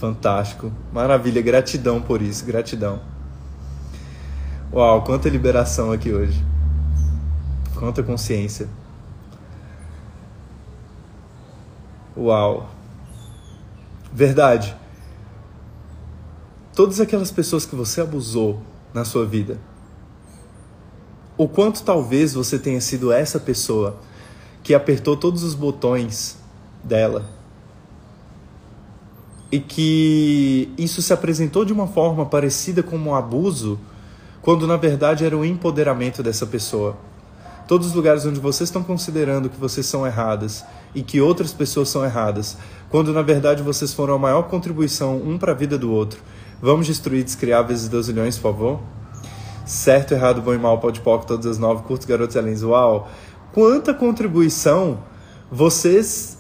Fantástico. 0.05 0.71
Maravilha. 0.91 1.41
Gratidão 1.41 2.01
por 2.01 2.21
isso. 2.21 2.45
Gratidão. 2.45 2.99
Uau, 4.73 5.03
quanta 5.03 5.29
liberação 5.29 5.91
aqui 5.91 6.11
hoje. 6.11 6.43
Quanta 7.75 8.03
consciência. 8.03 8.67
Uau. 12.17 12.69
Verdade 14.13 14.75
todas 16.75 16.99
aquelas 16.99 17.31
pessoas 17.31 17.65
que 17.65 17.73
você 17.73 18.01
abusou 18.01 18.61
na 18.93 19.05
sua 19.05 19.25
vida. 19.25 19.57
O 21.37 21.47
quanto 21.47 21.83
talvez 21.83 22.33
você 22.33 22.59
tenha 22.59 22.81
sido 22.81 23.11
essa 23.11 23.39
pessoa 23.39 23.97
que 24.61 24.73
apertou 24.73 25.15
todos 25.15 25.41
os 25.43 25.55
botões 25.55 26.37
dela 26.83 27.25
e 29.55 29.59
que 29.61 30.69
isso 30.77 31.01
se 31.01 31.13
apresentou 31.13 31.63
de 31.63 31.71
uma 31.71 31.87
forma 31.87 32.25
parecida 32.25 32.83
como 32.83 33.11
um 33.11 33.15
abuso, 33.15 33.79
quando 34.41 34.67
na 34.67 34.75
verdade 34.75 35.23
era 35.23 35.37
o 35.37 35.45
empoderamento 35.45 36.21
dessa 36.21 36.45
pessoa. 36.45 36.97
Todos 37.65 37.87
os 37.87 37.93
lugares 37.93 38.25
onde 38.25 38.37
vocês 38.37 38.67
estão 38.67 38.83
considerando 38.83 39.49
que 39.49 39.57
vocês 39.57 39.85
são 39.85 40.05
erradas 40.05 40.65
e 40.93 41.01
que 41.01 41.21
outras 41.21 41.53
pessoas 41.53 41.87
são 41.87 42.03
erradas, 42.03 42.57
quando 42.89 43.13
na 43.13 43.21
verdade 43.21 43.63
vocês 43.63 43.93
foram 43.93 44.15
a 44.15 44.19
maior 44.19 44.43
contribuição 44.43 45.15
um 45.15 45.37
para 45.37 45.53
a 45.53 45.55
vida 45.55 45.77
do 45.77 45.89
outro 45.89 46.19
Vamos 46.61 46.85
destruir, 46.85 47.23
descriar 47.23 47.65
vezes 47.65 47.87
12 47.87 48.11
milhões, 48.11 48.37
por 48.37 48.51
favor? 48.51 48.79
Certo, 49.65 50.13
errado, 50.13 50.41
bom 50.41 50.53
e 50.53 50.57
mal, 50.57 50.79
pode 50.79 50.99
todas 50.99 51.45
as 51.45 51.57
nove, 51.57 51.83
curtos, 51.83 52.05
garotos 52.05 52.35
e 52.35 52.65
Uau! 52.65 53.09
Quanta 53.53 53.93
contribuição 53.93 54.99
vocês 55.49 56.34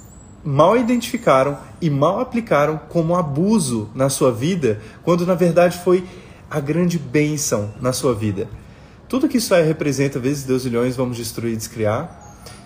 mal 0.45 0.77
identificaram 0.77 1.57
e 1.81 1.89
mal 1.89 2.19
aplicaram 2.19 2.79
como 2.87 3.15
abuso 3.15 3.89
na 3.95 4.09
sua 4.09 4.31
vida, 4.31 4.79
quando 5.03 5.25
na 5.25 5.33
verdade 5.33 5.79
foi 5.79 6.05
a 6.49 6.59
grande 6.59 6.99
bênção 6.99 7.73
na 7.81 7.91
sua 7.91 8.13
vida. 8.13 8.47
Tudo 9.09 9.27
que 9.27 9.37
isso 9.37 9.53
aí 9.55 9.65
representa, 9.65 10.19
vezes 10.19 10.43
Deus 10.43 10.63
milhões, 10.63 10.95
vamos 10.95 11.17
destruir, 11.17 11.57
descriar. 11.57 12.21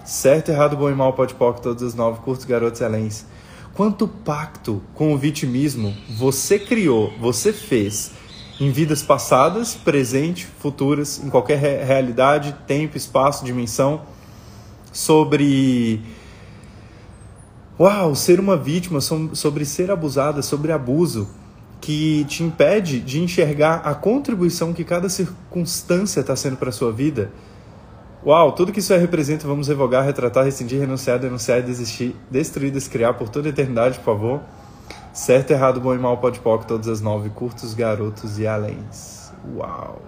Certo, 0.05 0.49
errado, 0.49 0.75
bom 0.75 0.89
e 0.89 0.95
mal, 0.95 1.13
pode 1.13 1.33
pop, 1.35 1.61
todas 1.61 1.81
as 1.83 1.95
nove, 1.95 2.19
curtos, 2.19 2.45
garotos 2.45 2.81
e 2.81 2.83
Quanto 3.73 4.07
pacto 4.07 4.81
com 4.93 5.13
o 5.13 5.17
vitimismo 5.17 5.95
você 6.17 6.59
criou, 6.59 7.13
você 7.19 7.53
fez 7.53 8.11
em 8.59 8.71
vidas 8.71 9.01
passadas, 9.01 9.73
presente, 9.73 10.45
futuras, 10.45 11.23
em 11.23 11.29
qualquer 11.29 11.57
re 11.59 11.83
realidade, 11.85 12.53
tempo, 12.67 12.97
espaço, 12.97 13.45
dimensão, 13.45 14.01
sobre 14.91 16.01
uau, 17.79 18.13
ser 18.15 18.39
uma 18.39 18.57
vítima, 18.57 18.99
sobre 19.01 19.65
ser 19.65 19.89
abusada, 19.89 20.41
sobre 20.41 20.71
abuso, 20.71 21.29
que 21.79 22.25
te 22.25 22.43
impede 22.43 22.99
de 22.99 23.21
enxergar 23.21 23.81
a 23.85 23.95
contribuição 23.95 24.73
que 24.73 24.83
cada 24.83 25.07
circunstância 25.07 26.19
está 26.19 26.35
sendo 26.35 26.57
para 26.57 26.71
sua 26.71 26.91
vida 26.91 27.31
Uau, 28.25 28.51
tudo 28.51 28.73
que 28.73 28.79
isso 28.79 28.93
representa, 28.93 29.47
vamos 29.47 29.69
revogar, 29.69 30.03
retratar, 30.03 30.43
rescindir, 30.43 30.77
renunciar, 30.77 31.17
denunciar, 31.17 31.61
desistir, 31.61 32.13
destruir, 32.29 32.69
descriar 32.69 33.13
por 33.13 33.29
toda 33.29 33.47
a 33.47 33.49
eternidade, 33.49 33.97
por 33.99 34.03
favor. 34.03 34.41
Certo, 35.13 35.51
errado, 35.51 35.79
bom 35.79 35.95
e 35.95 35.97
mal, 35.97 36.17
pode 36.17 36.41
poc, 36.41 36.65
todas 36.65 36.89
as 36.89 36.99
nove, 36.99 37.29
curtos, 37.29 37.73
garotos 37.73 38.37
e 38.37 38.45
aléns. 38.45 39.31
Uau. 39.55 40.01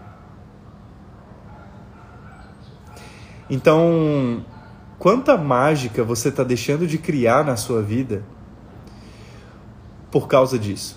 Então, 3.49 4.45
quanta 5.01 5.35
mágica 5.35 6.03
você 6.03 6.29
está 6.29 6.43
deixando 6.43 6.85
de 6.85 6.99
criar 6.99 7.43
na 7.43 7.55
sua 7.55 7.81
vida 7.81 8.23
por 10.11 10.27
causa 10.27 10.59
disso? 10.59 10.95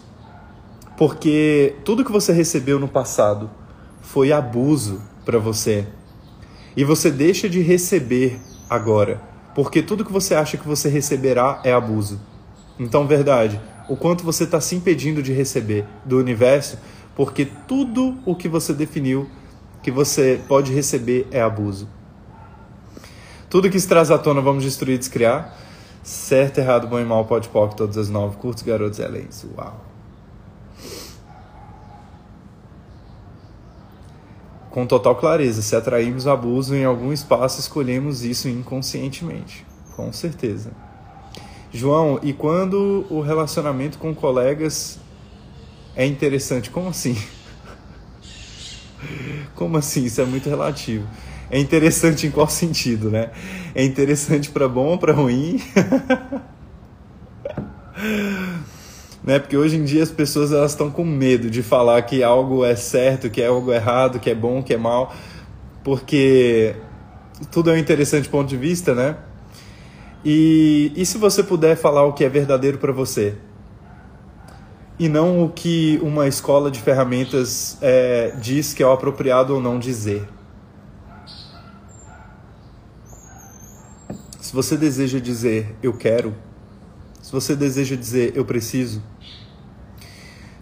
Porque 0.94 1.76
tudo 1.86 2.04
que 2.04 2.12
você 2.12 2.30
recebeu 2.30 2.78
no 2.78 2.86
passado 2.86 3.50
foi 4.02 4.30
abuso 4.30 5.00
para 5.24 5.38
você 5.38 5.86
e 6.76 6.84
você 6.84 7.10
deixa 7.10 7.48
de 7.48 7.62
receber 7.62 8.38
agora, 8.68 9.22
porque 9.54 9.80
tudo 9.80 10.04
que 10.04 10.12
você 10.12 10.34
acha 10.34 10.58
que 10.58 10.68
você 10.68 10.90
receberá 10.90 11.62
é 11.64 11.72
abuso. 11.72 12.20
Então, 12.78 13.06
verdade, 13.06 13.58
o 13.88 13.96
quanto 13.96 14.22
você 14.22 14.44
está 14.44 14.60
se 14.60 14.76
impedindo 14.76 15.22
de 15.22 15.32
receber 15.32 15.86
do 16.04 16.18
universo, 16.18 16.78
porque 17.16 17.46
tudo 17.46 18.18
o 18.26 18.36
que 18.36 18.48
você 18.50 18.74
definiu 18.74 19.26
que 19.82 19.90
você 19.90 20.38
pode 20.46 20.74
receber 20.74 21.26
é 21.30 21.40
abuso. 21.40 21.88
Tudo 23.54 23.70
que 23.70 23.78
se 23.78 23.86
traz 23.86 24.10
à 24.10 24.18
tona 24.18 24.40
vamos 24.40 24.64
destruir 24.64 24.96
e 24.96 24.98
descriar. 24.98 25.56
Certo, 26.02 26.58
errado, 26.58 26.88
bom 26.88 26.98
e 26.98 27.04
mal, 27.04 27.24
pode 27.24 27.48
pop, 27.48 27.76
todas 27.76 27.96
as 27.96 28.08
nove, 28.08 28.36
curtos, 28.36 28.64
garotos 28.64 28.98
além. 28.98 29.28
Uau. 29.56 29.80
com 34.70 34.84
total 34.84 35.14
clareza. 35.14 35.62
Se 35.62 35.76
atraímos 35.76 36.26
abuso 36.26 36.74
em 36.74 36.84
algum 36.84 37.12
espaço, 37.12 37.60
escolhemos 37.60 38.24
isso 38.24 38.48
inconscientemente. 38.48 39.64
Com 39.94 40.12
certeza. 40.12 40.72
João, 41.72 42.18
e 42.24 42.32
quando 42.32 43.06
o 43.08 43.20
relacionamento 43.20 43.98
com 43.98 44.12
colegas 44.12 44.98
é 45.94 46.04
interessante? 46.04 46.72
Como 46.72 46.88
assim? 46.88 47.16
Como 49.54 49.76
assim? 49.76 50.06
Isso 50.06 50.20
é 50.20 50.24
muito 50.24 50.48
relativo. 50.48 51.06
É 51.50 51.58
interessante 51.58 52.26
em 52.26 52.30
qual 52.30 52.48
sentido, 52.48 53.10
né? 53.10 53.30
É 53.74 53.84
interessante 53.84 54.50
para 54.50 54.68
bom 54.68 54.86
ou 54.86 54.98
para 54.98 55.12
ruim? 55.12 55.60
né? 59.22 59.38
Porque 59.38 59.56
hoje 59.56 59.76
em 59.76 59.84
dia 59.84 60.02
as 60.02 60.10
pessoas 60.10 60.52
elas 60.52 60.72
estão 60.72 60.90
com 60.90 61.04
medo 61.04 61.50
de 61.50 61.62
falar 61.62 62.00
que 62.02 62.22
algo 62.22 62.64
é 62.64 62.76
certo, 62.76 63.30
que 63.30 63.40
é 63.40 63.46
algo 63.46 63.72
errado, 63.72 64.18
que 64.18 64.30
é 64.30 64.34
bom, 64.34 64.62
que 64.62 64.74
é 64.74 64.76
mal, 64.76 65.14
porque 65.82 66.76
tudo 67.50 67.70
é 67.70 67.74
um 67.74 67.78
interessante 67.78 68.28
ponto 68.28 68.48
de 68.48 68.56
vista, 68.56 68.94
né? 68.94 69.16
E, 70.24 70.92
e 70.96 71.04
se 71.04 71.18
você 71.18 71.42
puder 71.42 71.76
falar 71.76 72.04
o 72.04 72.12
que 72.12 72.24
é 72.24 72.28
verdadeiro 72.28 72.78
para 72.78 72.92
você? 72.92 73.34
E 74.98 75.08
não 75.08 75.44
o 75.44 75.48
que 75.50 75.98
uma 76.02 76.26
escola 76.28 76.70
de 76.70 76.80
ferramentas 76.80 77.76
é, 77.82 78.32
diz 78.40 78.72
que 78.72 78.82
é 78.82 78.86
o 78.86 78.92
apropriado 78.92 79.54
ou 79.54 79.60
não 79.60 79.78
dizer. 79.78 80.26
Se 84.54 84.56
você 84.56 84.76
deseja 84.76 85.18
dizer 85.18 85.74
eu 85.82 85.92
quero, 85.92 86.32
se 87.20 87.32
você 87.32 87.56
deseja 87.56 87.96
dizer 87.96 88.36
eu 88.36 88.44
preciso, 88.44 89.02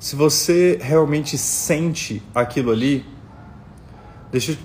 se 0.00 0.16
você 0.16 0.78
realmente 0.80 1.36
sente 1.36 2.22
aquilo 2.34 2.72
ali, 2.72 3.04
deixa 4.30 4.52
eu 4.52 4.56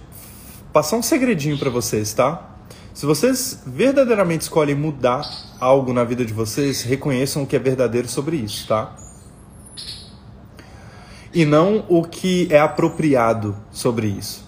passar 0.72 0.96
um 0.96 1.02
segredinho 1.02 1.60
para 1.60 1.70
vocês, 1.70 2.14
tá? 2.14 2.56
Se 2.94 3.06
vocês 3.06 3.64
verdadeiramente 3.68 4.44
escolhem 4.44 4.76
mudar 4.76 5.30
algo 5.60 5.92
na 5.92 6.06
vida 6.06 6.24
de 6.24 6.32
vocês, 6.32 6.82
reconheçam 6.84 7.44
o 7.44 7.46
que 7.46 7.58
é 7.58 7.60
verdadeiro 7.60 8.08
sobre 8.08 8.38
isso, 8.38 8.66
tá? 8.66 8.96
E 11.34 11.44
não 11.44 11.84
o 11.90 12.02
que 12.02 12.48
é 12.50 12.62
apropriado 12.62 13.58
sobre 13.72 14.08
isso. 14.08 14.47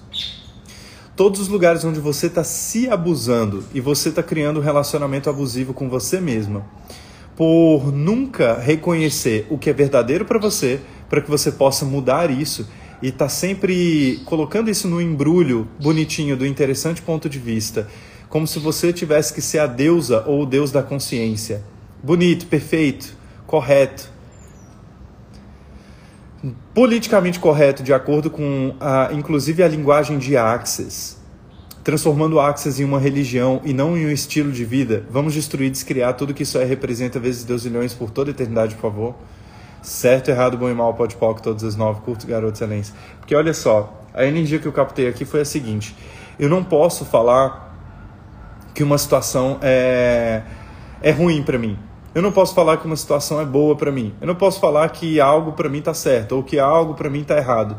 Todos 1.20 1.42
os 1.42 1.50
lugares 1.50 1.84
onde 1.84 2.00
você 2.00 2.28
está 2.28 2.46
se 2.46 2.90
abusando 2.90 3.66
e 3.74 3.82
você 3.82 4.08
está 4.08 4.24
criando 4.24 4.62
um 4.62 4.64
relacionamento 4.64 5.30
abusivo 5.30 5.74
com 5.74 5.90
você 5.90 6.22
mesma, 6.22 6.66
por 7.36 7.92
nunca 7.92 8.58
reconhecer 8.58 9.46
o 9.50 9.58
que 9.58 9.70
é 9.70 9.74
verdadeiro 9.74 10.24
para 10.24 10.40
você, 10.40 10.80
para 11.10 11.20
que 11.20 11.30
você 11.30 11.52
possa 11.52 11.84
mudar 11.84 12.32
isso 12.32 12.70
e 13.02 13.12
tá 13.12 13.28
sempre 13.28 14.22
colocando 14.24 14.70
isso 14.70 14.88
no 14.88 15.02
embrulho 15.02 15.68
bonitinho 15.78 16.38
do 16.38 16.46
interessante 16.46 17.02
ponto 17.02 17.28
de 17.28 17.38
vista, 17.38 17.90
como 18.30 18.48
se 18.48 18.58
você 18.58 18.94
tivesse 18.94 19.34
que 19.34 19.42
ser 19.42 19.60
a 19.60 19.68
deusa 19.68 20.24
ou 20.26 20.44
o 20.44 20.46
deus 20.46 20.72
da 20.72 20.82
consciência. 20.82 21.62
Bonito, 22.02 22.46
perfeito, 22.46 23.14
correto. 23.46 24.10
Politicamente 26.74 27.40
correto, 27.40 27.84
de 27.84 27.94
acordo 27.94 28.30
com 28.30 28.76
a, 28.80 29.10
inclusive 29.12 29.62
a 29.62 29.68
linguagem 29.68 30.18
de 30.18 30.38
Axis 30.38 31.20
transformando 31.84 32.40
Axis 32.40 32.80
em 32.80 32.84
uma 32.84 33.00
religião 33.00 33.62
e 33.64 33.74
não 33.74 33.98
em 33.98 34.06
um 34.06 34.12
estilo 34.12 34.52
de 34.52 34.64
vida, 34.64 35.04
vamos 35.10 35.34
destruir, 35.34 35.72
descriar 35.72 36.14
tudo 36.14 36.36
que 36.36 36.44
isso 36.44 36.58
aí 36.60 36.66
representa 36.66 37.20
vezes 37.20 37.44
Deus 37.44 37.66
milhões 37.66 37.94
por 37.96 38.12
toda 38.12 38.30
a 38.30 38.32
eternidade, 38.32 38.76
por 38.76 38.82
favor. 38.82 39.16
Certo, 39.82 40.30
errado, 40.30 40.56
bom 40.58 40.70
e 40.70 40.74
mal, 40.74 40.94
pode 40.94 41.16
pop, 41.16 41.42
todas 41.42 41.64
as 41.64 41.76
nove, 41.76 42.02
curtos, 42.02 42.26
garotos, 42.26 42.62
excelência. 42.62 42.94
Porque 43.20 43.34
olha 43.34 43.54
só, 43.54 44.04
a 44.14 44.26
energia 44.26 44.60
que 44.60 44.68
eu 44.68 44.72
captei 44.72 45.08
aqui 45.08 45.26
foi 45.26 45.42
a 45.42 45.46
seguinte: 45.46 45.96
eu 46.38 46.50
não 46.50 46.64
posso 46.64 47.06
falar 47.06 47.76
que 48.74 48.84
uma 48.84 48.98
situação 48.98 49.58
é, 49.62 50.44
é 51.02 51.12
ruim 51.12 51.42
para 51.42 51.58
mim. 51.58 51.80
Eu 52.14 52.24
não 52.24 52.32
posso 52.32 52.56
falar 52.56 52.78
que 52.78 52.88
uma 52.88 52.96
situação 52.96 53.40
é 53.40 53.46
boa 53.46 53.76
para 53.76 53.92
mim. 53.92 54.14
Eu 54.20 54.26
não 54.26 54.36
posso 54.36 54.60
falar 54.60 54.90
que 54.90 55.20
algo 55.20 55.52
para 55.52 55.70
mim 55.70 55.82
tá 55.82 55.94
certo 55.94 56.34
ou 56.34 56.44
que 56.44 56.58
algo 56.58 56.96
para 56.96 57.10
mim 57.10 57.24
tá 57.24 57.38
errado. 57.38 57.78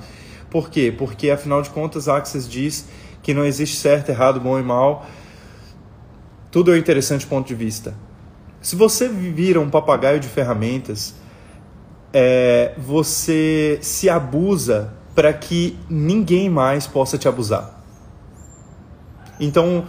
Por 0.48 0.70
quê? 0.70 0.94
Porque 0.96 1.30
afinal 1.30 1.62
de 1.62 1.70
contas, 1.70 2.08
Axis 2.08 2.48
diz 2.48 2.88
que 3.22 3.34
não 3.34 3.44
existe 3.44 3.76
certo, 3.76 4.10
errado, 4.10 4.40
bom 4.40 4.58
e 4.58 4.62
mal. 4.62 5.04
Tudo 6.50 6.72
é 6.72 6.74
um 6.74 6.78
interessante 6.78 7.26
ponto 7.26 7.46
de 7.46 7.54
vista. 7.54 7.94
Se 8.62 8.76
você 8.76 9.08
vira 9.08 9.60
um 9.60 9.68
papagaio 9.68 10.20
de 10.20 10.28
ferramentas, 10.28 11.14
é, 12.12 12.72
você 12.78 13.78
se 13.82 14.08
abusa 14.08 14.92
para 15.14 15.32
que 15.32 15.78
ninguém 15.88 16.48
mais 16.48 16.86
possa 16.86 17.18
te 17.18 17.26
abusar. 17.26 17.82
Então, 19.40 19.86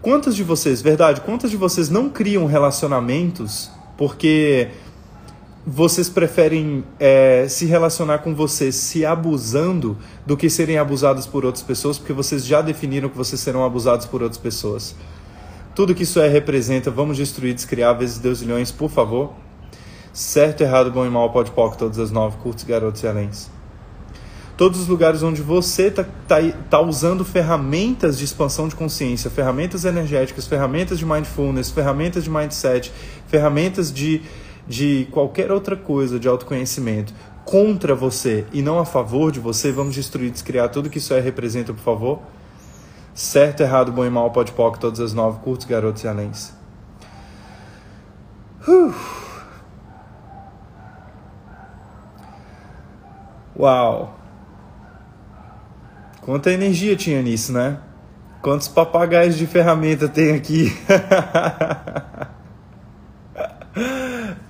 quantas 0.00 0.34
de 0.34 0.42
vocês, 0.42 0.80
verdade, 0.80 1.20
quantas 1.20 1.50
de 1.50 1.56
vocês 1.56 1.88
não 1.88 2.08
criam 2.08 2.46
relacionamentos 2.46 3.70
porque 3.96 4.68
vocês 5.66 6.08
preferem 6.08 6.84
é, 7.00 7.46
se 7.48 7.66
relacionar 7.66 8.18
com 8.18 8.34
vocês 8.34 8.76
se 8.76 9.04
abusando 9.04 9.98
do 10.24 10.36
que 10.36 10.48
serem 10.48 10.78
abusados 10.78 11.26
por 11.26 11.44
outras 11.44 11.64
pessoas, 11.64 11.98
porque 11.98 12.12
vocês 12.12 12.46
já 12.46 12.62
definiram 12.62 13.08
que 13.08 13.16
vocês 13.16 13.40
serão 13.40 13.64
abusados 13.64 14.06
por 14.06 14.22
outras 14.22 14.40
pessoas. 14.40 14.94
Tudo 15.74 15.94
que 15.94 16.04
isso 16.04 16.20
é 16.20 16.28
representa, 16.28 16.90
vamos 16.90 17.16
destruir, 17.16 17.52
descriar 17.52 17.98
vezes 17.98 18.18
deusilhões, 18.18 18.70
por 18.70 18.88
favor. 18.88 19.32
Certo, 20.12 20.62
errado, 20.62 20.90
bom 20.90 21.04
e 21.04 21.10
mal, 21.10 21.30
pode 21.30 21.50
pode, 21.50 21.76
todas 21.76 21.98
as 21.98 22.10
nove, 22.10 22.38
curtos, 22.38 22.64
garotos 22.64 23.02
e 23.02 23.06
aléns. 23.08 23.55
Todos 24.56 24.80
os 24.80 24.88
lugares 24.88 25.22
onde 25.22 25.42
você 25.42 25.88
está 25.88 26.04
tá, 26.26 26.36
tá 26.70 26.80
usando 26.80 27.26
ferramentas 27.26 28.16
de 28.16 28.24
expansão 28.24 28.66
de 28.68 28.74
consciência, 28.74 29.30
ferramentas 29.30 29.84
energéticas, 29.84 30.46
ferramentas 30.46 30.98
de 30.98 31.04
mindfulness, 31.04 31.70
ferramentas 31.70 32.24
de 32.24 32.30
mindset, 32.30 32.90
ferramentas 33.26 33.92
de, 33.92 34.22
de 34.66 35.06
qualquer 35.10 35.52
outra 35.52 35.76
coisa 35.76 36.18
de 36.18 36.26
autoconhecimento 36.26 37.12
contra 37.44 37.94
você 37.94 38.46
e 38.50 38.62
não 38.62 38.78
a 38.78 38.86
favor 38.86 39.30
de 39.30 39.40
você, 39.40 39.70
vamos 39.70 39.94
destruir, 39.94 40.30
descriar 40.30 40.70
tudo 40.70 40.88
que 40.88 40.98
isso 40.98 41.12
é 41.12 41.20
representa, 41.20 41.74
por 41.74 41.82
favor. 41.82 42.20
Certo, 43.14 43.60
errado, 43.62 43.92
bom 43.92 44.06
e 44.06 44.10
mal, 44.10 44.30
pode 44.30 44.52
poc, 44.52 44.78
todas 44.78 45.00
as 45.00 45.12
nove, 45.12 45.38
curtos, 45.40 45.66
garotos 45.66 46.02
e 46.02 46.08
aléns. 46.08 46.54
Uau! 53.58 54.25
Quanta 56.26 56.50
energia 56.50 56.96
tinha 56.96 57.22
nisso, 57.22 57.52
né? 57.52 57.78
Quantos 58.42 58.66
papagaios 58.66 59.36
de 59.36 59.46
ferramenta 59.46 60.08
tem 60.08 60.34
aqui? 60.34 60.76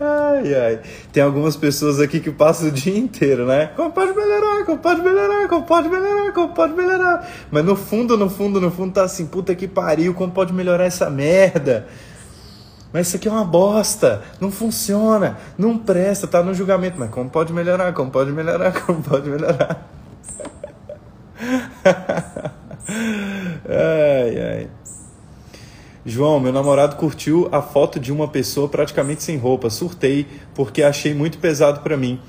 ai, 0.01 0.55
ai. 0.55 0.81
Tem 1.12 1.22
algumas 1.22 1.55
pessoas 1.55 2.01
aqui 2.01 2.18
que 2.18 2.31
passam 2.31 2.68
o 2.68 2.70
dia 2.70 2.99
inteiro, 2.99 3.45
né? 3.45 3.66
Como 3.77 3.93
pode 3.93 4.14
melhorar, 4.14 4.64
como 4.64 4.79
pode 4.79 5.03
melhorar, 5.03 5.49
como 5.49 5.66
pode 5.66 5.91
melhorar, 5.91 6.33
como 6.33 6.55
pode 6.55 6.72
melhorar. 6.72 7.29
Mas 7.51 7.62
no 7.62 7.77
fundo, 7.77 8.16
no 8.16 8.31
fundo, 8.31 8.59
no 8.59 8.70
fundo 8.70 8.95
tá 8.95 9.03
assim, 9.03 9.27
puta 9.27 9.55
que 9.55 9.68
pariu, 9.68 10.14
como 10.14 10.33
pode 10.33 10.55
melhorar 10.55 10.87
essa 10.87 11.11
merda? 11.11 11.89
Mas 12.91 13.09
isso 13.09 13.16
aqui 13.16 13.29
é 13.29 13.31
uma 13.31 13.45
bosta, 13.45 14.22
não 14.41 14.51
funciona, 14.51 15.37
não 15.59 15.77
presta, 15.77 16.27
tá 16.27 16.43
no 16.43 16.55
julgamento. 16.55 16.97
Mas 16.99 17.11
como 17.11 17.29
pode 17.29 17.53
melhorar, 17.53 17.93
como 17.93 18.11
pode 18.11 18.33
melhorar, 18.33 18.72
como 18.81 19.03
pode 19.03 19.29
melhorar? 19.29 19.93
Ai, 23.68 24.41
ai. 24.41 24.68
João, 26.05 26.39
meu 26.39 26.53
namorado 26.53 26.95
curtiu 26.97 27.49
a 27.51 27.61
foto 27.61 27.99
de 27.99 28.12
uma 28.12 28.28
pessoa 28.28 28.68
praticamente 28.68 29.22
sem 29.24 29.37
roupa. 29.37 29.68
Surtei 29.68 30.26
porque 30.55 30.82
achei 30.82 31.12
muito 31.12 31.39
pesado 31.39 31.80
para 31.80 31.97
mim. 31.97 32.20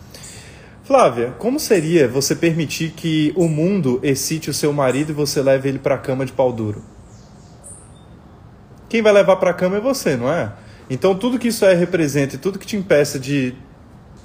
Flávia, 0.83 1.35
como 1.37 1.59
seria 1.59 2.07
você 2.07 2.35
permitir 2.35 2.91
que 2.91 3.33
o 3.35 3.47
mundo 3.47 3.99
excite 4.01 4.49
o 4.49 4.53
seu 4.53 4.71
marido 4.73 5.11
e 5.11 5.13
você 5.13 5.41
leve 5.41 5.69
ele 5.69 5.79
para 5.79 5.95
a 5.95 5.97
cama 5.97 6.25
de 6.25 6.31
pau 6.31 6.51
duro? 6.51 6.81
Quem 8.89 9.01
vai 9.01 9.11
levar 9.11 9.35
para 9.35 9.51
a 9.51 9.53
cama 9.53 9.77
é 9.77 9.81
você, 9.81 10.15
não 10.15 10.31
é? 10.31 10.53
Então 10.89 11.13
tudo 11.13 11.37
que 11.37 11.49
isso 11.49 11.65
é 11.65 11.73
representa 11.73 12.35
e 12.35 12.37
tudo 12.37 12.57
que 12.57 12.65
te 12.65 12.77
impeça 12.77 13.19
de 13.19 13.53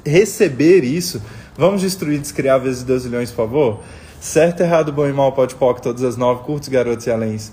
receber 0.07 0.85
isso, 0.85 1.21
vamos 1.57 1.81
destruir, 1.81 2.21
descriar 2.21 2.61
vezes 2.61 2.85
12 2.85 3.09
milhões, 3.09 3.31
por 3.31 3.37
favor? 3.37 3.83
Certo, 4.23 4.61
errado, 4.61 4.93
bom 4.93 5.05
e 5.09 5.13
mal, 5.13 5.33
pode 5.33 5.57
poc, 5.57 5.81
todas 5.81 6.05
as 6.05 6.17
nove, 6.17 6.45
curtos, 6.45 6.69
garotos 6.69 7.09
e 7.09 7.11
aléns. 7.11 7.53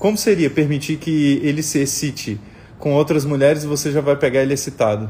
Como 0.00 0.16
seria 0.16 0.50
permitir 0.50 0.96
que 0.96 1.40
ele 1.44 1.62
se 1.62 1.78
excite 1.78 2.40
com 2.76 2.92
outras 2.92 3.24
mulheres 3.24 3.62
e 3.62 3.68
você 3.68 3.92
já 3.92 4.00
vai 4.00 4.16
pegar 4.16 4.42
ele 4.42 4.52
excitado? 4.52 5.08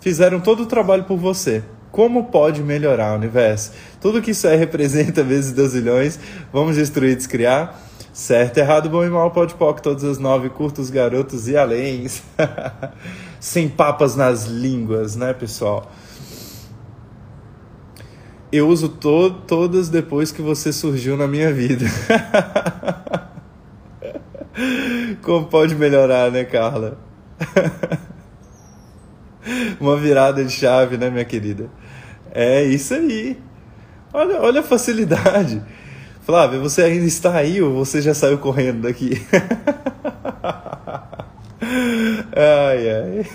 Fizeram 0.00 0.38
todo 0.38 0.62
o 0.62 0.66
trabalho 0.66 1.02
por 1.02 1.18
você. 1.18 1.64
Como 1.90 2.26
pode 2.26 2.62
melhorar 2.62 3.14
o 3.14 3.16
universo? 3.16 3.72
Tudo 4.00 4.22
que 4.22 4.30
isso 4.30 4.46
aí 4.46 4.56
representa 4.56 5.24
vezes 5.26 5.50
dozilhões, 5.50 6.20
vamos 6.52 6.76
destruir 6.76 7.16
descriar? 7.16 7.82
Certo, 8.12 8.58
errado, 8.58 8.88
bom 8.88 9.04
e 9.04 9.10
mal, 9.10 9.32
pode 9.32 9.56
poc, 9.56 9.80
todas 9.80 10.04
as 10.04 10.18
nove, 10.20 10.50
curtos, 10.50 10.88
garotos 10.88 11.48
e 11.48 11.56
aléns. 11.56 12.22
Sem 13.40 13.68
papas 13.68 14.14
nas 14.14 14.44
línguas, 14.44 15.16
né, 15.16 15.34
pessoal? 15.34 15.90
Eu 18.50 18.66
uso 18.68 18.88
to 18.88 19.30
todas 19.46 19.90
depois 19.90 20.32
que 20.32 20.40
você 20.40 20.72
surgiu 20.72 21.14
na 21.16 21.28
minha 21.28 21.52
vida. 21.52 21.84
Como 25.22 25.46
pode 25.46 25.74
melhorar, 25.74 26.30
né, 26.30 26.44
Carla? 26.44 26.96
Uma 29.78 29.96
virada 29.96 30.42
de 30.42 30.50
chave, 30.50 30.96
né, 30.96 31.10
minha 31.10 31.26
querida? 31.26 31.68
É 32.32 32.64
isso 32.64 32.94
aí. 32.94 33.38
Olha, 34.12 34.40
olha 34.40 34.60
a 34.60 34.64
facilidade. 34.64 35.62
Flávia, 36.22 36.58
você 36.58 36.82
ainda 36.82 37.04
está 37.04 37.34
aí 37.34 37.60
ou 37.60 37.74
você 37.74 38.00
já 38.00 38.14
saiu 38.14 38.38
correndo 38.38 38.80
daqui? 38.82 39.20
ai, 42.34 42.90
ai. 42.90 43.26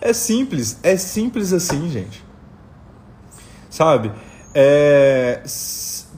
É 0.00 0.12
simples, 0.12 0.78
é 0.82 0.96
simples 0.96 1.52
assim, 1.52 1.90
gente. 1.90 2.24
Sabe? 3.68 4.10
É, 4.54 5.42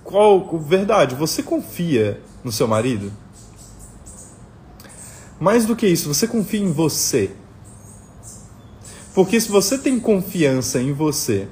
qual 0.04 0.58
verdade? 0.58 1.14
Você 1.14 1.42
confia 1.42 2.20
no 2.44 2.52
seu 2.52 2.68
marido? 2.68 3.12
Mais 5.40 5.66
do 5.66 5.74
que 5.74 5.86
isso, 5.86 6.12
você 6.12 6.28
confia 6.28 6.60
em 6.60 6.72
você. 6.72 7.32
Porque 9.14 9.40
se 9.40 9.50
você 9.50 9.76
tem 9.76 9.98
confiança 9.98 10.80
em 10.80 10.92
você, 10.92 11.48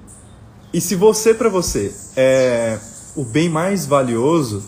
e 0.72 0.80
se 0.80 0.94
você 0.94 1.34
para 1.34 1.48
você 1.48 1.92
é 2.16 2.78
o 3.16 3.24
bem 3.24 3.48
mais 3.48 3.84
valioso, 3.86 4.62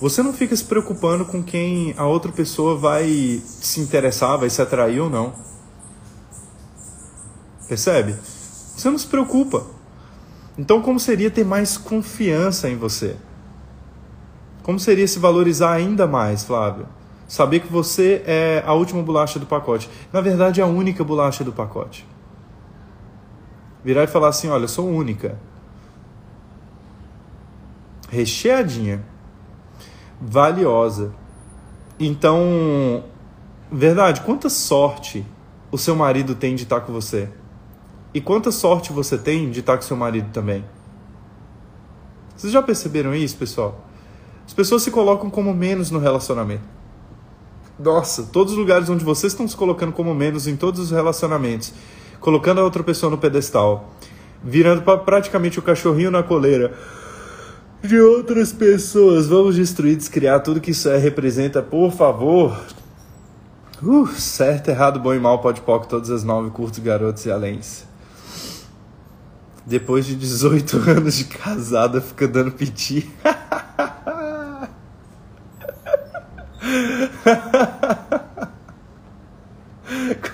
você 0.00 0.22
não 0.22 0.32
fica 0.32 0.54
se 0.54 0.64
preocupando 0.64 1.24
com 1.24 1.42
quem 1.42 1.94
a 1.96 2.06
outra 2.06 2.32
pessoa 2.32 2.76
vai 2.76 3.40
se 3.44 3.80
interessar, 3.80 4.36
vai 4.36 4.50
se 4.50 4.60
atrair 4.60 5.00
ou 5.00 5.08
não. 5.08 5.32
Percebe? 7.68 8.12
Você 8.12 8.90
não 8.90 8.98
se 8.98 9.06
preocupa. 9.06 9.66
Então, 10.58 10.80
como 10.80 10.98
seria 10.98 11.30
ter 11.30 11.44
mais 11.44 11.76
confiança 11.76 12.68
em 12.68 12.76
você? 12.76 13.16
Como 14.62 14.78
seria 14.80 15.06
se 15.06 15.18
valorizar 15.18 15.72
ainda 15.72 16.06
mais, 16.06 16.44
Flávio? 16.44 16.86
Saber 17.28 17.60
que 17.60 17.72
você 17.72 18.22
é 18.26 18.62
a 18.64 18.72
última 18.72 19.02
bolacha 19.02 19.38
do 19.38 19.46
pacote. 19.46 19.90
Na 20.12 20.20
verdade, 20.20 20.60
é 20.60 20.64
a 20.64 20.66
única 20.66 21.02
bolacha 21.02 21.42
do 21.42 21.52
pacote. 21.52 22.06
Virar 23.84 24.04
e 24.04 24.06
falar 24.06 24.28
assim: 24.28 24.48
olha, 24.48 24.64
eu 24.64 24.68
sou 24.68 24.88
única. 24.88 25.38
Recheadinha. 28.08 29.04
Valiosa. 30.20 31.12
Então, 31.98 33.04
verdade, 33.70 34.20
quanta 34.20 34.48
sorte 34.48 35.26
o 35.70 35.78
seu 35.78 35.96
marido 35.96 36.34
tem 36.34 36.54
de 36.54 36.62
estar 36.62 36.80
com 36.80 36.92
você? 36.92 37.28
E 38.16 38.20
quanta 38.22 38.50
sorte 38.50 38.94
você 38.94 39.18
tem 39.18 39.50
de 39.50 39.60
estar 39.60 39.76
com 39.76 39.82
seu 39.82 39.94
marido 39.94 40.30
também. 40.32 40.64
Vocês 42.34 42.50
já 42.50 42.62
perceberam 42.62 43.14
isso, 43.14 43.36
pessoal? 43.36 43.84
As 44.46 44.54
pessoas 44.54 44.82
se 44.82 44.90
colocam 44.90 45.28
como 45.28 45.52
menos 45.52 45.90
no 45.90 45.98
relacionamento. 45.98 46.62
Nossa, 47.78 48.22
todos 48.22 48.54
os 48.54 48.58
lugares 48.58 48.88
onde 48.88 49.04
vocês 49.04 49.34
estão 49.34 49.46
se 49.46 49.54
colocando 49.54 49.92
como 49.92 50.14
menos 50.14 50.46
em 50.46 50.56
todos 50.56 50.80
os 50.80 50.90
relacionamentos, 50.90 51.74
colocando 52.18 52.62
a 52.62 52.64
outra 52.64 52.82
pessoa 52.82 53.10
no 53.10 53.18
pedestal, 53.18 53.92
virando 54.42 54.80
praticamente 55.04 55.58
o 55.58 55.62
cachorrinho 55.62 56.10
na 56.10 56.22
coleira 56.22 56.72
de 57.82 58.00
outras 58.00 58.50
pessoas. 58.50 59.26
Vamos 59.26 59.56
destruir, 59.56 59.94
descriar 59.94 60.42
tudo 60.42 60.58
que 60.58 60.70
isso 60.70 60.88
é, 60.88 60.96
representa, 60.96 61.60
por 61.60 61.92
favor. 61.92 62.58
Uh, 63.82 64.06
certo, 64.06 64.70
errado, 64.70 64.98
bom 64.98 65.12
e 65.12 65.20
mal, 65.20 65.40
pode 65.40 65.60
todas 65.60 66.08
as 66.08 66.24
nove, 66.24 66.48
curtos, 66.48 66.78
garotos 66.78 67.26
e 67.26 67.30
aléns 67.30 67.84
depois 69.66 70.06
de 70.06 70.14
18 70.14 70.76
anos 70.88 71.16
de 71.16 71.24
casada, 71.24 72.00
fica 72.00 72.28
dando 72.28 72.52
piti. 72.52 73.10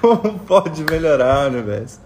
Como 0.00 0.38
pode 0.40 0.84
melhorar, 0.84 1.50
universo? 1.50 2.00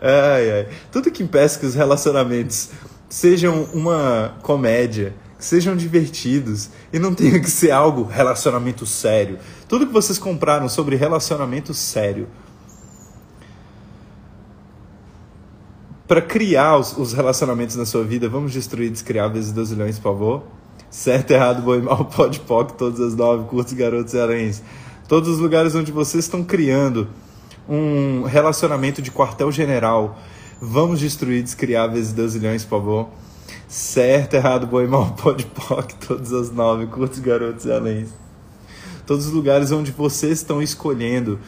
Ai, 0.00 0.50
ai. 0.50 0.68
Tudo 0.92 1.10
que 1.10 1.22
impeça 1.22 1.58
que 1.58 1.66
os 1.66 1.74
relacionamentos 1.74 2.70
sejam 3.08 3.64
uma 3.72 4.34
comédia, 4.42 5.14
que 5.38 5.44
sejam 5.44 5.76
divertidos 5.76 6.70
e 6.92 6.98
não 6.98 7.14
tenha 7.14 7.40
que 7.40 7.50
ser 7.50 7.70
algo 7.70 8.04
relacionamento 8.04 8.86
sério. 8.86 9.38
Tudo 9.68 9.86
que 9.86 9.92
vocês 9.92 10.18
compraram 10.18 10.68
sobre 10.68 10.96
relacionamento 10.96 11.74
sério 11.74 12.28
para 16.14 16.22
criar 16.22 16.78
os, 16.78 16.96
os, 16.96 17.12
relacionamentos 17.12 17.74
na 17.74 17.84
sua 17.84 18.04
vida, 18.04 18.28
vamos 18.28 18.52
destruir, 18.52 18.88
descriar 18.88 19.28
vezes 19.32 19.50
12 19.50 19.74
milhões, 19.74 19.96
por 19.98 20.12
favor. 20.12 20.44
Certo, 20.88 21.32
errado, 21.32 21.60
bom 21.60 21.74
e 21.74 21.82
mal, 21.82 22.04
pode, 22.14 22.38
pode, 22.38 22.74
todas 22.74 23.00
as 23.00 23.16
nove, 23.16 23.48
curtos, 23.48 23.72
garotos 23.72 24.14
e 24.14 24.20
aranhas. 24.20 24.62
Todos 25.08 25.28
os 25.28 25.40
lugares 25.40 25.74
onde 25.74 25.90
vocês 25.90 26.24
estão 26.24 26.44
criando 26.44 27.08
um 27.68 28.22
relacionamento 28.22 29.02
de 29.02 29.10
quartel-general. 29.10 30.16
Vamos 30.60 31.00
destruir, 31.00 31.42
descriar 31.42 31.90
vezes 31.90 32.12
12 32.12 32.38
milhões, 32.38 32.62
por 32.62 32.78
favor. 32.78 33.08
Certo, 33.66 34.34
errado, 34.34 34.68
bom 34.68 34.82
e 34.82 34.86
mal, 34.86 35.10
pode, 35.20 35.46
pode, 35.46 35.96
todas 35.96 36.32
as 36.32 36.48
nove, 36.48 36.86
curtos, 36.86 37.18
garotos 37.18 37.64
e 37.64 37.72
aranhas. 37.72 38.10
Todos 39.04 39.26
os 39.26 39.32
lugares 39.32 39.72
onde 39.72 39.90
vocês 39.90 40.38
estão 40.38 40.62
escolhendo 40.62 41.40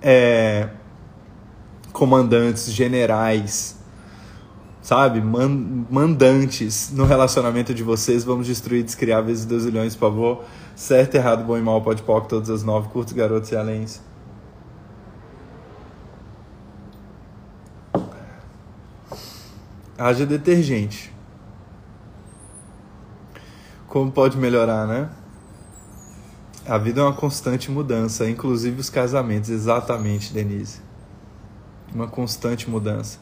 é, 0.00 0.70
comandantes, 1.92 2.72
generais, 2.72 3.81
sabe? 4.82 5.20
Man 5.20 5.86
mandantes 5.90 6.90
no 6.92 7.04
relacionamento 7.04 7.72
de 7.72 7.82
vocês. 7.82 8.24
Vamos 8.24 8.46
destruir, 8.46 8.82
descriar 8.82 9.22
vezes 9.22 9.46
2 9.46 9.66
milhões, 9.66 9.94
por 9.94 10.10
favor. 10.10 10.44
Certo, 10.76 11.14
errado, 11.14 11.44
bom 11.44 11.56
e 11.56 11.62
mal, 11.62 11.80
pode 11.80 12.02
pop, 12.02 12.28
todas 12.28 12.50
as 12.50 12.62
nove, 12.62 12.88
curtos, 12.88 13.14
garotos 13.14 13.50
e 13.52 13.56
aléns. 13.56 14.00
Haja 19.96 20.26
detergente. 20.26 21.12
Como 23.86 24.10
pode 24.10 24.36
melhorar, 24.36 24.86
né? 24.86 25.08
A 26.66 26.78
vida 26.78 27.00
é 27.00 27.04
uma 27.04 27.12
constante 27.12 27.70
mudança, 27.70 28.28
inclusive 28.28 28.80
os 28.80 28.90
casamentos, 28.90 29.50
exatamente, 29.50 30.32
Denise 30.32 30.92
uma 31.94 32.08
constante 32.08 32.68
mudança. 32.68 33.18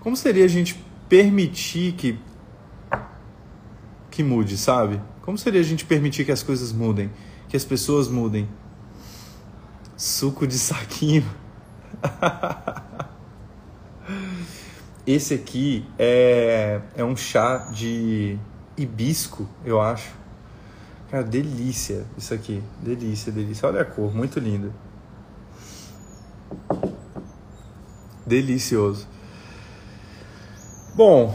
Como 0.00 0.16
seria 0.16 0.44
a 0.44 0.48
gente 0.48 0.84
permitir 1.12 1.92
que 1.92 2.18
que 4.10 4.22
mude, 4.22 4.56
sabe? 4.56 4.98
Como 5.20 5.36
seria 5.36 5.60
a 5.60 5.62
gente 5.62 5.84
permitir 5.84 6.24
que 6.24 6.32
as 6.32 6.42
coisas 6.42 6.72
mudem, 6.72 7.10
que 7.50 7.56
as 7.56 7.66
pessoas 7.66 8.08
mudem? 8.08 8.48
Suco 9.94 10.46
de 10.46 10.58
saquinho. 10.58 11.22
Esse 15.06 15.34
aqui 15.34 15.86
é, 15.98 16.80
é 16.96 17.04
um 17.04 17.14
chá 17.14 17.58
de 17.70 18.38
hibisco, 18.74 19.46
eu 19.66 19.82
acho. 19.82 20.14
Cara, 21.10 21.24
delícia 21.24 22.06
isso 22.16 22.32
aqui. 22.32 22.62
Delícia, 22.80 23.30
delícia. 23.30 23.68
Olha 23.68 23.82
a 23.82 23.84
cor, 23.84 24.14
muito 24.14 24.40
lindo. 24.40 24.72
Delicioso. 28.26 29.11
Bom, 30.94 31.34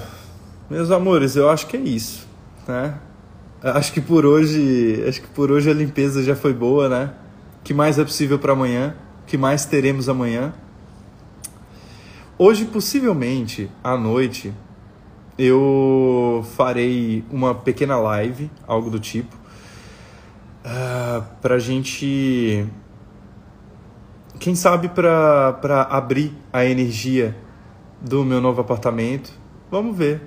meus 0.70 0.92
amores, 0.92 1.36
eu 1.36 1.50
acho 1.50 1.66
que 1.66 1.76
é 1.76 1.80
isso, 1.80 2.28
né? 2.68 3.00
Acho 3.64 3.92
que 3.92 4.00
por 4.00 4.24
hoje, 4.24 5.04
acho 5.08 5.20
que 5.20 5.28
por 5.30 5.50
hoje 5.50 5.68
a 5.68 5.74
limpeza 5.74 6.22
já 6.22 6.36
foi 6.36 6.54
boa, 6.54 6.88
né? 6.88 7.12
O 7.60 7.64
que 7.64 7.74
mais 7.74 7.98
é 7.98 8.04
possível 8.04 8.38
para 8.38 8.54
amanhã? 8.54 8.96
O 9.24 9.26
que 9.26 9.36
mais 9.36 9.66
teremos 9.66 10.08
amanhã? 10.08 10.54
Hoje, 12.38 12.66
possivelmente, 12.66 13.68
à 13.84 13.98
noite, 13.98 14.54
eu 15.40 16.46
farei 16.56 17.26
uma 17.32 17.56
pequena 17.56 17.98
live, 17.98 18.52
algo 18.68 18.92
do 18.92 19.00
tipo, 19.00 19.36
uh, 20.64 21.26
pra 21.42 21.58
gente 21.58 22.64
quem 24.40 24.54
sabe 24.54 24.88
para 24.88 25.88
abrir 25.90 26.32
a 26.54 26.64
energia 26.64 27.36
do 28.00 28.24
meu 28.24 28.40
novo 28.40 28.62
apartamento. 28.62 29.47
Vamos 29.70 29.98
ver. 29.98 30.22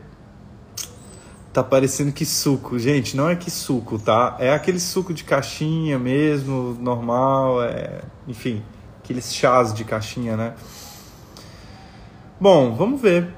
Tá 1.52 1.62
parecendo 1.64 2.12
que 2.12 2.24
suco. 2.24 2.78
Gente, 2.78 3.16
não 3.16 3.28
é 3.28 3.34
que 3.34 3.50
suco, 3.50 3.98
tá? 3.98 4.36
É 4.38 4.52
aquele 4.52 4.78
suco 4.78 5.12
de 5.12 5.24
caixinha 5.24 5.98
mesmo, 5.98 6.76
normal, 6.80 7.62
é... 7.62 8.02
enfim, 8.28 8.62
aqueles 9.02 9.34
chás 9.34 9.74
de 9.74 9.84
caixinha, 9.84 10.36
né? 10.36 10.54
Bom, 12.40 12.74
vamos 12.74 13.00
ver 13.00 13.28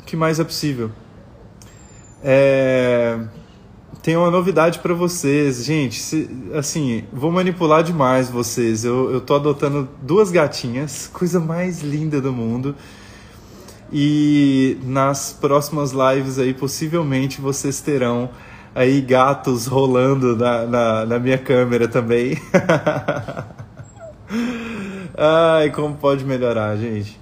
o 0.00 0.04
que 0.04 0.16
mais 0.16 0.38
é 0.38 0.44
possível. 0.44 0.90
É 2.22 3.18
tenho 4.04 4.20
uma 4.20 4.30
novidade 4.30 4.80
para 4.80 4.92
vocês. 4.92 5.64
Gente, 5.64 5.98
se, 5.98 6.28
assim, 6.52 7.04
vou 7.10 7.32
manipular 7.32 7.82
demais 7.82 8.28
vocês. 8.28 8.84
Eu, 8.84 9.10
eu 9.10 9.18
tô 9.18 9.34
adotando 9.34 9.88
duas 10.02 10.30
gatinhas, 10.30 11.08
coisa 11.10 11.40
mais 11.40 11.80
linda 11.80 12.20
do 12.20 12.30
mundo. 12.30 12.76
E 13.96 14.76
nas 14.82 15.32
próximas 15.32 15.92
lives 15.92 16.40
aí, 16.40 16.52
possivelmente, 16.52 17.40
vocês 17.40 17.80
terão 17.80 18.28
aí 18.74 19.00
gatos 19.00 19.68
rolando 19.68 20.36
na, 20.36 20.66
na, 20.66 21.06
na 21.06 21.18
minha 21.20 21.38
câmera 21.38 21.86
também. 21.86 22.36
Ai, 25.16 25.70
como 25.70 25.94
pode 25.94 26.24
melhorar, 26.24 26.76
gente? 26.76 27.20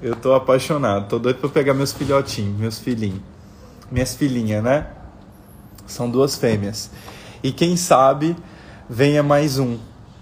Eu 0.00 0.14
tô 0.14 0.34
apaixonado, 0.34 1.08
tô 1.08 1.18
doido 1.18 1.40
pra 1.40 1.48
pegar 1.48 1.74
meus 1.74 1.92
filhotinhos, 1.92 2.56
meus 2.56 2.78
filhinhos. 2.78 3.20
Minhas 3.90 4.14
filhinhas, 4.14 4.62
né? 4.62 4.86
São 5.84 6.08
duas 6.08 6.36
fêmeas. 6.36 6.92
E 7.42 7.50
quem 7.50 7.76
sabe 7.76 8.36
venha 8.88 9.24
mais 9.24 9.58
um, 9.58 9.76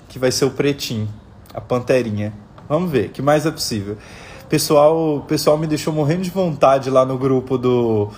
que 0.08 0.18
vai 0.18 0.32
ser 0.32 0.46
o 0.46 0.50
pretinho, 0.52 1.06
a 1.52 1.60
panterinha. 1.60 2.32
Vamos 2.66 2.90
ver, 2.90 3.10
que 3.10 3.20
mais 3.20 3.44
é 3.44 3.50
possível. 3.50 3.98
Pessoal, 4.48 5.24
pessoal 5.26 5.58
me 5.58 5.66
deixou 5.66 5.92
morrendo 5.92 6.22
de 6.22 6.30
vontade 6.30 6.88
lá 6.88 7.04
no 7.04 7.18
grupo 7.18 7.58
do 7.58 8.10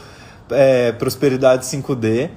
é, 0.51 0.93
Prosperidade 0.93 1.65
5D, 1.65 2.31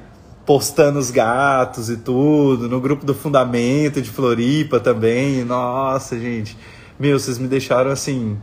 postando 0.45 0.97
os 0.97 1.11
gatos 1.11 1.89
e 1.89 1.97
tudo, 1.97 2.69
no 2.69 2.79
grupo 2.79 3.05
do 3.05 3.13
Fundamento 3.13 4.01
de 4.01 4.09
Floripa 4.09 4.79
também. 4.79 5.43
Nossa, 5.43 6.17
gente. 6.17 6.57
Meu, 6.97 7.19
vocês 7.19 7.37
me 7.37 7.49
deixaram 7.49 7.91
assim 7.91 8.39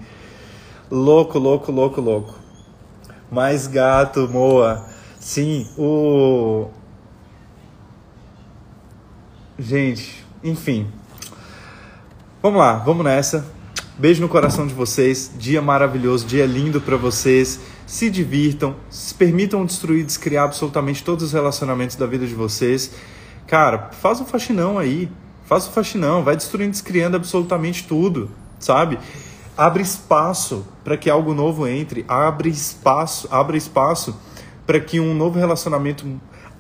louco, 0.91 1.39
louco, 1.39 1.73
louco, 1.73 2.01
louco. 2.01 2.35
Mais 3.31 3.67
gato, 3.67 4.29
Moa. 4.29 4.85
Sim, 5.19 5.67
o. 5.79 6.69
Gente, 9.59 10.25
enfim. 10.45 10.87
Vamos 12.43 12.59
lá, 12.59 12.75
vamos 12.75 13.03
nessa. 13.03 13.58
Beijo 14.01 14.21
no 14.21 14.29
coração 14.29 14.65
de 14.65 14.73
vocês. 14.73 15.33
Dia 15.37 15.61
maravilhoso, 15.61 16.25
dia 16.25 16.47
lindo 16.47 16.81
para 16.81 16.97
vocês. 16.97 17.59
Se 17.85 18.09
divirtam, 18.09 18.77
se 18.89 19.13
permitam 19.13 19.67
destruir, 19.67 20.05
descriar 20.05 20.45
absolutamente 20.45 21.03
todos 21.03 21.25
os 21.25 21.33
relacionamentos 21.33 21.97
da 21.97 22.07
vida 22.07 22.25
de 22.25 22.33
vocês. 22.33 22.93
Cara, 23.49 23.91
faz 23.91 24.21
um 24.21 24.25
faxinão 24.25 24.79
aí. 24.79 25.11
Faz 25.47 25.67
um 25.67 25.73
faxinão, 25.73 26.23
vai 26.23 26.37
destruindo, 26.37 26.71
descriando 26.71 27.17
absolutamente 27.17 27.89
tudo, 27.89 28.31
sabe? 28.61 29.01
Abre 29.57 29.83
espaço 29.83 30.65
para 30.85 30.97
que 30.97 31.11
algo 31.11 31.35
novo 31.35 31.67
entre. 31.67 32.05
Abre 32.07 32.51
espaço, 32.51 33.27
abre 33.33 33.59
espaço 33.59 34.17
para 34.65 34.79
que 34.79 35.01
um 35.01 35.13
novo 35.13 35.41
relacionamento 35.41 36.07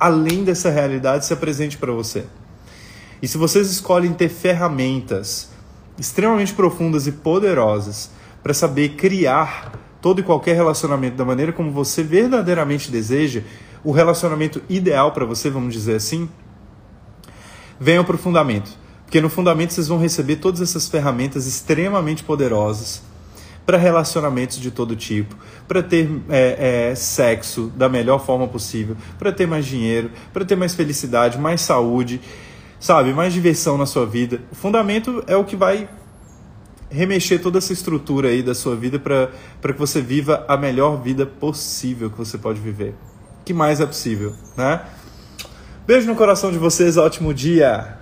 além 0.01 0.43
dessa 0.43 0.71
realidade 0.71 1.25
se 1.25 1.33
apresente 1.33 1.79
para 1.79 1.93
você. 1.93 2.25
E 3.23 3.29
se 3.29 3.39
vocês 3.39 3.71
escolhem 3.71 4.13
ter 4.13 4.29
ferramentas 4.29 5.57
extremamente 5.99 6.55
profundas 6.55 7.07
e 7.07 7.13
poderosas 7.13 8.11
para 8.43 8.55
saber 8.55 8.91
criar 8.91 9.73
todo 10.01 10.21
e 10.21 10.23
qualquer 10.23 10.55
relacionamento 10.55 11.17
da 11.17 11.25
maneira 11.25 11.53
como 11.53 11.71
você 11.71 12.03
verdadeiramente 12.03 12.91
deseja, 12.91 13.43
o 13.83 13.91
relacionamento 13.93 14.63
ideal 14.69 15.13
para 15.13 15.25
você, 15.25 15.51
vamos 15.51 15.73
dizer 15.73 15.97
assim, 15.97 16.29
venham 17.79 18.05
para 18.05 18.15
o 18.15 18.19
fundamento. 18.19 18.71
Porque 19.05 19.21
no 19.21 19.31
fundamento 19.31 19.73
vocês 19.73 19.89
vão 19.89 19.99
receber 19.99 20.37
todas 20.37 20.61
essas 20.61 20.87
ferramentas 20.87 21.47
extremamente 21.47 22.23
poderosas 22.23 23.03
para 23.65 23.77
relacionamentos 23.77 24.59
de 24.59 24.71
todo 24.71 24.97
tipo, 24.97 25.37
para 25.67 25.83
ter 25.83 26.09
é, 26.31 26.91
é, 26.91 26.95
sexo 26.95 27.71
da 27.77 27.89
melhor 27.89 28.25
forma 28.25 28.49
possível, 28.49 28.97
para 29.19 29.31
ter 29.31 29.47
mais 29.47 29.67
dinheiro, 29.67 30.11
para 30.33 30.45
ter 30.45 30.57
mais 30.57 30.75
felicidade, 30.75 31.39
mais 31.39 31.61
saúde, 31.61 32.21
sabe, 32.81 33.13
mais 33.13 33.33
diversão 33.33 33.77
na 33.77 33.87
sua 33.87 34.07
vida. 34.07 34.41
O 34.51 34.55
fundamento 34.55 35.23
é 35.27 35.37
o 35.37 35.45
que 35.45 35.57
vai 35.57 35.89
remexer 36.91 37.41
toda 37.41 37.59
essa 37.59 37.73
estrutura 37.73 38.29
aí 38.29 38.43
da 38.43 38.55
sua 38.55 38.75
vida 38.75 38.99
para 38.99 39.73
que 39.73 39.79
você 39.79 40.01
viva 40.01 40.45
a 40.49 40.57
melhor 40.57 41.03
vida 41.03 41.27
possível 41.27 42.11
que 42.11 42.17
você 42.17 42.39
pode 42.39 42.61
viver. 42.61 42.95
Que 43.45 43.53
mais 43.53 43.81
é 43.81 43.87
possível, 43.87 44.35
né? 44.57 44.83
Beijo 45.87 46.07
no 46.07 46.15
coração 46.15 46.51
de 46.51 46.59
vocês, 46.59 46.97
ótimo 46.97 47.33
dia! 47.33 47.98